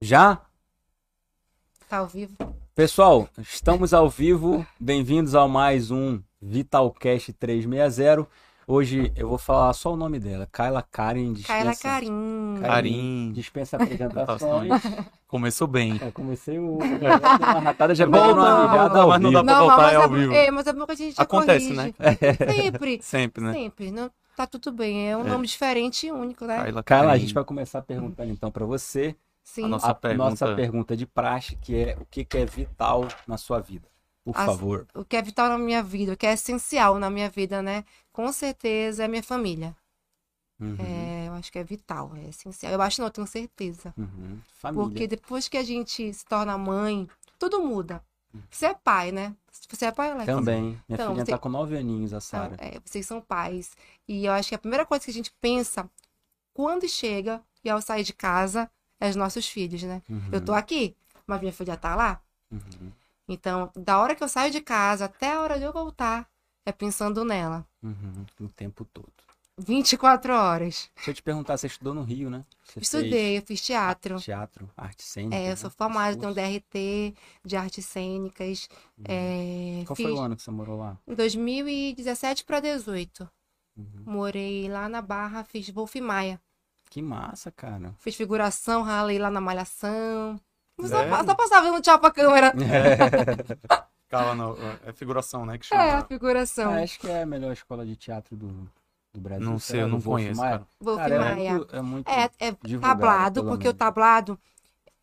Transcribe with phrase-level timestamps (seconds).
[0.00, 0.40] Já?
[1.88, 2.36] Tá ao vivo?
[2.74, 4.66] Pessoal, estamos ao vivo.
[4.78, 8.26] Bem-vindos a mais um Vitalcast 360.
[8.68, 11.32] Hoje eu vou falar só o nome dela, Kyla Karen.
[11.32, 12.58] Dispensa, Kyla Karim.
[12.60, 13.32] Karim.
[13.32, 14.82] Dispensa apresentações.
[15.28, 15.98] Começou bem.
[16.02, 16.78] É, comecei o.
[16.78, 20.02] Uma ratada já pegou uma mijada ao mas não dá pra voltar, mas é ao
[20.04, 20.32] é, vivo.
[20.34, 21.94] é, mas é bom que a gente já Acontece, corrige.
[21.98, 22.16] né?
[22.54, 23.52] Sempre, Sempre, né?
[23.52, 23.90] sempre.
[23.92, 25.10] Não, tá tudo bem.
[25.10, 25.30] É um É.
[25.30, 26.62] nome diferente e único, né?
[26.64, 29.16] Kyla Kyla, a gente vai começar perguntando então para você
[29.48, 29.64] Sim.
[29.64, 30.30] a nossa a pergunta.
[30.30, 33.88] nossa pergunta de praxe, que é o que que é vital na sua vida.
[34.24, 34.86] Por As- favor.
[34.92, 37.84] O que é vital na minha vida, o que é essencial na minha vida, né?
[38.12, 39.74] Com certeza é a minha família.
[40.58, 42.72] Uhum, É, eu acho que é vital, é essencial.
[42.72, 43.94] Eu acho não, eu tenho certeza.
[43.96, 44.40] uhum.
[44.54, 44.84] Família.
[44.88, 48.02] Porque depois que a gente se torna mãe, tudo muda.
[48.34, 48.42] Uhum.
[48.50, 49.32] Você é pai, né?
[49.70, 50.26] Você é pai, Alex?
[50.26, 50.62] Também.
[50.62, 52.56] Minha Então, filhinha você- tá com nove aninhos, a Então, Sara.
[52.58, 53.76] é, vocês são pais.
[54.08, 55.88] E eu acho que a primeira coisa que a gente pensa
[56.52, 58.68] quando chega e ao sair de casa
[59.00, 60.02] é os nossos filhos, né?
[60.32, 60.96] Eu tô aqui,
[61.26, 62.20] mas minha filha tá lá.
[62.50, 62.92] Uhum,
[63.28, 66.28] Então, da hora que eu saio de casa até a hora de eu voltar,
[66.64, 67.66] é pensando nela.
[67.82, 69.12] uhum, O tempo todo.
[69.58, 70.90] 24 horas.
[70.96, 72.44] Se eu te perguntar, você estudou no Rio, né?
[72.62, 74.20] Você Estudei, eu fiz fez teatro.
[74.20, 75.34] Teatro, arte cênica.
[75.34, 75.56] É, eu né?
[75.56, 76.34] sou formada, tenho curso.
[76.34, 78.68] DRT de artes cênicas.
[79.04, 80.98] É, Qual fiz foi o ano que você morou lá?
[81.06, 83.26] em 2017 para 18.
[83.78, 84.02] Uhum.
[84.04, 86.38] Morei lá na Barra, fiz Wolf Maia.
[86.90, 87.94] Que massa, cara.
[87.98, 90.40] Fiz figuração, ralei lá na Malhação.
[90.80, 91.24] Só, Sério?
[91.24, 92.52] só passava dando tchau pra câmera.
[94.08, 94.56] Cala, não.
[94.84, 95.58] É figuração, né?
[95.58, 95.82] Que chama.
[95.82, 96.72] É, a figuração.
[96.72, 98.70] Ah, acho que é a melhor escola de teatro do,
[99.12, 99.44] do Brasil.
[99.44, 100.52] Não sei, eu não Wolf conheço, Maia?
[100.58, 100.66] cara.
[100.80, 101.52] Wolf Cara, é Maia.
[101.54, 102.08] muito, é muito...
[102.08, 103.78] É, é tablado, porque o menos.
[103.78, 104.38] tablado.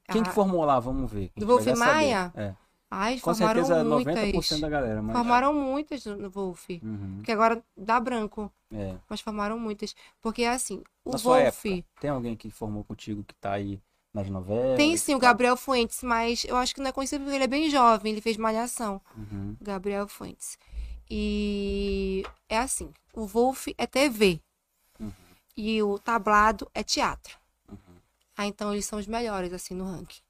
[0.10, 0.80] Quem que formou lá?
[0.80, 1.32] Vamos ver.
[1.36, 1.66] Do Wolf.
[1.78, 2.32] Maia?
[2.36, 2.54] É.
[2.96, 4.16] Ai, Com formaram certeza muitas.
[4.60, 5.16] 90% da galera, mas...
[5.16, 6.70] Formaram muitas no Wolf.
[6.70, 8.52] Uhum, Que agora dá branco.
[8.72, 8.96] é.
[9.10, 9.96] Mas formaram muitas.
[10.22, 11.66] Porque assim, o Na Wolf.
[11.66, 13.82] época, tem alguém que formou contigo que tá aí
[14.14, 14.78] nas novelas?
[14.78, 17.48] Tem sim o Gabriel Fuentes, mas eu acho que não é conhecido porque ele é
[17.48, 19.02] bem jovem, ele fez malhação.
[19.18, 20.58] Uhum, Gabriel Fuentes.
[21.10, 24.40] E é assim, o Wolf é TV
[25.00, 25.12] Uhum.
[25.58, 27.38] e o tablado é teatro.
[27.70, 27.78] uhum.
[28.38, 30.22] Ah, então eles são os melhores, assim, no ranking.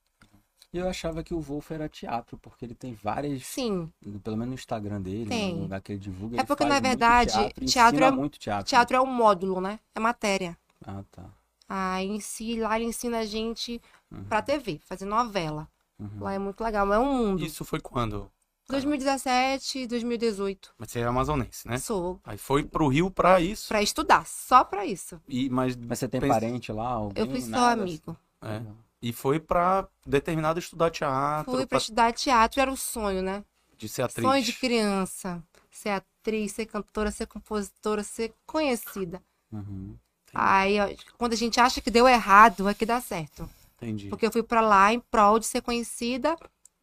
[0.74, 3.46] E eu achava que o Wolf era teatro, porque ele tem várias...
[3.46, 3.92] Sim,
[4.24, 5.54] Pelo menos no Instagram dele, Tem.
[5.56, 6.38] no lugar que ele divulga.
[6.38, 8.66] É ele porque, faz na muito verdade, teatro, teatro ensina é- muito teatro.
[8.66, 9.80] teatro é um módulo, né?
[9.94, 10.58] É matéria.
[10.86, 11.26] Ah, tá.
[11.70, 13.80] Ah, em si, lá ele ensina a gente
[14.12, 14.24] Uhum.
[14.24, 15.68] pra TV, fazer novela.
[16.00, 16.10] Uhum.
[16.22, 17.46] Lá é muito legal, é um mundo.
[17.46, 18.30] Isso foi quando?
[18.68, 20.74] 2017, 2018.
[20.78, 21.78] Mas você é amazonense, né?
[21.78, 23.68] Sou Aí foi pro Rio pra isso.
[23.68, 25.22] pra estudar, só pra isso.
[25.28, 26.88] E, mas, Mas você tem parente lá?
[26.90, 27.82] Alguém, Eu fui só nada?
[27.82, 28.18] amigo.
[28.42, 28.62] É.
[29.04, 33.44] E foi pra determinado estudar teatro, Fui pra pra, estudar teatro, era o sonho, né?
[33.78, 34.26] de ser atriz.
[34.26, 35.44] Sonho de criança.
[35.70, 39.22] Ser atriz, ser cantora, ser compositora, ser conhecida.
[39.52, 39.98] Uhum.
[40.34, 43.50] Aí, ó, quando a gente acha que deu errado, é que dá certo.
[43.78, 44.08] Entendi.
[44.08, 46.38] Porque eu fui pra lá em prol de ser conhecida,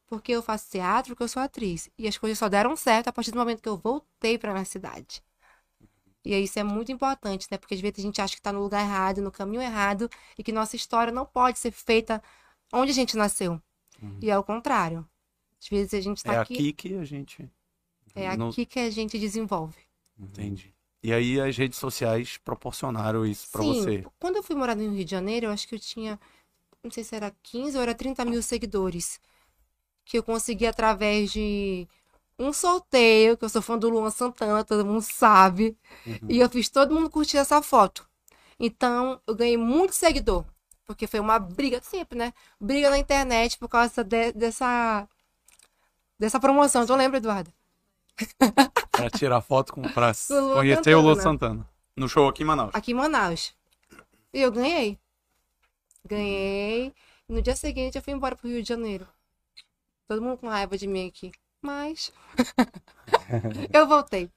[0.07, 1.89] porque eu faço teatro, porque eu sou atriz.
[1.99, 4.65] E as coisas só deram certo a partir do momento que eu voltei pra minha
[4.65, 5.23] cidade.
[6.25, 7.57] E isso é muito importante, né?
[7.59, 10.09] Porque às vezes a gente acha que tá no lugar errado, no caminho errado,
[10.39, 12.23] e que nossa história não pode ser feita
[12.73, 13.61] onde a gente nasceu.
[14.03, 14.19] Uhum.
[14.23, 15.09] E é o contrário.
[15.61, 17.51] Às vezes a gente tá É aqui, aqui que a gente.
[18.15, 19.77] é não- aqui que a gente desenvolve.
[20.19, 20.75] Entendi.
[21.03, 24.05] E aí as redes sociais proporcionaram isso Sim, você.
[24.19, 26.21] quando eu fui morar no Rio de Janeiro, eu acho que eu tinha,
[26.85, 29.19] não sei se era 15 ou era 30 mil seguidores.
[30.05, 31.89] Que eu consegui através de
[32.41, 35.77] um sorteio, que eu sou fã do Luan Santana, todo mundo sabe.
[36.07, 36.19] Uhum.
[36.29, 38.09] E eu fiz todo mundo curtir essa foto.
[38.59, 40.45] Então, eu ganhei muito seguidor.
[40.85, 42.33] Porque foi uma briga, sempre, né?
[42.61, 45.07] Briga na internet por causa de- dessa,
[46.19, 46.85] dessa promoção.
[46.85, 47.53] Tu lembra, Eduardo?
[48.91, 51.55] Pra tirar foto com, pra Luan conhecer o Lua Santana.
[51.55, 51.71] Santana.
[51.97, 52.71] No show aqui em Manaus.
[52.75, 53.55] aqui em Manaus.
[54.33, 54.99] E eu ganhei.
[56.07, 56.93] Ganhei.
[57.29, 59.07] No dia seguinte eu fui embora pro Rio de Janeiro.
[60.09, 61.31] Todo mundo com raiva de mim aqui.
[61.63, 62.13] Mas.
[63.73, 64.31] eu voltei.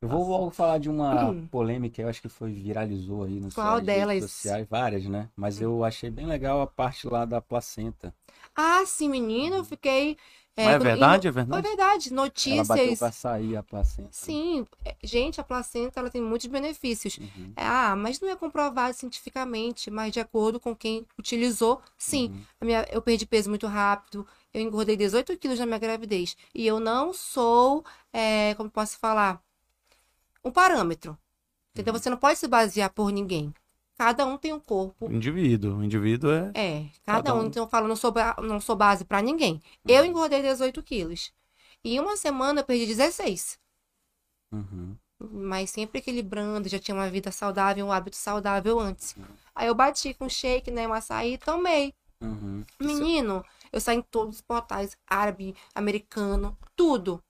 [0.00, 1.46] Eu vou logo falar de uma Hum.
[1.50, 4.14] polêmica, eu acho que foi viralizou aí nos Qual delas?
[4.16, 5.30] redes sociais, várias, né?
[5.34, 8.14] Mas eu achei bem legal a parte lá da placenta.
[8.54, 10.16] Ah, sim, menino, eu fiquei.
[10.56, 11.28] Mas é quando- verdade?
[11.28, 11.68] É Foi verdade?
[11.68, 12.10] verdade.
[12.48, 12.98] Ela bateu Notícias.
[12.98, 14.08] pra sair a placenta.
[14.12, 17.18] Sim, é, gente, a placenta ela tem muitos benefícios.
[17.18, 17.52] Uhum.
[17.56, 22.26] É, Ah, mas não é comprovado cientificamente, mas de acordo com quem utilizou, sim.
[22.28, 22.44] Uhum.
[22.60, 26.36] A minha- eu perdi peso muito rápido, eu engordei 18 quilos na minha gravidez.
[26.54, 29.42] E eu não sou, é, como posso falar,
[30.44, 31.16] um parâmetro.
[31.72, 31.92] Entendeu?
[31.94, 32.00] Uhum.
[32.00, 33.52] Você não pode se basear por ninguém.
[33.98, 35.06] Cada um tem um corpo.
[35.08, 35.78] O indivíduo.
[35.78, 36.50] O indivíduo é.
[36.54, 37.40] É, cada, Cada um.
[37.42, 37.46] um.
[37.46, 38.12] Então eu falo, não sou,
[38.42, 39.62] não sou base pra ninguém.
[39.86, 40.08] Eu Uhum.
[40.10, 41.32] engordei 18 quilos.
[41.84, 43.58] E em uma semana eu perdi 16.
[44.52, 44.96] Uhum.
[45.18, 49.16] mas sempre equilibrando, já tinha uma vida saudável, um hábito saudável antes.
[49.54, 51.94] Aí eu bati com shake, né, um açaí, tomei.
[52.20, 52.64] Uhum.
[52.80, 53.44] Menino,
[53.76, 57.22] eu saí em todos os portais, árabe, americano, tudo.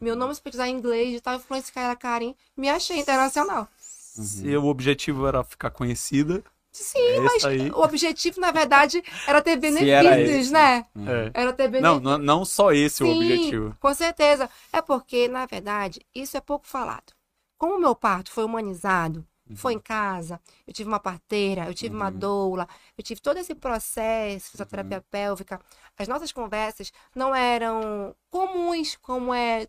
[0.00, 3.68] Meu nome se pesquisar em inglês, de tal influência Kaila Karim, me achei internacional.
[3.76, 6.42] Se o objetivo era ficar conhecida,
[6.72, 7.44] Sim, é mas
[7.74, 9.50] o objetivo, na verdade, era ter
[9.84, 10.52] era benefícios, esse.
[10.52, 10.86] né?
[11.06, 11.30] É.
[11.34, 12.02] Era ter benefícios.
[12.02, 13.76] não, não só esse o Sim, objetivo.
[13.78, 14.48] Com certeza.
[14.72, 17.12] É porque, na verdade, isso é pouco falado.
[17.58, 21.94] Como o meu parto foi humanizado, foi em casa, eu tive uma parteira, eu tive
[21.94, 22.18] uma Uhum.
[22.18, 25.60] doula, eu tive todo esse processo, fisioterapia pélvica.
[25.98, 29.66] As nossas conversas não eram comuns, como é.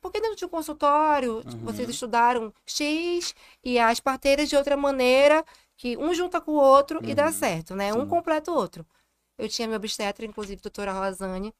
[0.00, 1.64] Porque dentro de um consultório, Uhum.
[1.64, 5.44] vocês estudaram X e as parteiras de outra maneira,
[5.76, 7.32] que um junta com o outro e dá Uhum.
[7.32, 7.92] certo, né?
[7.92, 8.06] Um Sim.
[8.06, 8.86] completa o outro.
[9.38, 11.52] Eu tinha minha obstetra, inclusive, doutora Rosane,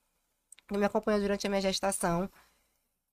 [0.69, 2.31] que me acompanhou durante a minha gestação.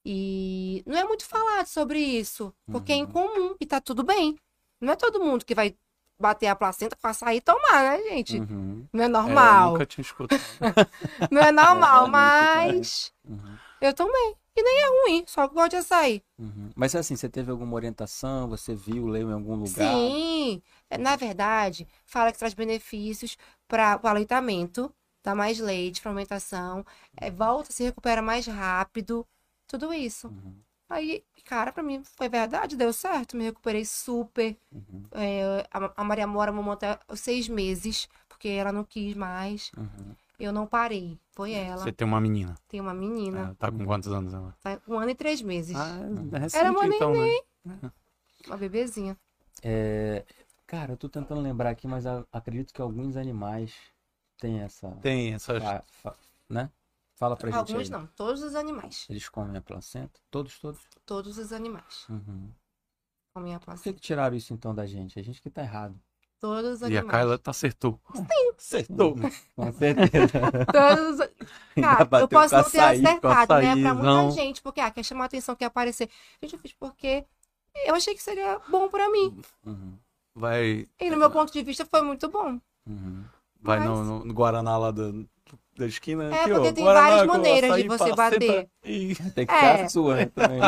[0.09, 3.01] E não é muito falado sobre isso, porque é Uhum.
[3.03, 4.37] incomum e tá tudo bem.
[4.79, 5.75] Não é todo mundo que vai
[6.17, 8.37] bater a placenta com açaí e tomar, né, gente?
[8.39, 8.87] Uhum.
[8.93, 9.73] Não é É, eu normal.
[9.73, 10.41] nunca tinha escutado.
[11.31, 13.57] Não é normal, É, mas Uhum.
[13.81, 14.35] eu tomei.
[14.55, 16.23] E nem é ruim, só que gosto de açaí.
[16.39, 16.69] Uhum.
[16.75, 18.47] Mas assim, você teve alguma orientação?
[18.49, 19.93] Você viu, leu em algum lugar?
[20.03, 23.37] Sim, é, na verdade, fala que traz benefícios
[23.67, 24.93] para o aleitamento,
[25.23, 26.85] dá mais leite, fermentação,
[27.17, 29.27] é, volta, se recupera mais rápido,
[29.67, 30.27] tudo isso.
[30.27, 30.55] Uhum.
[30.89, 34.57] Aí, cara, pra mim foi verdade, deu certo, me recuperei super.
[34.71, 35.03] Uhum.
[35.11, 39.71] É, a, a Maria Mora mamou até os seis meses, porque ela não quis mais.
[39.77, 40.15] Uhum.
[40.39, 41.79] Eu não parei, foi ela.
[41.79, 42.55] Você tem uma menina.
[42.67, 44.55] Tem uma menina, Ela tá com quantos anos ela?
[44.61, 47.13] tá um ano e três meses, Ah, é Era recente uma então,
[47.65, 47.89] né?
[48.47, 49.17] uma bebezinha.
[49.63, 50.23] É,
[50.67, 53.73] Cara, eu tô tentando lembrar aqui, mas acredito que alguns animais
[54.37, 54.89] têm essa.
[55.01, 55.63] Tem essas.
[55.63, 56.15] fa- fa-
[56.49, 56.69] Né?
[57.17, 59.05] Fala pra gente Alguns não, todos os animais.
[59.09, 60.19] Eles comem a placenta?
[60.29, 60.79] Todos, todos?
[61.05, 62.51] Todos os animais Uhum.
[63.33, 63.93] comem a Por que, placenta.
[63.95, 65.19] que tiraram isso então da gente?
[65.19, 65.99] A gente que tá errado.
[66.39, 67.09] Todos os E a animais.
[67.23, 67.99] Kyla tá acertou.
[68.55, 69.15] Acertou.
[69.55, 70.27] Com certeza.
[70.71, 71.19] Todos...
[71.19, 73.81] os- Cara, eu posso não ter açaí, acertado, né?
[73.81, 76.07] Pra muita gente, porque ah, quer chamar a atenção, quer aparecer.
[76.41, 77.25] Gente, eu fiz porque
[77.85, 79.41] eu achei que seria bom pra mim.
[79.65, 79.97] Uhum.
[80.35, 82.59] Vai, E no meu ponto de vista foi muito bom.
[82.85, 83.25] Uhum.
[83.59, 85.11] vai Mas- no, no- Guaraná lá da,
[85.77, 86.23] da esquina.
[86.35, 88.69] É, aqui, porque ó, tem várias maneiras de você bater.
[88.83, 89.15] E...
[89.35, 89.75] Tem que É.
[89.77, 90.25] ficar sua, né?
[90.27, 90.59] Também.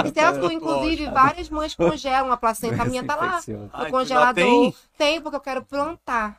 [0.55, 2.81] Inclusive, várias mães congelam a placenta.
[2.81, 4.33] A minha tá lá no congelador.
[4.35, 4.75] tem?
[4.97, 6.37] Tem, porque eu quero plantar.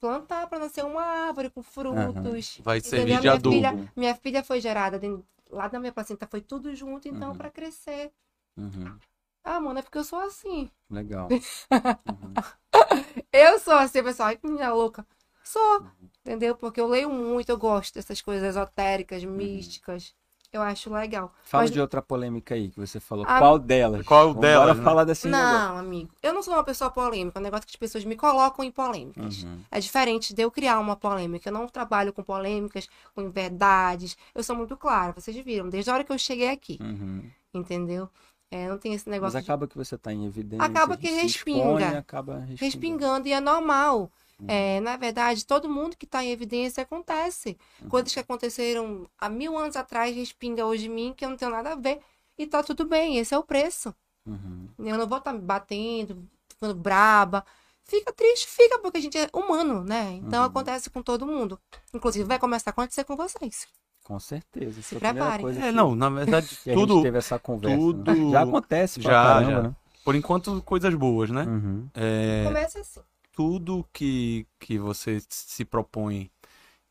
[0.00, 2.58] Plantar pra nascer uma árvore com frutos.
[2.62, 2.98] Vai Entendeu?
[2.98, 3.54] servir de minha adubo.
[3.54, 7.36] filha, minha filha foi gerada dentro, lá da minha placenta, foi tudo junto, então, Uhum.
[7.36, 8.10] pra crescer.
[8.56, 8.96] Uhum.
[9.44, 10.70] Ah, mano, é porque eu sou assim.
[10.90, 11.28] Legal.
[11.30, 11.40] Uhum.
[13.32, 14.28] Eu sou assim, pessoal.
[14.30, 15.06] Ai, que menina louca.
[15.44, 15.86] Sou.
[16.24, 16.54] Entendeu?
[16.54, 20.14] Porque eu leio muito, eu gosto dessas coisas esotéricas, místicas.
[20.52, 21.32] Eu acho legal.
[21.44, 23.24] Fala Mas- de outra polêmica aí que você falou.
[23.28, 24.04] Ah, Qual delas?
[24.04, 24.82] Qual delas, Bora né?
[24.84, 25.48] falar desse negócio.
[25.48, 26.10] Não, amigo.
[26.20, 27.38] Eu não sou uma pessoa polêmica.
[27.38, 29.44] É um negócio que as pessoas me colocam em polêmicas.
[29.44, 29.60] Uhum.
[29.70, 31.48] É diferente de eu criar uma polêmica.
[31.48, 34.16] Eu não trabalho com polêmicas, com verdades.
[34.34, 35.12] Eu sou muito clara.
[35.12, 36.78] Vocês viram, desde a hora que eu cheguei aqui.
[36.80, 37.30] Uhum.
[37.54, 38.08] Entendeu?
[38.50, 40.66] É, não tem esse Mas negócio de acaba que você tá em evidência.
[40.66, 41.58] Acaba que respinga.
[41.60, 42.64] expõe, acaba respingando.
[42.64, 44.10] respingando e é normal.
[44.40, 44.46] Uhum.
[44.48, 47.56] É, na verdade, todo mundo que está em evidência acontece.
[47.82, 47.88] Uhum.
[47.88, 51.50] Coisas que aconteceram há mil anos atrás respinga hoje em mim que eu não tenho
[51.50, 52.00] nada a ver.
[52.38, 53.94] E tá tudo bem, esse é o preço.
[54.26, 54.68] Uhum.
[54.78, 57.44] Eu não vou estar me batendo, ficando braba.
[57.84, 60.12] Fica triste, fica, porque a gente é humano, né?
[60.24, 60.46] Então Uhum.
[60.46, 61.58] acontece com todo mundo.
[61.92, 63.66] Inclusive, vai começar a acontecer com vocês.
[64.04, 64.80] Com certeza.
[64.80, 67.02] Essa é primeira coisa É, que, não, na verdade, que a gente tudo.
[67.02, 67.76] teve essa conversa.
[67.76, 67.82] né?
[67.82, 69.62] tudo- Já acontece pra Já, caramba, já.
[69.62, 69.76] né?
[70.04, 71.42] Por enquanto, coisas boas, né?
[71.44, 71.88] Uhum.
[71.94, 73.00] É, Começa assim.
[73.40, 76.30] Tudo que, que você se propõe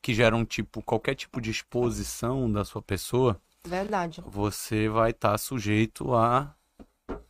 [0.01, 4.23] que gera um tipo, qualquer tipo de exposição da sua pessoa, Verdade.
[4.25, 6.55] você vai estar sujeito a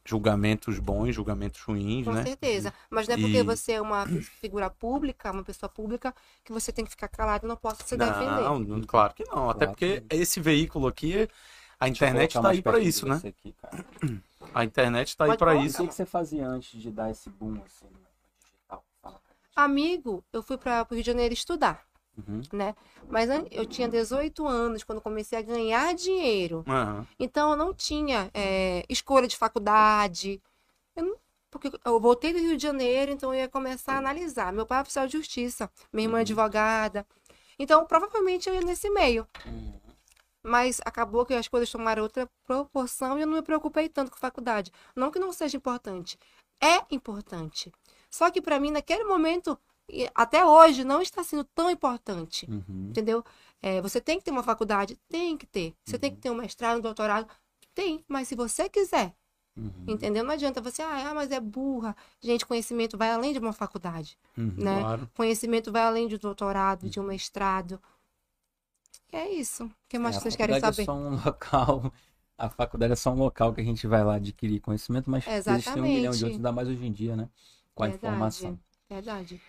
[0.05, 2.23] julgamentos bons, julgamentos ruins, Com né?
[2.23, 2.73] certeza.
[2.89, 6.71] Mas não é porque E- você é uma figura pública, uma pessoa pública, que você
[6.71, 8.41] tem que ficar calado e não possa se defender.
[8.41, 9.49] Não, não, claro que não.
[9.49, 11.27] Até Claro porque que esse veículo aqui,
[11.77, 13.21] a internet tá mais aí de isso, né?
[13.27, 13.53] aqui.
[14.53, 15.63] A internet tá aí Pode pra colocar.
[15.63, 15.77] O isso.
[15.83, 17.99] que, que você fazia antes de dar esse boom assim, no
[18.43, 18.83] digital?
[19.01, 19.48] Fala pra gente.
[19.63, 21.83] Amigo, eu fui para o Rio de Janeiro estudar,
[22.17, 22.41] Uhum.
[22.53, 22.75] né?
[23.07, 26.63] Mas eu tinha 18 anos quando comecei a ganhar dinheiro.
[26.67, 27.07] Aham.
[27.19, 30.41] Então eu não tinha é, escolha de faculdade.
[30.95, 31.17] Eu não-
[31.51, 34.53] porque eu voltei do Rio de Janeiro, então eu ia começar a analisar.
[34.53, 37.05] Meu pai é oficial de justiça, minha irmã é advogada.
[37.57, 39.27] Então provavelmente eu ia nesse meio.
[39.45, 39.79] Uhum.
[40.43, 44.17] Mas acabou que as coisas tomaram outra proporção e eu não me preocupei tanto com
[44.17, 44.71] faculdade.
[44.95, 46.17] Não que não seja importante.
[46.61, 47.71] É importante.
[48.09, 49.57] Só que para mim, naquele momento,
[50.15, 52.47] até hoje, não está sendo tão importante.
[52.49, 52.87] Uhum.
[52.89, 53.23] Entendeu?
[53.61, 54.97] É, você tem que ter uma faculdade?
[55.07, 55.75] Tem que ter.
[55.85, 56.21] Você tem que Uhum.
[56.21, 57.27] ter um mestrado, um doutorado?
[57.73, 58.03] Tem.
[58.07, 59.13] Mas se você quiser
[59.57, 59.71] Uhum.
[59.87, 60.23] Entendeu?
[60.23, 61.93] Não adianta você, ah, ah, mas é burra.
[62.21, 64.53] Gente, conhecimento vai além de uma faculdade, Uhum.
[64.55, 64.79] né?
[64.79, 65.09] Claro.
[65.13, 67.81] Conhecimento vai além de um doutorado, de um mestrado.
[69.11, 69.65] E é isso.
[69.65, 70.83] O que mais É, vocês querem faculdade saber?
[70.83, 71.93] É só um local.
[72.37, 75.81] A faculdade é só um local que a gente vai lá adquirir conhecimento, mas existem
[75.81, 76.23] um milhão de Exatamente.
[76.23, 77.27] outros, ainda mais hoje em dia, né?
[77.79, 78.05] Com a Verdade.
[78.07, 78.59] informação.
[78.89, 79.41] Verdade.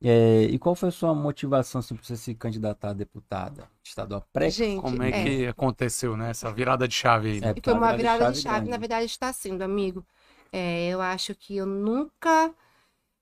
[0.00, 4.24] É, e qual foi a sua motivação assim, para você se candidatar a deputada estadual
[4.32, 4.50] pré?
[4.50, 5.24] Gente, Como é, é.
[5.24, 6.30] que aconteceu, né?
[6.30, 7.40] Essa virada de chave aí.
[7.40, 7.48] né?
[7.48, 8.70] É, E foi uma virada de chave, grande.
[8.70, 10.06] na verdade está sendo, amigo.
[10.52, 12.54] É, eu acho que eu nunca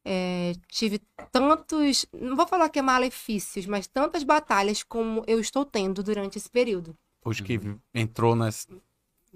[0.04, 1.00] é, tive
[1.32, 6.36] tantos, não vou falar que é malefícios, mas tantas batalhas como eu estou tendo durante
[6.36, 6.94] esse período.
[7.20, 7.58] Depois que
[7.94, 8.68] entrou nessa.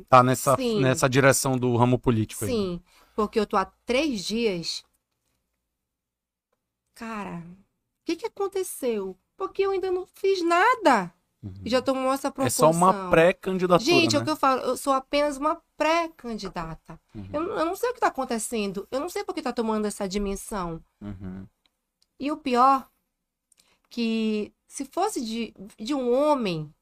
[0.09, 0.81] Tá nessa, Sim.
[0.81, 2.51] nessa direção do ramo político aí.
[2.51, 2.81] Sim,
[3.15, 4.85] porque eu tô há três dias.
[6.95, 9.17] Cara, o que que aconteceu?
[9.37, 11.13] Porque eu ainda não fiz nada.
[11.43, 11.53] Uhum.
[11.65, 12.73] E já tomou essa É proporção.
[12.73, 13.85] só uma pré-candidatura.
[13.85, 14.23] Gente, é né?
[14.23, 16.99] o que eu falo, eu sou apenas uma pré-candidata.
[17.15, 17.29] Uhum.
[17.33, 18.89] Eu, não- eu não sei o que está acontecendo.
[18.91, 20.83] Eu não sei por que está tomando essa dimensão.
[21.03, 21.47] Uhum.
[22.19, 22.89] E o pior,
[23.91, 26.73] que se fosse de, de um homem,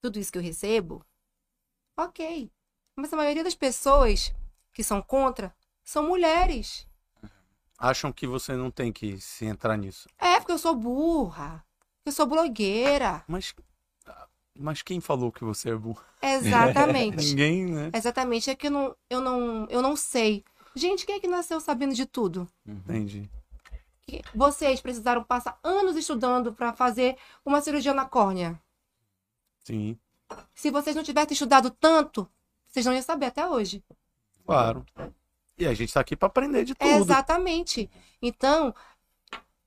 [0.00, 1.04] tudo isso que eu recebo,
[1.96, 2.50] ok.
[2.94, 4.32] Mas a maioria das pessoas
[4.72, 6.86] que são contra são mulheres.
[7.78, 10.08] Acham que você não tem que se entrar nisso.
[10.18, 11.64] É, porque eu sou burra.
[12.04, 13.24] Eu sou blogueira.
[13.28, 13.54] Mas.
[14.58, 16.02] Mas quem falou que você é burro?
[16.22, 17.16] Exatamente.
[17.28, 17.90] Ninguém, né?
[17.92, 18.48] Exatamente.
[18.48, 20.42] É que eu não, eu não, eu não sei.
[20.74, 22.48] Gente, quem é que nasceu sabendo de tudo?
[22.66, 22.74] Uhum.
[22.76, 23.30] Entendi.
[24.34, 28.60] vocês precisaram passar anos estudando para fazer uma cirurgia na córnea.
[29.64, 29.98] Sim,
[30.54, 32.28] Se vocês não tivessem estudado tanto,
[32.68, 33.82] vocês não iam saber até hoje.
[34.44, 34.86] claro.
[35.58, 36.90] E a gente tá aqui pra aprender de tudo.
[36.90, 37.90] Exatamente.
[38.20, 38.74] Então,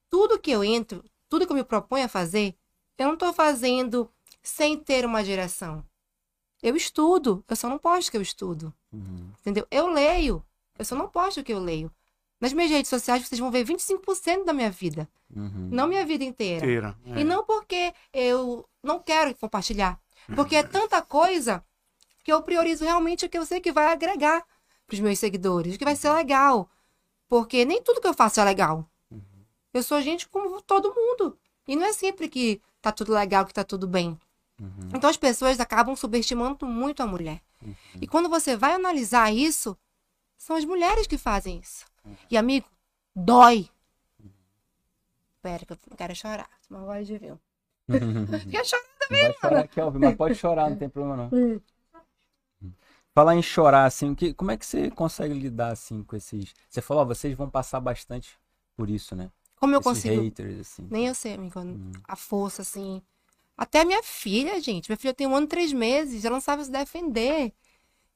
[0.09, 2.55] tudo que eu entro, tudo que eu me proponho a fazer,
[2.97, 4.09] eu não estou fazendo
[4.41, 5.83] sem ter uma direção.
[6.61, 8.73] Eu estudo, eu só não posto que eu estudo.
[8.91, 9.31] Uhum.
[9.39, 9.65] Entendeu?
[9.71, 10.43] Eu leio,
[10.77, 11.91] eu só não posto que eu leio.
[12.39, 15.69] Nas minhas redes sociais, vocês vão ver 25% da minha vida, Uhum.
[15.71, 16.65] não minha vida inteira.
[16.65, 16.97] Inteira.
[17.05, 17.19] é.
[17.19, 19.99] E não porque eu não quero compartilhar.
[20.35, 21.63] Porque é tanta coisa
[22.23, 24.43] que eu priorizo realmente o que eu sei que vai agregar
[24.89, 26.69] para os meus seguidores, que vai ser legal.
[27.27, 28.89] Porque nem tudo que eu faço é legal.
[29.71, 31.37] Eu sou gente como todo mundo.
[31.67, 34.19] E não é sempre que tá tudo legal, que tá tudo bem.
[34.59, 34.89] Uhum.
[34.93, 37.41] Então as pessoas acabam subestimando muito a mulher.
[38.01, 39.77] E quando você vai analisar isso,
[40.37, 41.85] são as mulheres que fazem isso.
[42.31, 42.67] E amigo,
[43.15, 43.69] dói.
[45.41, 46.49] Pera, que eu quero chorar.
[46.69, 47.39] Uma voz de viu.
[48.49, 48.83] Quer chorar?
[49.09, 51.61] Vai chorar Alvin, mas pode chorar, não tem problema não.
[53.19, 56.53] Falar em chorar, assim, que, como é que você consegue lidar, assim, com esses...
[56.69, 58.39] Você falou, ó, vocês vão passar bastante
[58.77, 59.29] por isso, né?
[59.57, 60.21] Como eu esses consigo.
[60.23, 60.87] haters, assim.
[60.89, 61.59] Nem eu sei, amigo.
[62.07, 63.01] A força, assim.
[63.57, 64.87] Até minha filha, gente.
[64.87, 66.23] Minha filha tem um ano e três meses.
[66.23, 67.51] Ela não sabe se defender.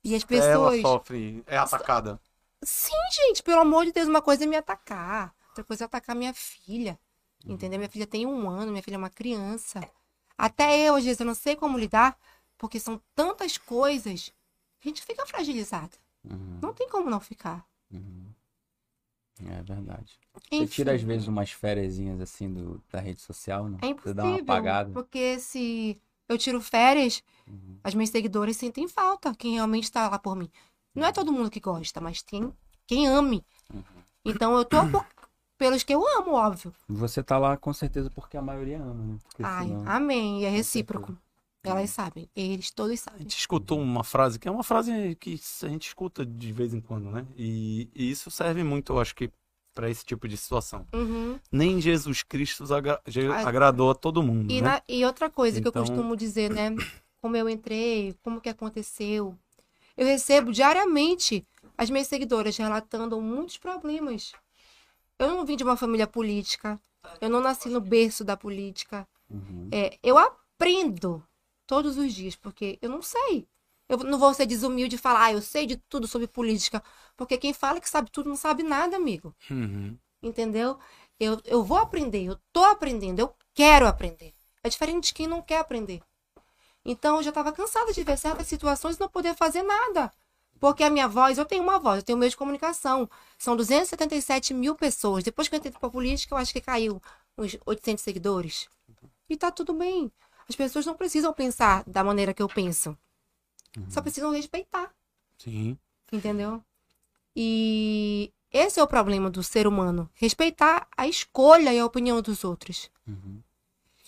[0.06, 0.80] E as Ela pessoas.
[0.80, 2.18] sofre, é atacada.
[2.62, 5.36] Sim, gente, pelo amor de Deus, uma coisa é me atacar.
[5.50, 6.98] Outra coisa é atacar minha filha.
[7.46, 7.78] Entendeu?
[7.78, 9.82] Minha filha tem um ano, minha filha é uma criança.
[10.38, 12.18] Até eu, às vezes, eu não sei como lidar,
[12.58, 14.32] porque são tantas coisas.
[14.84, 15.92] A gente fica fragilizada.
[16.24, 17.66] Uhum, Não tem como não ficar.
[17.92, 18.26] uhum.
[19.46, 20.20] É verdade.
[20.34, 23.80] Você Enfim, tira, às vezes, umas férias, assim, do, da rede social, não?
[23.82, 24.54] é Você dá uma impossível.
[24.54, 24.92] apagada.
[24.94, 26.00] Porque se
[26.30, 27.78] eu tiro férias, Uhum.
[27.84, 29.34] as minhas seguidoras sentem falta.
[29.36, 30.50] Quem realmente está lá por mim.
[30.96, 32.54] Não é todo mundo que gosta, mas tem
[32.86, 33.44] quem ame.
[33.74, 33.84] Uhum.
[34.24, 35.06] Então eu tô por-
[35.58, 36.74] pelos que eu amo, óbvio.
[36.88, 39.18] Você tá lá, com certeza, porque a maioria ama, né?
[39.24, 40.42] Porque Ai, senão- amém.
[40.42, 41.18] E é recíproco.
[41.64, 42.30] Elas sabem.
[42.36, 43.22] Eles todos A sabem.
[43.22, 46.82] gente escutou uma frase que é uma frase que a gente escuta de vez em
[46.82, 47.26] quando, né?
[47.38, 49.32] E, e isso serve muito, eu acho que,
[49.74, 50.86] pra esse tipo de situação.
[50.94, 51.40] Uhum.
[51.52, 53.02] Nem Jesus Cristo agra-
[53.34, 54.68] Ah, agradou a todo mundo, E, né?
[54.70, 56.76] na- e outra coisa que eu Então- costumo dizer, né?
[57.22, 59.34] Como eu entrei, como que aconteceu.
[59.96, 64.34] Eu recebo diariamente as minhas seguidoras relatando muitos problemas.
[65.18, 66.78] Eu não vim de uma família política.
[67.22, 69.08] Eu não nasci no berço da política.
[69.30, 69.70] Uhum.
[69.72, 71.24] É, eu aprendo
[71.74, 73.48] todos os dias, porque eu não sei.
[73.90, 76.84] Eu não vou ser desumilde e falar, ah, eu sei de tudo sobre política.
[77.18, 79.36] Porque quem fala que sabe tudo não sabe nada, amigo.
[79.50, 79.98] Uhum.
[80.22, 80.78] Entendeu?
[81.20, 84.36] Eu, eu vou aprender, eu tô aprendendo, eu quero aprender.
[84.64, 86.04] É diferente de quem não quer aprender.
[86.86, 90.12] Então eu já estava cansada de ver certas situações e não poder fazer nada.
[90.60, 93.10] Porque a minha voz, eu tenho uma voz, eu tenho um meio de comunicação.
[93.40, 95.24] São 277 mil pessoas.
[95.24, 97.02] Depois que eu entrei pra política, eu acho que caiu
[97.36, 98.70] uns 800 seguidores.
[99.28, 100.12] E tá tudo bem.
[100.48, 102.98] As pessoas não precisam pensar da maneira que eu penso.
[103.90, 104.94] Só precisam respeitar.
[105.38, 105.78] Sim.
[106.12, 106.64] Entendeu?
[107.36, 110.10] E esse é o problema do ser humano.
[110.14, 112.92] Respeitar a escolha e a opinião dos outros.
[113.08, 113.42] Uhum.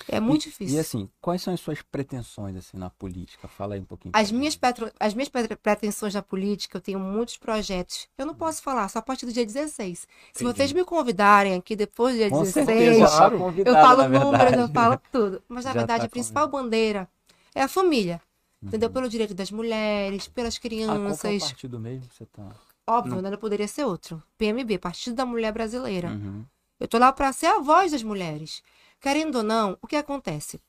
[0.07, 0.75] É muito e, difícil.
[0.75, 3.47] E assim, quais são as suas pretensões assim na política?
[3.47, 4.11] Fala aí um pouquinho.
[4.15, 8.07] As minhas, petro- as minhas pre- pretensões na política, eu tenho muitos projetos.
[8.17, 9.99] Eu não posso falar, só a partir do dia 16.
[9.99, 10.07] Se
[10.43, 10.43] Entendi.
[10.57, 14.53] vocês me convidarem aqui depois do dia Com 16, certeza, tá eu convidada, falo números,
[14.57, 15.43] eu falo tudo.
[15.47, 17.09] Mas na Já verdade, tá a principal bandeira
[17.53, 18.21] é a família.
[18.61, 18.89] Entendeu?
[18.89, 21.43] Pelo direito das mulheres, pelas Ah, qual é o crianças.
[21.51, 22.49] partido mesmo que você tá?
[22.87, 23.29] Óbvio, né?
[23.29, 24.21] não poderia ser outro.
[24.37, 26.09] PMB, Partido da Mulher Brasileira.
[26.09, 26.43] Uhum.
[26.79, 28.61] Eu tô lá para ser a voz das mulheres.
[28.99, 30.61] Querendo ou não, o que acontece?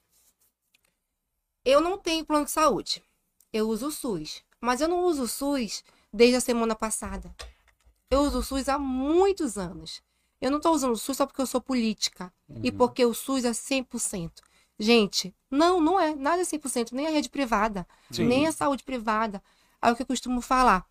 [1.65, 3.03] Eu não tenho plano de saúde.
[3.53, 4.43] Eu uso o SUS.
[4.61, 7.35] Mas eu não uso o SUS desde a semana passada.
[8.11, 10.03] Eu uso o SUS há muitos anos.
[10.41, 12.33] Eu não tô usando o SUS só porque eu sou política.
[12.63, 12.77] E Uhum.
[12.77, 14.43] porque o SUS é 100%.
[14.79, 16.15] Gente, não, não é.
[16.15, 16.93] Nada é 100%.
[16.93, 17.87] Nem a rede privada.
[18.11, 18.27] Sim.
[18.27, 19.43] Nem a saúde privada.
[19.81, 20.87] Aí o que eu costumo falar.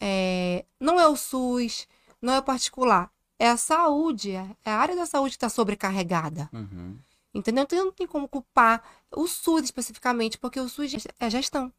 [0.00, 1.88] É, não é o SUS,
[2.20, 3.10] não é o particular.
[3.38, 6.48] É a saúde, é é a área da saúde que está sobrecarregada.
[6.52, 6.96] Uhum.
[7.34, 7.64] Entendeu?
[7.64, 11.72] Então não tem como culpar o SUS especificamente, porque o SUS é gestão.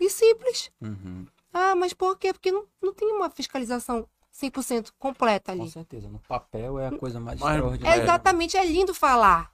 [0.00, 0.70] E simples.
[0.80, 1.26] Uhum.
[1.52, 2.32] Ah, mas por quê?
[2.32, 5.70] Porque não, não tem uma fiscalização 100% completa Com ali.
[5.70, 6.08] certeza.
[6.08, 8.02] No papel é a coisa mais Mas- É extraordinária.
[8.02, 9.52] exatamente, é lindo falar.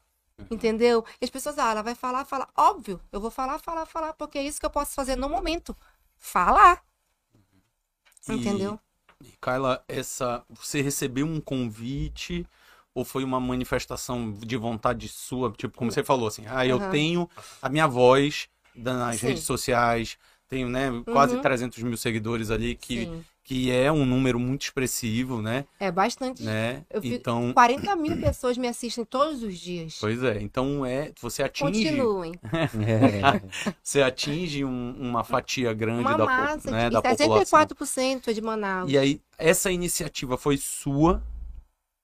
[0.48, 1.04] Entendeu?
[1.20, 2.48] E as pessoas, ah, ela vai falar, falar.
[2.56, 5.76] Óbvio, eu vou falar, falar, falar, porque é isso que eu posso fazer no momento.
[6.16, 6.80] Falar.
[8.28, 8.78] E- Entendeu?
[9.22, 12.46] E, Kyla, essa, você recebeu um convite
[12.94, 15.50] ou foi uma manifestação de vontade sua?
[15.52, 16.90] Tipo, como você falou, assim, ah, eu Aham.
[16.90, 17.28] tenho
[17.60, 19.20] a minha voz nas Sim.
[19.20, 20.16] redes sociais,
[20.48, 21.42] tenho, né, quase Uhum.
[21.42, 23.24] 300 mil seguidores ali, que, Sim.
[23.48, 25.64] Que é um número muito expressivo, né?
[25.80, 26.42] É bastante.
[26.42, 26.84] né?
[26.90, 29.96] Eu vi- Então, 40 mil pessoas me assistem todos os dias.
[29.98, 32.34] pois é, então é, você atinge, Continuem.
[32.44, 33.40] É.
[33.82, 37.26] você atinge um- uma fatia grande Uma da, massa né, de da população.
[37.26, 38.90] 64% é de Manaus.
[38.92, 41.22] E aí, essa iniciativa foi sua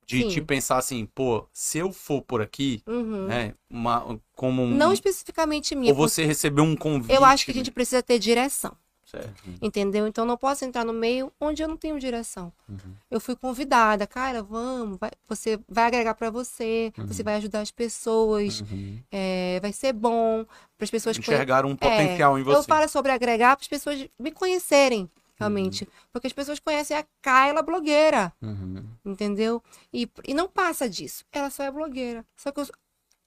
[0.06, 0.28] de Sim.
[0.28, 3.26] te pensar assim, pô, se eu for por aqui, Uhum.
[3.26, 5.92] né, uma, como um, Não especificamente minha.
[5.92, 7.14] ou você recebeu um convite.
[7.14, 8.74] Eu acho que a gente precisa ter direção.
[9.22, 9.42] Certo.
[9.62, 10.06] Entendeu?
[10.06, 12.52] Então não posso entrar no meio onde eu não tenho direção.
[12.68, 12.78] Uhum.
[13.10, 17.70] Eu fui convidada, cara, vamos, vai- você vai agregar pra você, você vai ajudar as
[17.70, 18.98] pessoas, Uhum.
[19.10, 20.44] é, vai ser bom
[20.76, 22.56] para as pessoas Enxergaram um É, potencial em você.
[22.58, 27.04] Eu falo sobre agregar para as pessoas me conhecerem realmente, porque as pessoas conhecem a
[27.22, 28.84] Kyla blogueira, Uhum.
[29.04, 29.62] entendeu?
[29.92, 31.24] E, e não passa disso.
[31.32, 32.24] Ela só é blogueira.
[32.36, 32.66] Só que eu,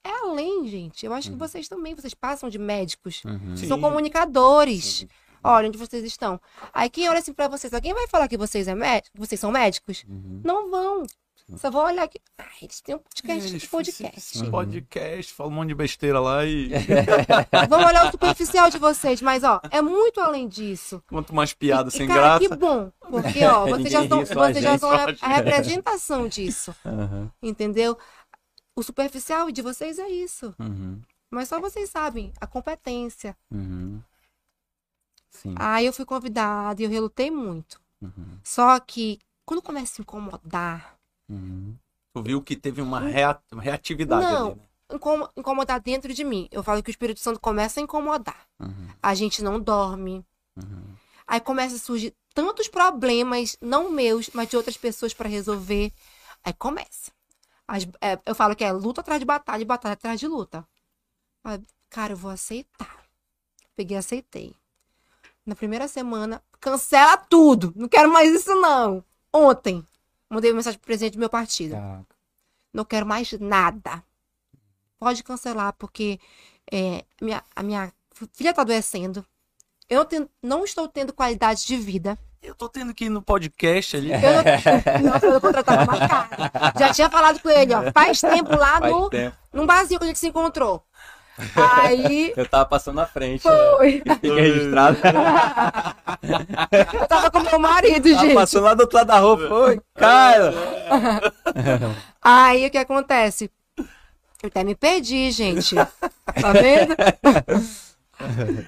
[0.06, 1.06] é além, gente.
[1.06, 3.24] Eu acho que vocês também, vocês passam de médicos.
[3.26, 3.58] Uhum.
[3.58, 5.06] São comunicadores.
[5.48, 6.40] Olha onde vocês estão.
[6.74, 9.40] Aí quem olha assim pra vocês, alguém vai falar que vocês, é médico, que vocês
[9.40, 10.04] são médicos?
[10.08, 10.42] Uhum.
[10.44, 11.04] Não vão.
[11.56, 12.20] Só vão olhar aqui.
[12.38, 13.50] Ah, eles têm um podcast.
[13.50, 14.44] Eles podcast.
[14.44, 16.70] Um podcast, fala um monte de besteira lá e
[17.70, 21.02] Vão olhar o superficial de vocês, mas ó, é muito além disso.
[21.08, 22.40] quanto mais piada E, sem cara, graça.
[22.40, 22.92] que bom.
[23.00, 26.76] Porque, ó, vocês já são, vocês já são a, a representação disso.
[26.84, 27.30] Uhum.
[27.42, 27.98] Entendeu?
[28.76, 30.54] O superficial de vocês é isso.
[30.60, 31.00] Uhum.
[31.32, 33.38] Mas só vocês sabem a competência.
[33.50, 34.02] Uhum.
[35.42, 35.56] Sim.
[35.58, 37.80] Aí eu fui convidada e eu relutei muito.
[38.02, 38.38] Uhum.
[38.44, 40.96] Só que quando começa a se incomodar,
[41.30, 41.76] Uhum.
[42.14, 44.48] Tu viu que teve uma rea- reatividade Não.
[44.52, 44.68] ali, né?
[44.94, 46.48] incomo- incomodar dentro de mim.
[46.52, 48.48] Eu falo que o Espírito Santo começa a incomodar.
[48.60, 48.88] Uhum.
[49.04, 50.26] A gente não dorme.
[50.56, 50.96] Uhum.
[51.28, 55.92] Aí começa a surgir tantos problemas, não meus, mas de outras pessoas para resolver.
[56.44, 57.12] Aí começa.
[57.68, 60.66] As- é, eu falo que é luta atrás de batalha e batalha atrás de luta.
[61.44, 63.04] Aí, cara, eu vou aceitar.
[63.76, 64.56] Peguei e aceitei.
[65.48, 67.72] Na primeira semana, cancela tudo.
[67.76, 69.02] Não quero mais isso, não.
[69.34, 69.84] Ontem,
[70.30, 71.72] mandei uma mensagem pro presidente do meu partido.
[71.72, 72.06] Caraca.
[72.74, 74.04] Não quero mais nada.
[75.00, 76.20] Pode cancelar, porque
[76.72, 77.94] é, minha, a minha
[78.34, 79.26] filha tá adoecendo.
[79.90, 82.18] Eu não, tenho- não estou tendo qualidade de vida.
[82.42, 84.12] Eu tô tendo que ir no podcast ali.
[84.12, 84.44] Eu não,
[85.12, 86.52] Nossa, eu contratava mais cara.
[86.78, 87.92] Já tinha falado com ele, ó.
[87.94, 89.36] Faz tempo lá Faz no, tempo.
[89.54, 90.84] num barzinho que a gente se encontrou.
[91.56, 93.48] Aí Eu tava passando na frente.
[93.48, 93.54] né?
[93.78, 93.92] foi.
[94.22, 94.98] Fica registrado.
[96.94, 98.34] Eu tava com meu marido, Tava gente.
[98.34, 99.48] passando lá do outro lado da rua.
[99.48, 100.54] Foi, cara.
[102.22, 103.52] Aí o que acontece?
[103.78, 105.76] Eu até me perdi, gente.
[105.76, 106.96] Tá vendo?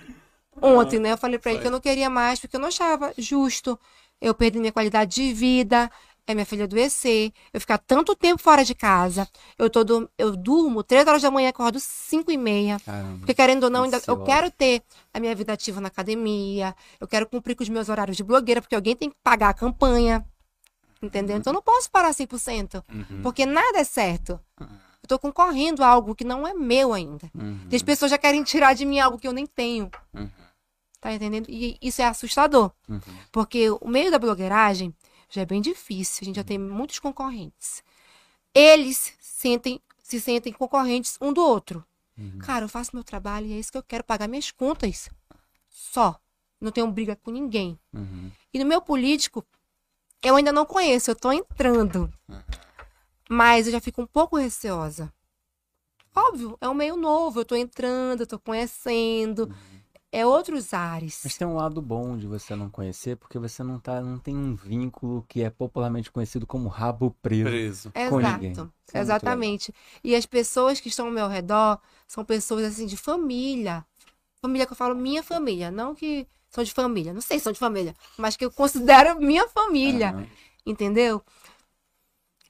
[0.62, 1.12] Ontem, né?
[1.14, 3.80] Eu falei pra ele que eu não queria mais, porque eu não achava justo
[4.22, 5.90] eu perder minha qualidade de vida,
[6.32, 9.28] é minha filha adoecer, eu ficar tanto tempo fora de casa.
[9.58, 12.80] Eu, tô, dur- eu durmo três horas da manhã acordo cinco e meia.
[12.86, 13.18] Caramba.
[13.20, 17.08] Porque querendo ou não, ainda, eu quero ter a minha vida ativa na academia, eu
[17.08, 20.26] quero cumprir com os meus horários de blogueira, porque alguém tem que pagar a campanha.
[21.02, 21.38] Entendeu?
[21.38, 23.22] Então eu não posso parar 100%, Uhum.
[23.24, 24.40] porque nada é certo.
[24.60, 27.32] Eu tô concorrendo a algo que não é meu ainda.
[27.34, 27.58] Uhum.
[27.72, 29.90] E as pessoas já querem tirar de mim algo que eu nem tenho.
[30.14, 30.30] Uhum.
[31.02, 31.46] Tá entendendo?
[31.50, 32.72] E isso é assustador.
[32.90, 33.00] Uhum.
[33.32, 34.94] Porque o meio da blogueiragem
[35.30, 36.20] já é bem difícil.
[36.22, 37.84] A gente já tem muitos concorrentes.
[38.54, 41.86] Eles sentem, se sentem concorrentes um do outro.
[42.18, 42.40] Uhum.
[42.40, 45.10] Cara, eu faço meu trabalho e é isso que eu quero, pagar minhas contas.
[45.70, 46.20] Só.
[46.60, 47.80] Não tenho briga com ninguém.
[47.94, 48.30] Uhum.
[48.54, 49.46] E no meu político,
[50.22, 52.12] eu ainda não conheço, eu tô entrando.
[52.28, 52.42] Uhum.
[53.30, 55.14] Mas eu já fico um pouco receosa.
[56.14, 59.56] Óbvio, é um meio novo, eu tô entrando, eu tô conhecendo.
[60.12, 61.22] É outros ares.
[61.24, 64.36] Mas tem um lado bom de você não conhecer, porque você não, tá, não tem
[64.36, 67.44] um vínculo que é popularmente conhecido como rabo preso.
[67.46, 67.92] Preso.
[68.10, 68.52] com ninguém.
[68.52, 68.74] Exato.
[68.88, 69.74] Isso é Exatamente.
[70.04, 73.86] E as pessoas que estão ao meu redor são pessoas assim de família.
[74.42, 77.54] Família que eu falo minha família, não que são de família, não sei se são
[77.54, 80.28] de família, mas que eu considero minha família, Aham.
[80.66, 81.22] entendeu?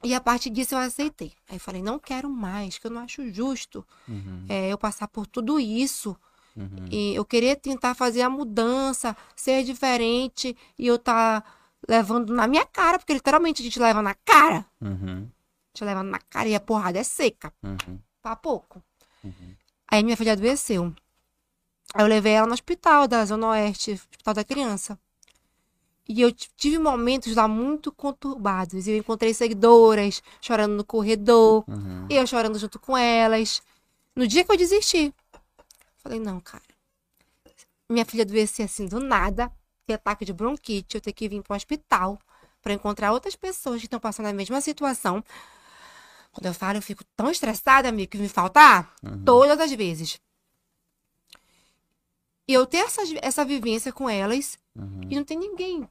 [0.04, 1.34] E a partir disso eu aceitei.
[1.50, 4.45] Aí eu falei, não quero mais, que eu não acho justo Uhum.
[4.48, 6.15] é, eu passar por tudo isso.
[6.56, 6.86] Uhum.
[6.92, 11.44] E eu querer tentar fazer a mudança, ser diferente, e eu tá
[11.88, 14.66] levando na minha cara, porque literalmente a gente leva na cara.
[14.82, 15.28] Uhum.
[15.30, 18.00] A gente leva na cara e a porrada é seca, Uhum.
[18.22, 18.82] pra pouco.
[19.24, 19.56] Uhum.
[19.88, 20.94] Aí minha filha adoeceu.
[21.94, 25.00] Aí eu levei ela no hospital da Zona Oeste, Hospital da Criança.
[26.08, 28.88] E eu tive momentos lá muito conturbados.
[28.88, 32.08] Eu encontrei seguidoras chorando no corredor, Uhum.
[32.10, 33.62] eu chorando junto com elas.
[34.16, 35.14] No dia que eu desisti,
[36.00, 36.64] falei: não, cara.
[37.90, 39.52] Minha filha adoecer assim do nada,
[39.86, 42.20] ter ataque de bronquite, eu ter que vir para o hospital
[42.62, 45.24] para encontrar outras pessoas que estão passando a mesma situação.
[46.32, 49.24] Quando eu falo, eu fico tão estressada, amigo, que me falta ar Uhum.
[49.26, 50.20] todas as vezes.
[52.48, 55.02] E eu ter essa, essa vivência com elas Uhum.
[55.10, 55.90] e não tem ninguém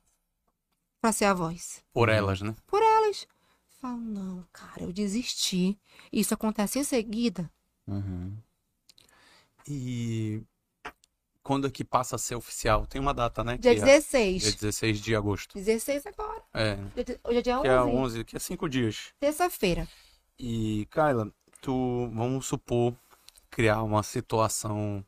[1.01, 1.83] pra ser a voz.
[1.93, 2.55] Por elas, né?
[2.67, 3.27] Por elas.
[3.81, 5.79] Falo, não, cara, eu desisti.
[6.13, 7.51] Isso acontece em seguida.
[7.87, 8.37] Uhum.
[9.67, 10.43] E
[11.43, 12.87] quando é que passa a ser oficial?
[12.87, 13.57] Tem uma data, né?
[13.57, 14.43] Dia que é 16.
[14.43, 15.55] dia 16 de agosto.
[15.55, 16.43] 16 agora.
[16.53, 17.63] É, Dia Hoje é dia 11.
[17.63, 19.15] que é 11, que é 5 dias.
[19.19, 19.89] Terça-feira.
[20.39, 22.95] E, Kyla, tu, vamos supor,
[23.51, 25.05] criar uma situação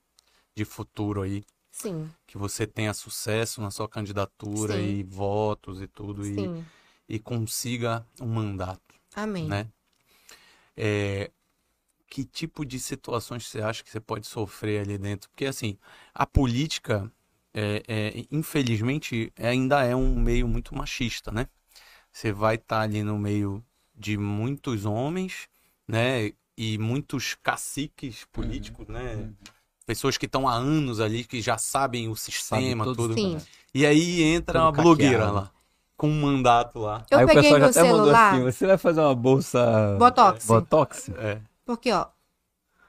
[0.56, 4.98] de futuro aí, Sim, que você tenha sucesso na sua candidatura Sim.
[4.98, 6.66] e votos e tudo, e, sim.
[7.08, 9.46] e consiga um mandato, Amém.
[9.46, 9.68] né?
[10.76, 11.30] É,
[12.10, 15.30] que tipo de situações você acha que você pode sofrer ali dentro?
[15.30, 15.78] Porque, assim,
[16.12, 17.10] a política,
[17.54, 21.46] é, é, infelizmente, ainda é um meio muito machista, né?
[22.12, 23.64] Você vai estar ali no meio
[23.96, 25.48] de muitos homens,
[25.86, 26.32] né?
[26.56, 29.14] E muitos caciques políticos, né?
[29.14, 29.34] Uhum.
[29.86, 33.14] Pessoas que estão há anos ali, que já sabem o Sabe sistema, todos tudo.
[33.14, 33.38] Sim.
[33.72, 35.50] E aí entra Tudo uma blogueira lá,
[35.96, 37.06] com um mandato lá.
[37.08, 39.96] Eu Aí o peguei pessoal já até mandou celular, assim, você vai fazer uma bolsa
[39.96, 40.46] Botox.
[40.46, 41.08] Botox?
[41.10, 41.40] É.
[41.70, 42.08] porque, ó,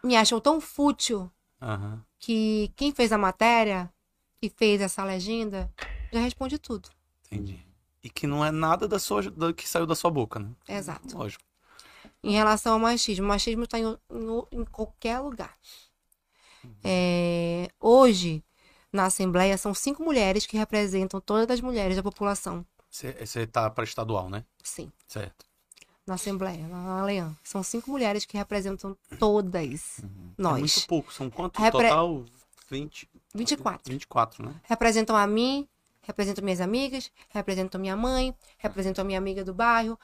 [0.04, 2.04] me acham tão fútil Aham.
[2.18, 3.94] que quem fez a matéria
[4.42, 5.72] e fez essa legenda
[6.12, 6.90] já responde tudo.
[7.28, 7.64] Entendi.
[8.04, 10.50] E que não é nada da sua, do que saiu da sua boca, né?
[10.68, 11.16] Exato.
[11.16, 11.44] Lógico.
[12.24, 13.86] Em relação ao machismo, o machismo está em,
[14.52, 15.56] em- qualquer lugar.
[16.84, 18.44] É, hoje,
[18.92, 22.66] na Assembleia, são cinco mulheres que representam todas as mulheres da população.
[22.90, 24.44] Você tá para estadual, né?
[24.64, 25.46] Sim, Certo.
[26.06, 27.36] Na Assembleia, na Leão.
[27.44, 30.60] São cinco mulheres que representam todas É nós.
[30.60, 31.14] muito pouco.
[31.14, 32.26] São quantos Repre- total?
[32.70, 33.92] 20, 24.
[33.92, 34.56] 24, né?
[34.64, 35.68] Representam a mim,
[36.02, 40.00] representam minhas amigas, representam minha mãe, representam a minha amiga do bairro.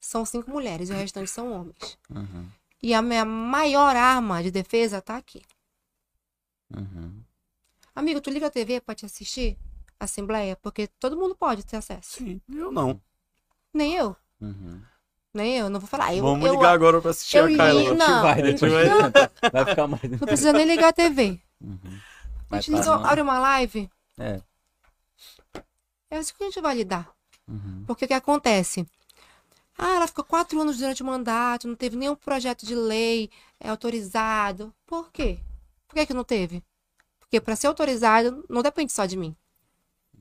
[0.00, 1.98] São cinco mulheres e o restante são homens.
[2.10, 2.48] Uhum.
[2.82, 5.42] E a minha maior arma de defesa tá aqui.
[6.74, 7.22] Uhum.
[7.94, 9.56] Amigo, tu liga a TV pra te assistir
[10.00, 10.56] Assembleia?
[10.56, 12.16] Porque todo mundo pode ter acesso.
[12.18, 12.40] Sim.
[12.52, 13.00] Eu não.
[13.72, 14.16] Nem eu.
[14.40, 14.82] Uhum.
[15.34, 15.70] Nem eu.
[15.70, 16.14] Não vou falar.
[16.14, 17.72] Eu, Vamos eu, ligar agora pra assistir eu a Kyla.
[17.72, 18.22] li- não.
[18.22, 20.02] Vai, depois vai- vai ficar mais.
[20.02, 21.40] Não precisa nem ligar a TV.
[21.60, 21.78] Uhum.
[22.50, 23.04] A gente liga, não.
[23.04, 23.90] abre uma live.
[24.18, 24.40] É.
[26.10, 27.10] É isso que a gente vai lidar.
[27.48, 27.84] Uhum.
[27.86, 28.86] Porque o que acontece?
[29.78, 33.70] Ah, ela ficou quatro anos durante o mandato, não teve nenhum projeto de lei é,
[33.70, 34.72] autorizado.
[34.86, 35.38] Por quê?
[35.88, 36.62] Por que, que não teve?
[37.18, 39.34] Porque para ser autorizado não depende só de mim.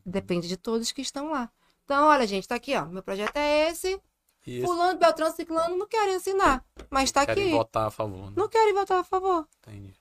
[0.05, 1.49] Depende de todos que estão lá.
[1.83, 2.85] Então, olha, gente, tá aqui, ó.
[2.85, 3.99] Meu projeto é esse.
[4.45, 6.65] Esse Fulano, Beltrano, Ciclano não querem assinar.
[6.89, 7.53] Mas tá querem aqui.
[7.53, 8.33] votar a favor, né?
[8.35, 9.47] Não querem votar a favor.
[9.59, 9.93] Entendi.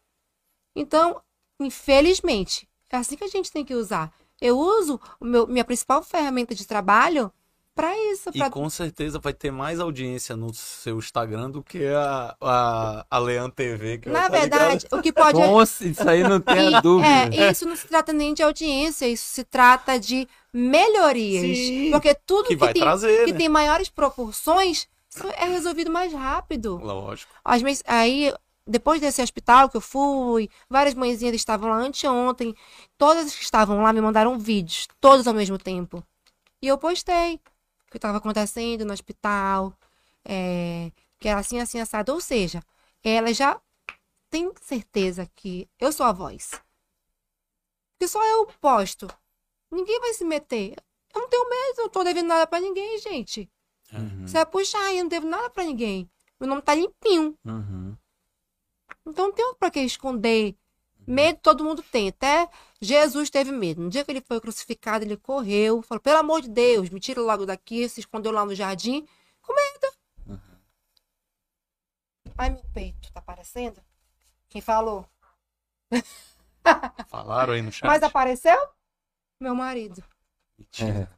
[0.74, 1.20] Então,
[1.58, 4.12] infelizmente, é assim que a gente tem que usar.
[4.40, 7.30] Eu uso meu, minha principal ferramenta de trabalho
[7.74, 8.30] para isso.
[8.34, 8.50] E Pra...
[8.50, 13.48] com certeza vai ter mais audiência no seu Instagram do que a, a, a Leão
[13.50, 13.98] TV.
[13.98, 15.38] Que Na vai tá verdade, o que pode.
[15.40, 17.08] Nossa, isso aí não tem E- a dúvida.
[17.34, 21.42] É, isso não se trata nem de audiência, isso se trata de melhorias.
[21.56, 23.38] Sim, porque tudo que que, tem, trazer, que né?
[23.38, 24.86] tem maiores proporções
[25.38, 26.76] é resolvido mais rápido.
[26.76, 27.32] Lógico.
[27.62, 28.32] Vezes, aí,
[28.66, 32.54] depois desse hospital que eu fui, várias mãezinhas estavam lá anteontem.
[32.98, 36.02] Todas as que estavam lá me mandaram vídeos, todos ao mesmo tempo.
[36.62, 37.40] E eu postei
[37.90, 39.76] que estava acontecendo no hospital,
[40.24, 42.12] é, que é assim, assim, assado.
[42.12, 42.62] Ou seja,
[43.02, 43.60] ela já
[44.30, 46.52] tem certeza que eu sou a voz.
[47.98, 49.08] Que só eu posto.
[49.70, 50.76] Ninguém vai se meter.
[51.14, 53.50] Eu não tenho medo, eu não tô devendo nada pra ninguém, gente.
[53.92, 54.26] Uhum.
[54.26, 56.08] Você vai puxar aí, eu não devo nada pra ninguém.
[56.38, 57.36] Meu nome tá limpinho.
[57.44, 57.96] Uhum.
[59.06, 60.56] Então não tem pra que esconder.
[61.10, 62.08] Medo todo mundo tem.
[62.08, 62.48] Até
[62.80, 63.82] Jesus teve medo.
[63.82, 65.82] No dia que ele foi crucificado, ele correu.
[65.82, 67.88] Falou, pelo amor de Deus, me tira logo daqui.
[67.88, 69.06] Se escondeu lá no jardim.
[69.42, 70.40] Com medo.
[72.38, 73.82] Ai, meu peito, tá aparecendo?
[74.48, 75.04] Quem falou?
[77.08, 77.86] Falaram aí no chat.
[77.86, 78.56] Mas apareceu?
[79.40, 80.02] Meu marido.
[80.58, 80.90] Mentira.
[80.90, 81.08] É.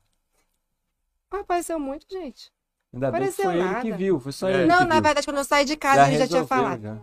[1.30, 2.50] Mas apareceu muito, gente.
[2.92, 3.80] Ainda bem que foi ele nada.
[3.82, 4.20] que viu.
[4.20, 4.54] Foi só É.
[4.54, 5.02] ele Não, que na viu.
[5.02, 6.82] verdade, quando eu saí de casa, ele já tinha falado.
[6.82, 6.98] Já,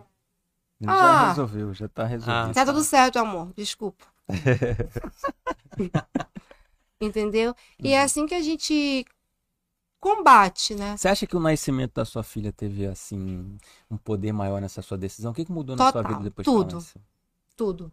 [0.80, 0.96] Ele Ah.
[0.96, 2.50] já resolveu, já tá resolvido.
[2.50, 2.54] Ah.
[2.54, 3.52] Tá tudo certo, amor.
[3.54, 4.06] Desculpa.
[7.00, 7.54] Entendeu?
[7.78, 9.04] E é assim que a gente
[9.98, 10.96] combate, né?
[10.96, 13.58] Você acha que o nascimento da sua filha teve, assim,
[13.90, 15.32] um poder maior nessa sua decisão?
[15.32, 16.74] O que, que mudou na sua vida depois que ela tudo.
[16.76, 17.02] nasceu?
[17.56, 17.92] Tudo.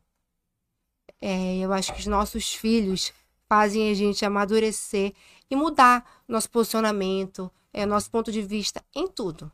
[1.22, 3.14] É, eu acho que os nossos filhos
[3.50, 5.14] fazem a gente amadurecer
[5.50, 9.52] e mudar nosso posicionamento, é, nosso ponto de vista em tudo.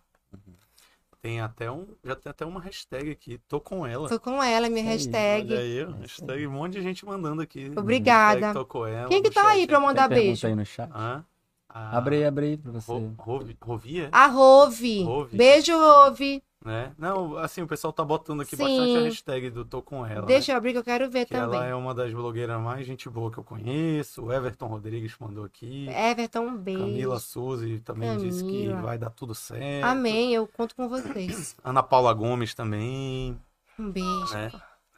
[1.23, 1.87] Tem até um.
[2.03, 3.37] Já tem até uma hashtag aqui.
[3.47, 4.09] Tô com ela.
[4.09, 5.53] Foi com ela, minha hashtag.
[5.53, 7.71] Olha aí, hashtag, um monte de gente mandando aqui.
[7.77, 8.47] Obrigada.
[8.47, 10.47] Hashtag tô com ela Quem que tá aí pra Tem mandar pergunta beijo?
[10.47, 10.91] aí no chat.
[10.93, 11.23] Hã?
[11.69, 12.91] Ah, Abre aí, abre aí pra você.
[12.91, 14.09] Ro- Rovi- Rovia?
[14.11, 15.03] A Rove.
[15.03, 15.37] Rove.
[15.37, 16.43] Beijo, Rove.
[16.63, 16.93] Né?
[16.97, 18.63] Não, assim, o pessoal tá botando aqui Sim.
[18.63, 20.25] bastante a hashtag do Tô Com Ela.
[20.25, 20.55] Deixa né?
[20.55, 21.59] eu abrir que eu quero ver Que também.
[21.59, 24.23] ela é uma das blogueiras mais gente boa que eu conheço.
[24.23, 25.89] O Everton Rodrigues mandou aqui.
[25.89, 26.79] Everton, um beijo.
[26.79, 28.81] Camila Suzy também disse que Camila.
[28.81, 29.83] vai dar tudo certo.
[29.85, 31.55] Amém, eu conto com vocês.
[31.63, 33.37] Ana Paula Gomes também.
[33.77, 34.33] Um beijo.
[34.33, 34.49] Né?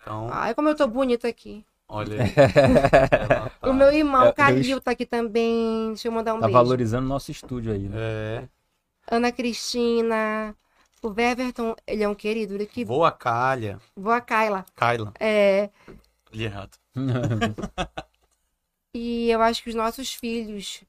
[0.03, 1.65] Então, Ai, como eu tô bonita aqui.
[1.89, 2.29] olha aí.
[2.31, 5.87] Tá- O meu irmão, É, Calil, tá aqui também.
[5.87, 6.59] Deixa eu mandar um Tá beijo.
[6.59, 7.95] valorizando nosso estúdio aí, né?
[7.97, 8.47] É.
[9.09, 10.55] Ana Cristina.
[11.05, 12.55] O Everton, ele é um querido.
[12.55, 13.79] Ele que Voa Calha.
[13.95, 14.65] voa Kyla.
[14.75, 15.13] Kyla.
[15.19, 15.69] É,
[16.33, 16.75] Li errado.
[18.93, 20.83] e eu acho que os nossos filhos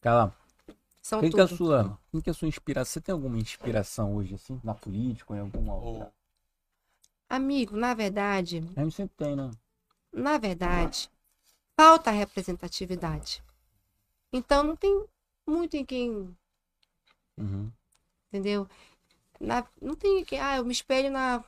[0.00, 0.32] Cala,
[1.02, 1.56] são quem que é a tudo.
[1.56, 2.92] sua, quem que é a sua inspiração?
[2.92, 6.12] Você tem alguma inspiração hoje, assim, na política ou em alguma Ou- outra?
[7.28, 9.50] Amigo, na verdade, A gente sempre tem, né?
[10.12, 11.10] na verdade,
[11.76, 13.42] falta representatividade.
[14.32, 15.04] Então não tem
[15.46, 16.36] muito em quem,
[17.36, 17.70] Uhum.
[18.28, 18.68] entendeu?
[19.40, 21.42] Na- não tem em quem, ah, eu me espelho na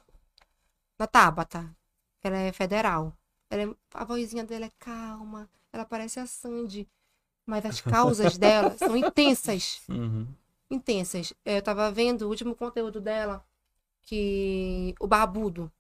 [0.98, 1.74] na Tabata.
[2.22, 3.16] Ela é federal.
[3.50, 6.88] Ela é- a vozinha dela é calma, ela parece a Sandy,
[7.44, 9.83] mas as causas dela são intensas.
[9.88, 10.26] Uhum.
[10.70, 11.35] intensas.
[11.44, 13.44] Eu tava vendo o último conteúdo dela,
[14.00, 15.70] que o Barbudo.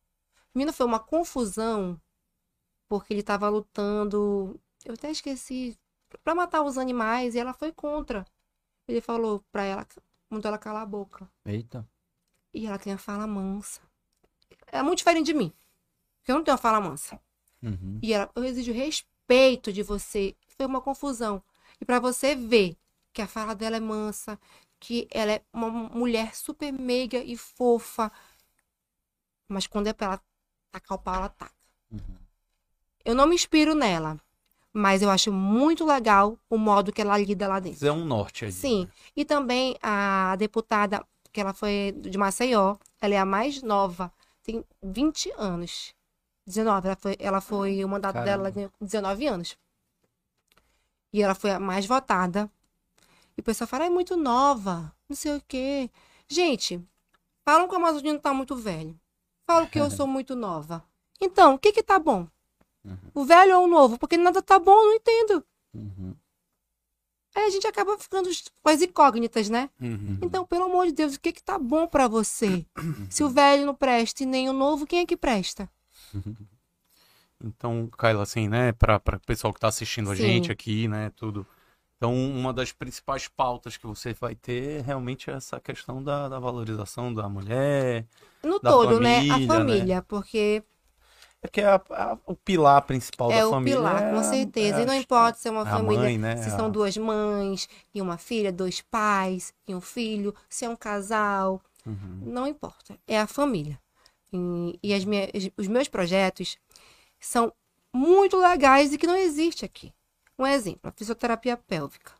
[0.54, 1.98] Menina, foi uma confusão,
[2.88, 5.78] porque ele tava lutando, eu até esqueci,
[6.22, 8.26] pra matar os animais, e ela foi contra.
[8.86, 9.86] Ele falou pra ela,
[10.28, 11.26] mandou ela calar a boca.
[11.46, 11.88] Eita.
[12.52, 13.80] E ela tem a fala mansa.
[14.66, 15.52] É muito diferente de mim,
[16.18, 17.20] porque eu não tenho a fala mansa.
[17.62, 17.98] Uhum.
[18.02, 20.34] E ela, eu exijo respeito de você.
[20.48, 21.42] Foi uma confusão.
[21.80, 22.76] E pra você ver
[23.12, 24.38] que a fala dela é mansa,
[24.80, 28.10] que ela é uma mulher super meiga e fofa.
[29.48, 30.20] Mas quando é pra ela
[30.70, 31.54] tacar o pau, ela taca.
[31.90, 32.16] Uhum.
[33.04, 34.18] Eu não me inspiro nela,
[34.72, 37.76] mas eu acho muito legal o modo que ela lida lá dentro.
[37.76, 38.52] Isso é um norte aí.
[38.52, 38.88] Sim.
[39.14, 44.64] E também a deputada, que ela foi de Maceió, ela é a mais nova, tem
[44.82, 45.94] 20 anos.
[46.46, 48.42] 19, ela foi, ela foi o mandato dela, Caramba.
[48.48, 49.56] ela ganhou com 19 anos.
[51.12, 52.50] E ela foi a mais votada.
[53.36, 55.90] E o pessoal fala, "Ah, é muito nova, não sei o quê.
[56.28, 56.82] Gente,
[57.44, 58.98] falam que o Amazonino tá muito velho.
[59.46, 60.84] Falam que eu sou muito nova.
[61.20, 62.26] Então, o que que tá bom?
[63.14, 63.96] O velho ou o novo?
[63.98, 65.44] Porque nada tá bom, eu não entendo.
[65.72, 66.16] Uhum.
[67.34, 68.28] Aí a gente acaba ficando
[68.62, 69.70] com as incógnitas, né?
[69.80, 70.18] Uhum.
[70.22, 72.66] Então, pelo amor de Deus, o que que tá bom pra você?
[73.08, 75.68] Se o velho não presta e nem o novo, quem é que presta?
[77.44, 80.22] Então, Kyla, assim, né, para o pessoal que está assistindo a Sim.
[80.22, 81.44] gente aqui, né, tudo.
[81.96, 86.38] Então, uma das principais pautas que você vai ter é realmente essa questão da, da
[86.38, 88.06] valorização da mulher.
[88.44, 89.18] No Da todo, né?
[89.18, 89.46] família, A né?
[89.46, 90.02] família,
[91.42, 93.76] porque É que é a- a- o pilar principal é da o família.
[93.78, 94.78] pilar, é com a- certeza.
[94.78, 96.36] é e não importa se é uma família, mãe, né?
[96.36, 100.76] se são duas mães e uma filha, dois pais e um filho, se é um
[100.76, 102.20] casal, Uhum.
[102.24, 102.96] não importa.
[103.08, 103.78] É a família.
[104.32, 106.56] E, e as minhas, os meus projetos
[107.18, 107.52] são
[107.92, 109.92] muito legais e que não existe aqui.
[110.38, 112.12] Um exemplo, a fisioterapia pélvica.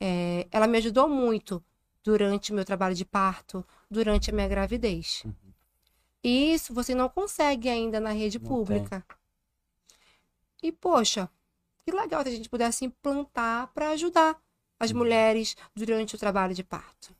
[0.00, 1.62] É, ela me ajudou muito
[2.04, 5.24] durante o meu trabalho de parto, durante a minha gravidez.
[6.28, 9.02] E isso você não consegue ainda na rede Não pública.
[10.62, 11.30] E, poxa,
[11.82, 14.38] que legal se a gente pudesse implantar para ajudar
[14.78, 17.16] as mulheres durante o trabalho de parto.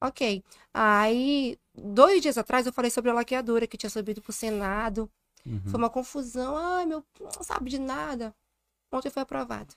[0.00, 0.42] Ok.
[0.74, 5.08] Aí, dois dias atrás, eu falei sobre a laqueadora que tinha subido pro Senado.
[5.46, 5.62] Uhum.
[5.66, 6.56] Foi uma confusão.
[6.56, 8.34] Ai, meu, não sabe de nada.
[8.90, 9.76] Ontem foi aprovado.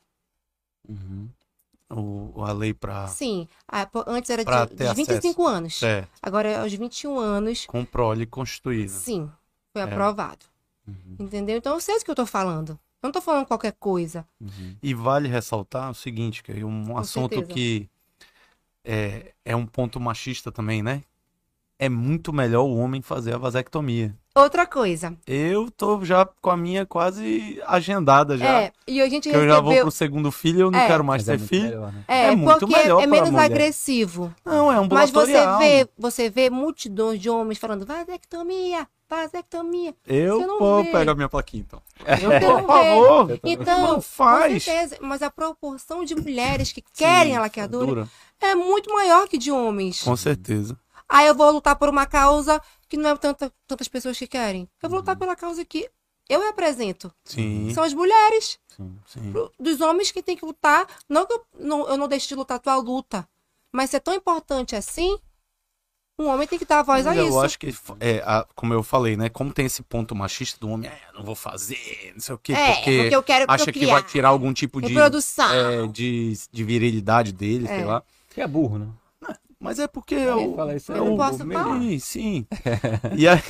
[0.89, 1.29] Uhum.
[1.95, 3.07] O, a lei pra.
[3.07, 3.47] Sim.
[3.91, 5.81] Pô, antes era de, de 25 anos.
[5.83, 7.65] É, Agora é aos 21 anos.
[7.65, 8.89] com prole constituída.
[8.89, 9.29] Sim,
[9.71, 9.85] foi É.
[9.85, 10.45] aprovado.
[10.87, 11.15] Uhum.
[11.19, 11.57] Entendeu?
[11.57, 12.71] Então eu sei do que eu tô falando.
[13.01, 14.25] Eu não tô falando qualquer coisa.
[14.39, 14.75] Uhum.
[14.81, 17.53] E vale ressaltar o seguinte, que é um assunto certeza.
[17.53, 17.89] que
[18.83, 21.03] é, é um ponto machista também, né?
[21.79, 24.15] É muito melhor o homem fazer a vasectomia.
[24.35, 25.15] Outra coisa.
[25.27, 28.61] Eu tô já com a minha quase agendada já.
[28.63, 29.83] É, e a gente que eu já vou recebeu.
[29.83, 30.87] pro segundo filho, eu não É.
[30.87, 31.63] quero mais Mas é ter muito filho.
[31.69, 32.03] melhor, né?
[32.07, 34.33] É, é muito porque melhor é menos agressivo.
[34.43, 39.93] Não, é Mas você vê, você vê multidões de homens falando vasectomia, vasectomia.
[40.07, 41.79] Eu vou pegar minha plaquinha, então.
[42.19, 43.39] Eu, não por favor.
[43.43, 44.53] Então, Não faz.
[44.53, 48.07] com certeza, mas a proporção de mulheres que querem Sim, a laqueadura dura.
[48.41, 50.01] é muito maior que de homens.
[50.01, 50.75] Com certeza.
[51.07, 52.59] Aí eu vou lutar por uma causa
[52.93, 54.69] que não é tanta, tantas pessoas que querem.
[54.81, 55.89] Eu vou lutar pela causa que
[56.29, 57.11] eu represento.
[57.25, 58.59] Sim, São as mulheres.
[58.77, 58.95] Sim.
[59.07, 59.33] sim.
[59.59, 60.85] Dos homens que tem que lutar.
[61.09, 63.27] Não que eu não, eu não deixe de lutar a tua luta.
[63.73, 65.17] Mas se é tão importante assim,
[66.19, 67.39] um homem tem que dar a voz a Mas eu isso.
[67.41, 69.27] acho que, é, a- como eu falei, né?
[69.27, 72.53] Como tem esse ponto machista do homem, é, não vou fazer, não sei o quê,
[72.53, 76.63] é, porque, porque eu quero acha que vai tirar algum tipo de, é, de, de
[76.63, 77.85] virilidade dele, sei É.
[77.85, 78.03] lá.
[78.29, 78.87] Que é burro, né?
[79.63, 81.79] Mas é porque Eu eu, falar isso, é eu não o- posso falar.
[81.79, 82.47] Sim, sim.
[83.17, 83.41] E aí,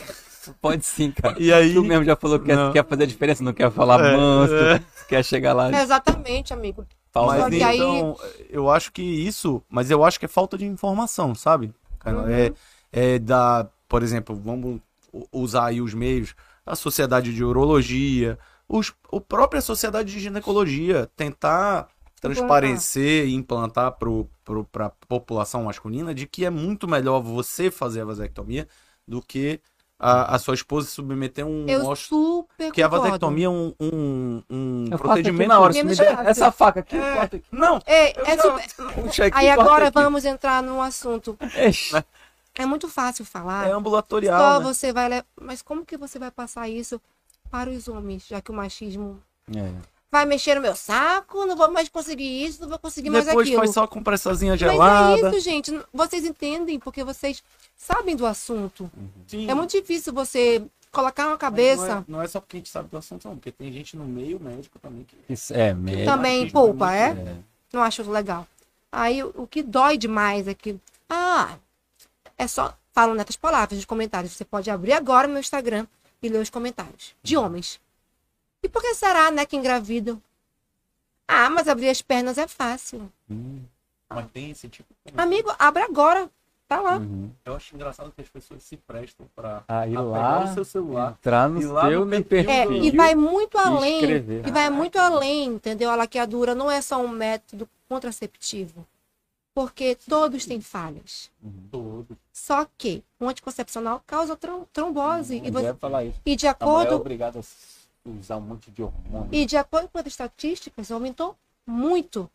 [0.61, 1.35] Pode sim, cara.
[1.41, 2.71] e aí Tu mesmo já falou que quer, Não.
[2.73, 4.83] quer fazer a diferença, não quer falar É, manso, é.
[5.07, 5.71] quer chegar lá.
[5.71, 6.85] Exatamente, amigo.
[7.13, 8.15] Só Mas aí- então,
[8.49, 11.73] eu acho que isso, mas eu acho que é falta de informação, sabe?
[12.05, 12.27] Uhum.
[12.29, 12.51] É,
[12.91, 14.81] é da, por exemplo, vamos
[15.31, 21.87] usar aí os meios, a Sociedade de Urologia, os, a própria Sociedade de Ginecologia, tentar
[22.23, 23.95] transparecer e implantar
[24.71, 28.67] para a população masculina de que é muito melhor você fazer a vasectomia
[29.07, 29.59] do que
[29.99, 33.05] a, a sua esposa se submeter a um Eu super Porque a concordo.
[33.05, 35.47] vasectomia é um, um, um procedimento.
[35.49, 37.43] na hora, se me der essa faca aqui, É, aqui.
[37.51, 39.93] Não, É, é já- super- aqui, Aí agora aqui.
[39.93, 41.37] vamos entrar num assunto.
[41.67, 42.03] Ixi.
[42.55, 43.67] É muito fácil falar.
[43.67, 44.39] é ambulatorial.
[44.39, 44.65] Só né?
[44.65, 45.23] você vai.
[45.41, 47.01] Mas como que você vai passar isso
[47.49, 49.19] para os homens, já que o machismo
[49.55, 49.71] É.
[50.13, 53.47] vai mexer no meu saco, não vou mais conseguir isso, não vou conseguir mais Depois
[53.47, 53.61] aquilo.
[53.61, 55.27] faz só com pressazinha Mas gelada.
[55.27, 55.81] é isso, gente.
[55.91, 57.43] Vocês entendem porque vocês
[57.75, 58.91] sabem do assunto.
[59.25, 59.49] Sim.
[59.49, 61.87] É muito difícil você colocar uma Mas cabeça.
[61.87, 63.35] Não é, não é só porque a gente sabe do assunto, não.
[63.35, 65.17] Porque tem gente no meio médico também que.
[65.27, 66.05] Isso é, mesmo.
[66.05, 67.05] Também poupa, é é?
[67.09, 67.35] É.
[67.73, 68.47] Não acho legal.
[68.91, 70.75] Aí o o que dói demais é que.
[71.09, 71.57] Ah,
[72.37, 72.77] é só.
[72.91, 74.31] Falam nessas palavras nos comentários.
[74.31, 75.87] Você pode abrir agora meu Instagram
[76.21, 77.15] e ler os comentários.
[77.23, 77.81] De homens.
[78.63, 80.21] E por que será, né, que engravidam?
[81.27, 83.11] Ah, mas abrir as pernas é fácil.
[83.29, 83.61] Hum,
[84.09, 84.87] Mas tem esse tipo.
[85.17, 86.29] Amigo, abre agora.
[86.67, 86.97] Tá lá.
[86.97, 87.29] uhum.
[87.45, 90.65] Eu acho engraçado que as pessoas se prestam pra Aí a lá, pegar o seu
[90.65, 91.11] celular.
[91.19, 93.99] entrar no E lá seu no perfil É, e vai muito além.
[93.99, 94.47] escrever.
[94.47, 95.89] E vai muito além, entendeu?
[95.91, 98.87] A laqueadura não é só um método contraceptivo.
[99.53, 101.29] Porque todos têm falhas.
[101.69, 102.17] Todo.
[102.31, 105.35] Só que o anticoncepcional causa trom- trombose.
[105.43, 106.19] E, Eu você- ia falar isso.
[106.25, 107.43] e de A mulher é acordo obrigada a
[108.05, 109.29] usar um monte de hormônio.
[109.31, 111.35] e de acordo com as estatísticas, aumentou
[111.65, 112.29] muito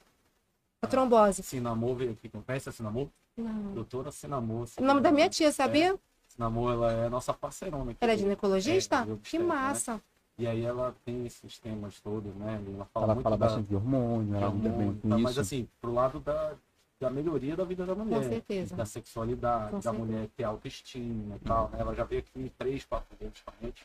[0.80, 1.42] a trombose.
[1.42, 2.28] Sinamor veio aqui.
[2.28, 3.08] Conhece a Sinamor?
[3.36, 3.74] Não.
[3.74, 4.66] Doutora Sinamor.
[4.78, 5.98] O nome da minha tia, sabia?
[6.28, 7.98] Sinamor, ela é a nossa parceirona aqui.
[8.00, 9.06] Ela é ginecologista?
[9.08, 9.44] É, que né?
[9.44, 10.00] massa.
[10.38, 12.62] E aí ela tem esses temas todos, né?
[12.74, 15.14] Ela fala Ela muito fala da, bastante de hormônio, ela lida bem hormônio, com tá?
[15.16, 15.24] isso.
[15.24, 16.52] Mas assim, pro lado da,
[17.00, 18.22] da melhoria da vida da mulher.
[18.22, 18.76] certeza.
[18.76, 20.04] Da sexualidade, Com da certeza.
[20.04, 21.68] mulher ter autoestima e tal.
[21.70, 21.78] né?
[21.80, 23.84] Ela já veio aqui em três, quatro vezes com a gente.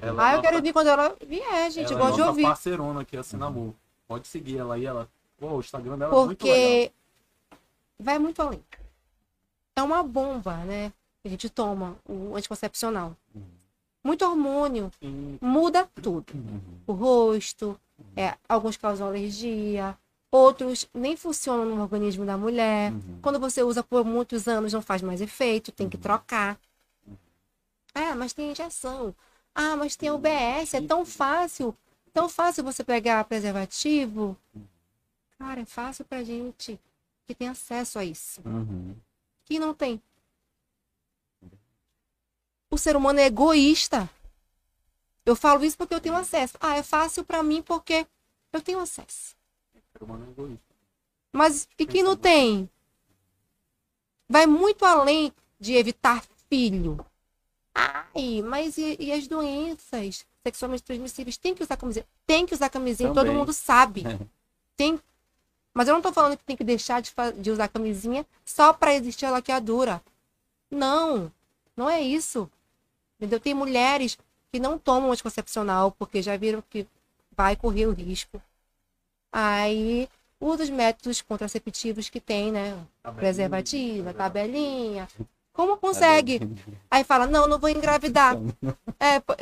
[0.00, 1.92] Ela Ah, é eu quero nossa- vir quando ela vier, gente.
[1.92, 2.42] Ela é gosto de nossa ouvir.
[2.42, 3.74] parceirona aqui, assim, namoro.
[4.06, 5.08] Pode seguir ela aí, ela.
[5.38, 6.56] Pô, o Instagram dela é muito legal.
[6.58, 6.92] Porque
[7.98, 8.62] vai muito além.
[9.74, 10.90] É uma bomba, né?
[11.22, 13.16] Que a gente toma, o anticoncepcional.
[14.04, 14.90] Muito hormônio.
[15.00, 16.32] Sim, Muda tudo.
[16.32, 16.60] Uhum.
[16.86, 17.78] O rosto,
[18.16, 19.98] é, alguns causam alergia,
[20.30, 22.92] outros nem funcionam no organismo da mulher.
[22.92, 23.18] Uhum.
[23.20, 26.56] Quando você usa por muitos anos, não faz mais efeito, tem que trocar.
[27.92, 29.12] Ah, mas tem injeção.
[29.58, 31.74] Ah, mas tem UBS, é tão fácil.
[32.12, 34.36] Tão fácil você pegar preservativo.
[35.38, 36.78] Cara, é fácil pra gente
[37.26, 38.42] que tem acesso a isso.
[38.44, 38.94] Uhum.
[39.46, 40.00] Quem não tem?
[42.70, 44.10] O ser humano é egoísta.
[45.24, 46.58] Eu falo isso porque eu tenho acesso.
[46.60, 48.06] Ah, é fácil pra mim porque
[48.52, 49.34] eu tenho acesso.
[49.72, 50.74] ser humano é egoísta.
[51.32, 52.68] Mas e quem não tem?
[54.28, 56.98] Vai muito além de evitar filho.
[57.76, 61.36] Ai, mas e, e as doenças sexualmente transmissíveis?
[61.36, 62.06] Tem que usar camisinha.
[62.26, 63.36] Tem que usar camisinha, todo Também.
[63.36, 64.02] mundo sabe.
[64.74, 64.98] Tem.
[65.74, 68.94] Mas eu não tô falando que tem que deixar de, de usar camisinha só pra
[68.94, 70.02] existir a laqueadura.
[70.70, 71.30] Não,
[71.76, 72.50] não é isso.
[73.18, 73.38] Entendeu?
[73.38, 74.16] Tem mulheres
[74.50, 76.86] que não tomam anticoncepcional porque já viram que
[77.36, 78.40] vai correr o risco.
[79.30, 80.08] Aí
[80.40, 82.74] usa os métodos contraceptivos que tem, né?
[83.16, 85.06] Preservativa, tabelinha.
[85.56, 86.38] Como consegue?
[86.90, 88.36] Aí fala, não, não vou engravidar.
[88.98, 89.34] É, pô,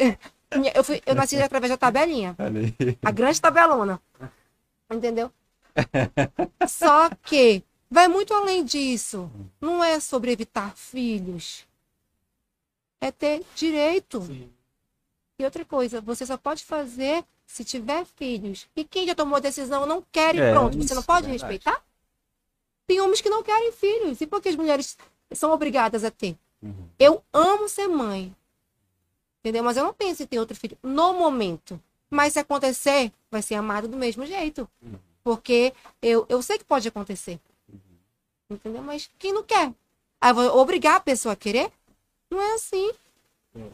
[0.75, 2.35] eu, fui, eu nasci através da tabelinha.
[3.05, 4.01] A grande tabelona.
[4.91, 5.31] Entendeu?
[6.69, 9.31] Só que vai muito além disso.
[9.61, 11.65] Não é sobre evitar filhos.
[13.01, 14.23] É ter direito.
[14.23, 14.51] Sim.
[15.39, 18.67] E outra coisa, você só pode fazer se tiver filhos.
[18.75, 21.29] E quem já tomou a decisão não quer e É, pronto, isso, você não pode
[21.29, 21.53] verdade.
[21.53, 21.85] respeitar?
[22.89, 24.21] Tem homens que não querem filhos.
[24.21, 24.97] E por que as mulheres
[25.33, 26.37] são obrigadas a ter?
[26.62, 26.89] Uhum.
[26.99, 28.35] Eu amo ser mãe.
[29.41, 29.62] Entendeu?
[29.62, 31.81] Mas eu não penso em ter outro filho no momento.
[32.11, 34.68] Mas se acontecer, vai ser amado do mesmo jeito.
[34.83, 34.99] Uhum.
[35.22, 37.41] Porque eu, eu sei que pode acontecer.
[38.49, 38.83] Entendeu?
[38.83, 39.72] Mas quem não quer?
[40.20, 41.70] Aí eu vou obrigar a pessoa a querer?
[42.31, 42.93] Não é assim.
[43.55, 43.70] É.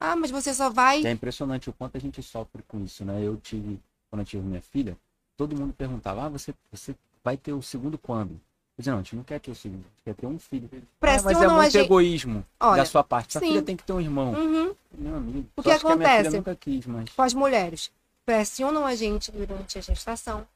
[0.00, 1.04] Ah, mas você só vai.
[1.04, 3.22] É impressionante o quanto a gente sofre com isso, né?
[3.22, 3.80] Eu tive,
[4.10, 4.96] quando eu tive minha filha,
[5.36, 6.94] todo mundo perguntava, ah, você, você
[7.24, 8.40] vai ter o segundo quando?
[8.78, 10.68] Dizia, não, a gente não quer ter o segundo, a gente quer ter um filho.
[11.00, 11.84] Ah, mas é muito gente.
[11.84, 13.32] egoísmo Olha, da sua parte.
[13.32, 13.48] Sua sim.
[13.48, 14.34] filha tem que ter um irmão.
[14.34, 14.74] Uhum.
[14.92, 16.36] Meu amigo, O que acontece?
[16.36, 17.10] nunca quis, mas...
[17.10, 17.90] com as mulheres.
[18.26, 20.46] Pressionam a gente durante a gestação,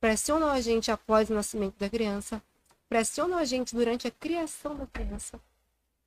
[0.00, 2.42] pressionam a gente após o nascimento da criança,
[2.88, 5.38] pressionam a gente durante a criação da criança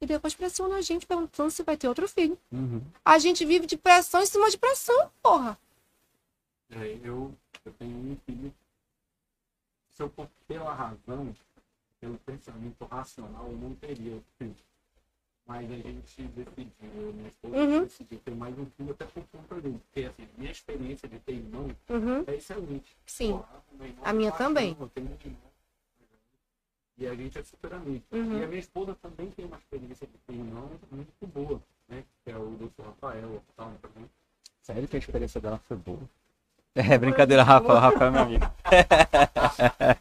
[0.03, 2.37] e depois pressionam a gente perguntando se vai ter outro filho.
[2.51, 2.81] Uhum.
[3.05, 5.57] A gente vive de pressão em cima de pressão, porra.
[6.71, 7.33] É, eu,
[7.63, 8.53] eu tenho um filho.
[9.91, 11.33] Se eu for pela razão,
[12.03, 14.53] pelo pensamento racional, eu não teria filho.
[15.47, 17.83] Mas a gente decidiu, minha esposa Uhum.
[17.83, 19.79] decidiu ter mais um filho até por conta dele.
[19.85, 22.23] Porque assim, minha experiência de ter irmão Uhum.
[22.27, 22.95] é excelente.
[23.05, 23.31] Sim.
[23.37, 23.45] Pô,
[24.03, 24.75] A minha paixão, também.
[24.79, 25.53] eu tenho um irmão.
[26.97, 28.03] E a gente é super amigo.
[28.11, 28.39] Uhum.
[28.39, 32.03] E a minha esposa também tem uma experiência de ter irmão muito boa, né?
[32.23, 34.09] Que é o doutor Rafael, tal, também.
[34.61, 35.99] Sério que a experiência dela foi boa.
[36.75, 38.45] É, brincadeira, Rafa, o Rafa é meu amigo.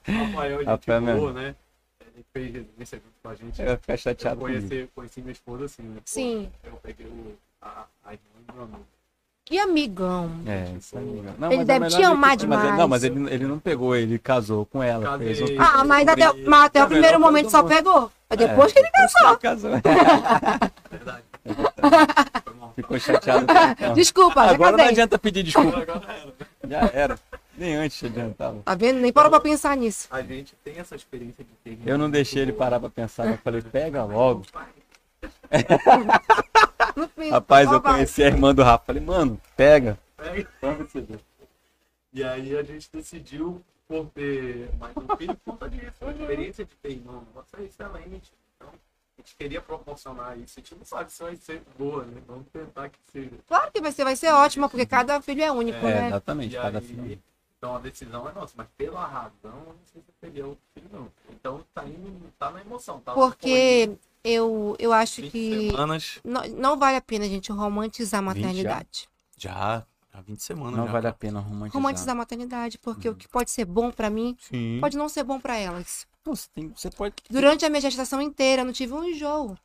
[0.08, 1.54] Rafael, gente Rafael é meu boa, né?
[2.14, 3.60] Ele fez residência junto com a gente.
[3.62, 4.68] Eu ia ficar Eu chateado comigo.
[4.68, 5.96] conheci, conheci minha esposa assim, né?
[6.04, 6.50] Sim.
[6.64, 8.86] Eu peguei o, a, a irmã do meu amigo.
[9.44, 10.30] Que amigão.
[10.46, 11.04] É, isso aí.
[11.38, 12.78] Não, Ele mas deve é te amar ele- mas ele- demais.
[12.78, 15.04] Não, mas ele, ele não pegou, ele casou com ela.
[15.04, 15.34] Casei.
[15.34, 15.60] Fez um...
[15.60, 18.10] Ah, mas até, mas até É o primeiro momento só pegou.
[18.30, 19.70] É É, depois que ele depois que ele casou.
[20.90, 21.22] Verdade.
[22.44, 22.72] Foi mal.
[22.76, 23.46] Ficou chateado.
[23.80, 23.94] Não.
[23.94, 24.92] Desculpa, já Agora não casei.
[24.92, 25.80] adianta pedir desculpa.
[25.80, 26.02] Era.
[26.68, 27.18] Já era.
[27.56, 28.62] Nem antes adiantava.
[28.62, 29.00] Tá vendo?
[29.00, 30.08] Nem parou pra pensar nisso.
[30.10, 33.26] A gente tem essa experiência de ter Eu não deixei ele parar pra pensar.
[33.26, 34.44] Eu falei, pega logo.
[37.30, 38.86] Rapaz, eu conheci a irmã do Rafa.
[38.86, 39.98] Falei, mano, pega.
[40.16, 40.48] Pega.
[40.60, 41.20] Pra você ver.
[42.12, 45.92] E aí a gente decidiu por ter mais um filho por conta disso.
[46.00, 48.32] A experiência de ter irmão nossa é excelente.
[48.56, 50.58] Então, a gente queria proporcionar isso.
[50.58, 52.20] A gente não sabe se vai ser boa, né?
[52.26, 53.30] Vamos tentar que seja.
[53.46, 56.06] Claro que vai ser, vai ser ótima, porque cada filho é único, É, né?
[56.08, 56.54] exatamente.
[56.54, 57.18] E Cada aí, filho.
[57.62, 60.64] Então a decisão é nossa, mas pela razão, eu não sei se eu teria outro
[60.74, 61.08] filho, não.
[61.30, 63.12] Então tá indo, tá na emoção, tá?
[63.14, 66.18] Porque eu, eu acho 20 que semanas.
[66.24, 69.08] não, não vale a pena a gente romantizar a maternidade.
[69.38, 70.76] Já, há 20 semanas.
[70.76, 70.92] Não já.
[70.92, 71.72] vale a pena romantizar.
[71.80, 73.14] Romantizar a maternidade, porque Uhum.
[73.14, 74.78] o que pode ser bom pra mim, Sim.
[74.80, 76.04] pode não ser bom pra elas.
[76.26, 77.14] Não, você, tem- você pode...
[77.30, 79.56] Durante a minha gestação inteira, eu não tive um enjoo.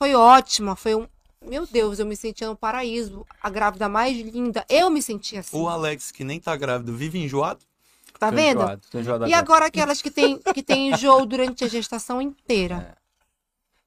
[0.00, 1.08] Foi ótima, foi um.
[1.46, 3.26] Meu Deus, eu me sentia no paraíso.
[3.42, 4.64] A grávida mais linda.
[4.68, 5.56] Eu me sentia assim.
[5.56, 7.60] O Alex, que nem tá grávido, vive enjoado?
[8.18, 8.58] Tá Tô vendo?
[8.62, 12.96] enjoado, tô enjoado E agora aquelas que têm que tem enjoo durante a gestação inteira.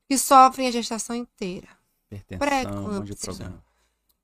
[0.08, 1.68] Que sofrem a gestação inteira.
[2.12, 3.68] Hipertensão, um.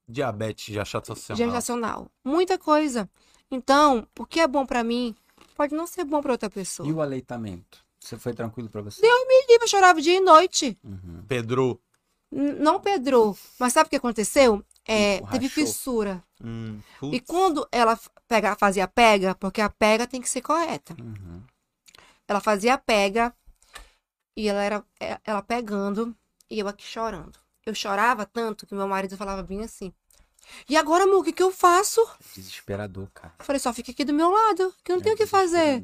[0.08, 1.38] Diabetes gestacional.
[1.38, 2.12] Gestacional.
[2.24, 3.10] Muita coisa.
[3.50, 5.16] Então, o que é bom pra mim
[5.56, 6.88] pode não ser bom pra outra pessoa.
[6.88, 7.84] E o aleitamento?
[8.00, 9.06] Você foi tranquilo pra você?
[9.06, 10.78] Eu chorava dia e noite.
[10.84, 11.24] Uhum.
[11.28, 11.80] Pedro.
[12.36, 13.38] Não pedrou.
[13.60, 14.64] Mas sabe o que aconteceu?
[14.86, 16.24] É, teve fissura.
[16.44, 20.96] Hum, E quando ela pega, fazia pega, porque a pega tem que ser correta.
[21.00, 21.42] Uhum.
[22.28, 23.34] Ela fazia pega
[24.36, 26.16] e ela era é- ela pegando
[26.50, 27.38] e eu aqui chorando.
[27.66, 29.94] Eu chorava tanto que meu marido falava bem assim.
[30.68, 32.06] E agora, amor, o que, que eu faço?
[32.36, 33.34] Desesperador, cara.
[33.40, 35.26] Eu falei, só fica aqui do meu lado, que eu não É tenho o que
[35.26, 35.82] fazer.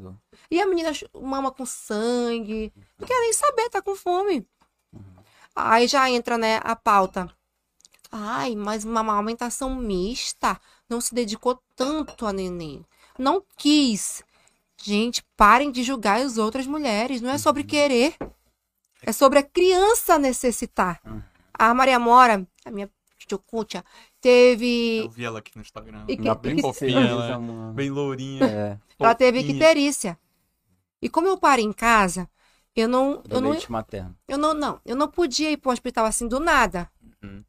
[0.52, 2.74] E a menina mama com sangue.
[2.98, 4.46] Não quer nem saber, tá com fome.
[5.56, 7.30] Aí já entra, né, a pauta.
[8.12, 12.84] Ai, mas uma amamentação mista não se dedicou tanto a neném.
[13.18, 14.24] Não quis.
[14.82, 17.22] Gente, parem de julgar as outras mulheres.
[17.22, 18.16] Não é sobre querer.
[19.04, 21.00] É sobre a criança necessitar.
[21.06, 21.22] Uhum.
[21.54, 22.90] A Maria Mora, a minha
[23.30, 23.84] chocucha,
[24.20, 26.06] teve Eu vi ela aqui no Instagram.
[26.08, 27.74] E que- Ela bem fofinha, ela é mano.
[27.74, 28.44] bem lourinha.
[28.46, 28.80] É.
[28.98, 30.18] Ela teve E- icterícia.
[31.02, 32.28] E como eu parei em casa,
[32.76, 34.16] eu não, Do eu não, leite materno.
[34.28, 36.90] eu não, não, eu não podia ir pro hospital assim do nada.
[37.24, 37.44] Uhum.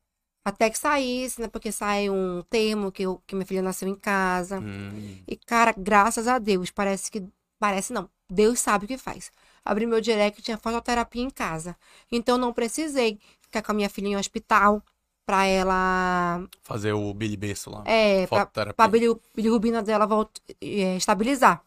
[0.45, 1.49] Até que saísse, né?
[1.49, 4.59] Porque saiu um termo que, eu, que minha filha nasceu em casa.
[4.59, 5.19] Hum.
[5.29, 7.23] E, cara, graças a Deus, parece que.
[7.59, 8.09] Parece não.
[8.29, 9.31] Deus sabe o que faz.
[9.63, 11.77] Abri meu direct tinha fototerapia em casa.
[12.11, 14.83] Então não precisei ficar com a minha filha em hospital
[15.27, 16.43] pra ela.
[16.63, 17.83] Fazer o bilibeço lá.
[17.87, 21.63] É, pra, pra bili- bilirrubina dela volta, é, estabilizar.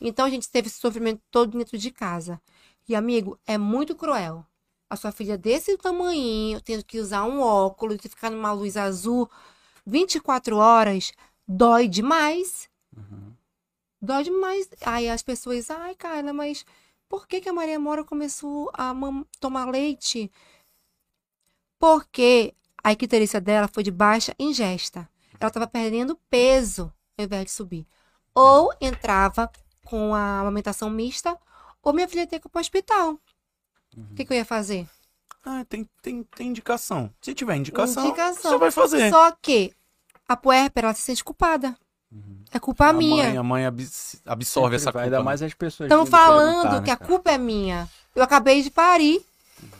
[0.00, 2.40] Então a gente teve esse sofrimento todo dentro de casa.
[2.88, 4.44] E, amigo, é muito cruel.
[4.88, 9.28] A sua filha desse tamanhinho, tendo que usar um óculos, e ficar numa luz azul
[9.84, 11.12] 24 horas,
[11.46, 12.68] dói demais.
[14.00, 14.68] Dói demais.
[14.86, 16.64] Aí as pessoas, ai, cara, mas
[17.08, 18.94] por que, que a Maria Mora começou a
[19.40, 20.30] tomar leite?
[21.78, 25.08] Porque a icterícia dela foi de baixa ingesta.
[25.40, 27.86] Ela estava perdendo peso ao invés de subir.
[28.34, 29.50] Ou entrava
[29.88, 31.36] com a amamentação mista,
[31.82, 33.18] ou minha filha ia ter que ir para o hospital.
[33.96, 34.86] O que, que eu ia fazer?
[35.44, 37.10] Ah, tem, tem, tem indicação.
[37.22, 38.52] Se tiver indicação, Indicação.
[38.52, 39.10] você vai fazer.
[39.10, 39.72] Só que
[40.28, 41.74] a puérpera, ela se sente culpada.
[42.52, 43.24] É culpa a minha.
[43.28, 45.04] mãe, a mãe abs- absorve Sempre essa vai, culpa.
[45.04, 45.24] Ainda né?
[45.24, 45.86] mais as pessoas.
[45.90, 47.08] Estão falando perguntar, né, que a cara?
[47.08, 47.88] culpa é minha.
[48.14, 49.24] Eu acabei de parir.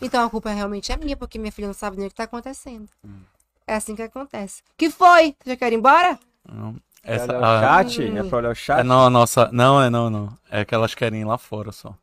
[0.02, 2.24] Então a culpa realmente é minha, porque minha filha não sabe nem o que está
[2.24, 2.88] acontecendo.
[3.04, 3.20] Hum.
[3.66, 4.62] É assim que acontece.
[4.76, 5.34] Que foi?
[5.42, 6.18] Você já quer ir embora?
[6.50, 6.76] Não.
[7.08, 8.02] Quer Essa, olhar o a- chat?
[8.02, 8.18] Hum.
[8.18, 8.80] É pra olhar o chat?
[8.80, 9.48] é, não, a nossa.
[9.52, 10.28] Não, é não, não.
[10.50, 11.94] É que elas querem ir lá fora só.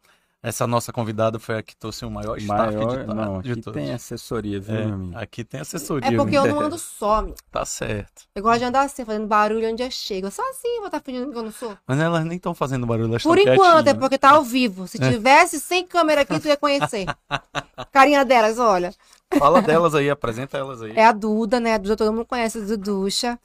[0.42, 3.62] Essa nossa convidada foi a que trouxe o maior staff Maior, de, não, de aqui
[3.64, 3.82] todos.
[3.82, 5.18] tem assessoria, viu, É, meu amigo?
[5.18, 6.08] aqui tem assessoria.
[6.08, 7.34] É porque eu não ando só, meu.
[7.52, 8.26] Tá certo.
[8.36, 10.30] Eu gosto de andar assim, fazendo barulho onde eu chego.
[10.30, 11.76] Só assim, vou estar fingindo que eu não sou.
[11.88, 14.88] Mas elas nem estão fazendo barulho, elas Por estão enquanto, é porque tá ao vivo.
[14.88, 17.06] Se tivesse sem câmera aqui, tu ia conhecer.
[17.92, 18.94] Carinha delas, olha.
[19.40, 20.94] Fala delas aí, apresenta elas aí.
[20.96, 21.74] É a Duda, né?
[21.74, 23.40] A Duda todo mundo conhece, a Duducha.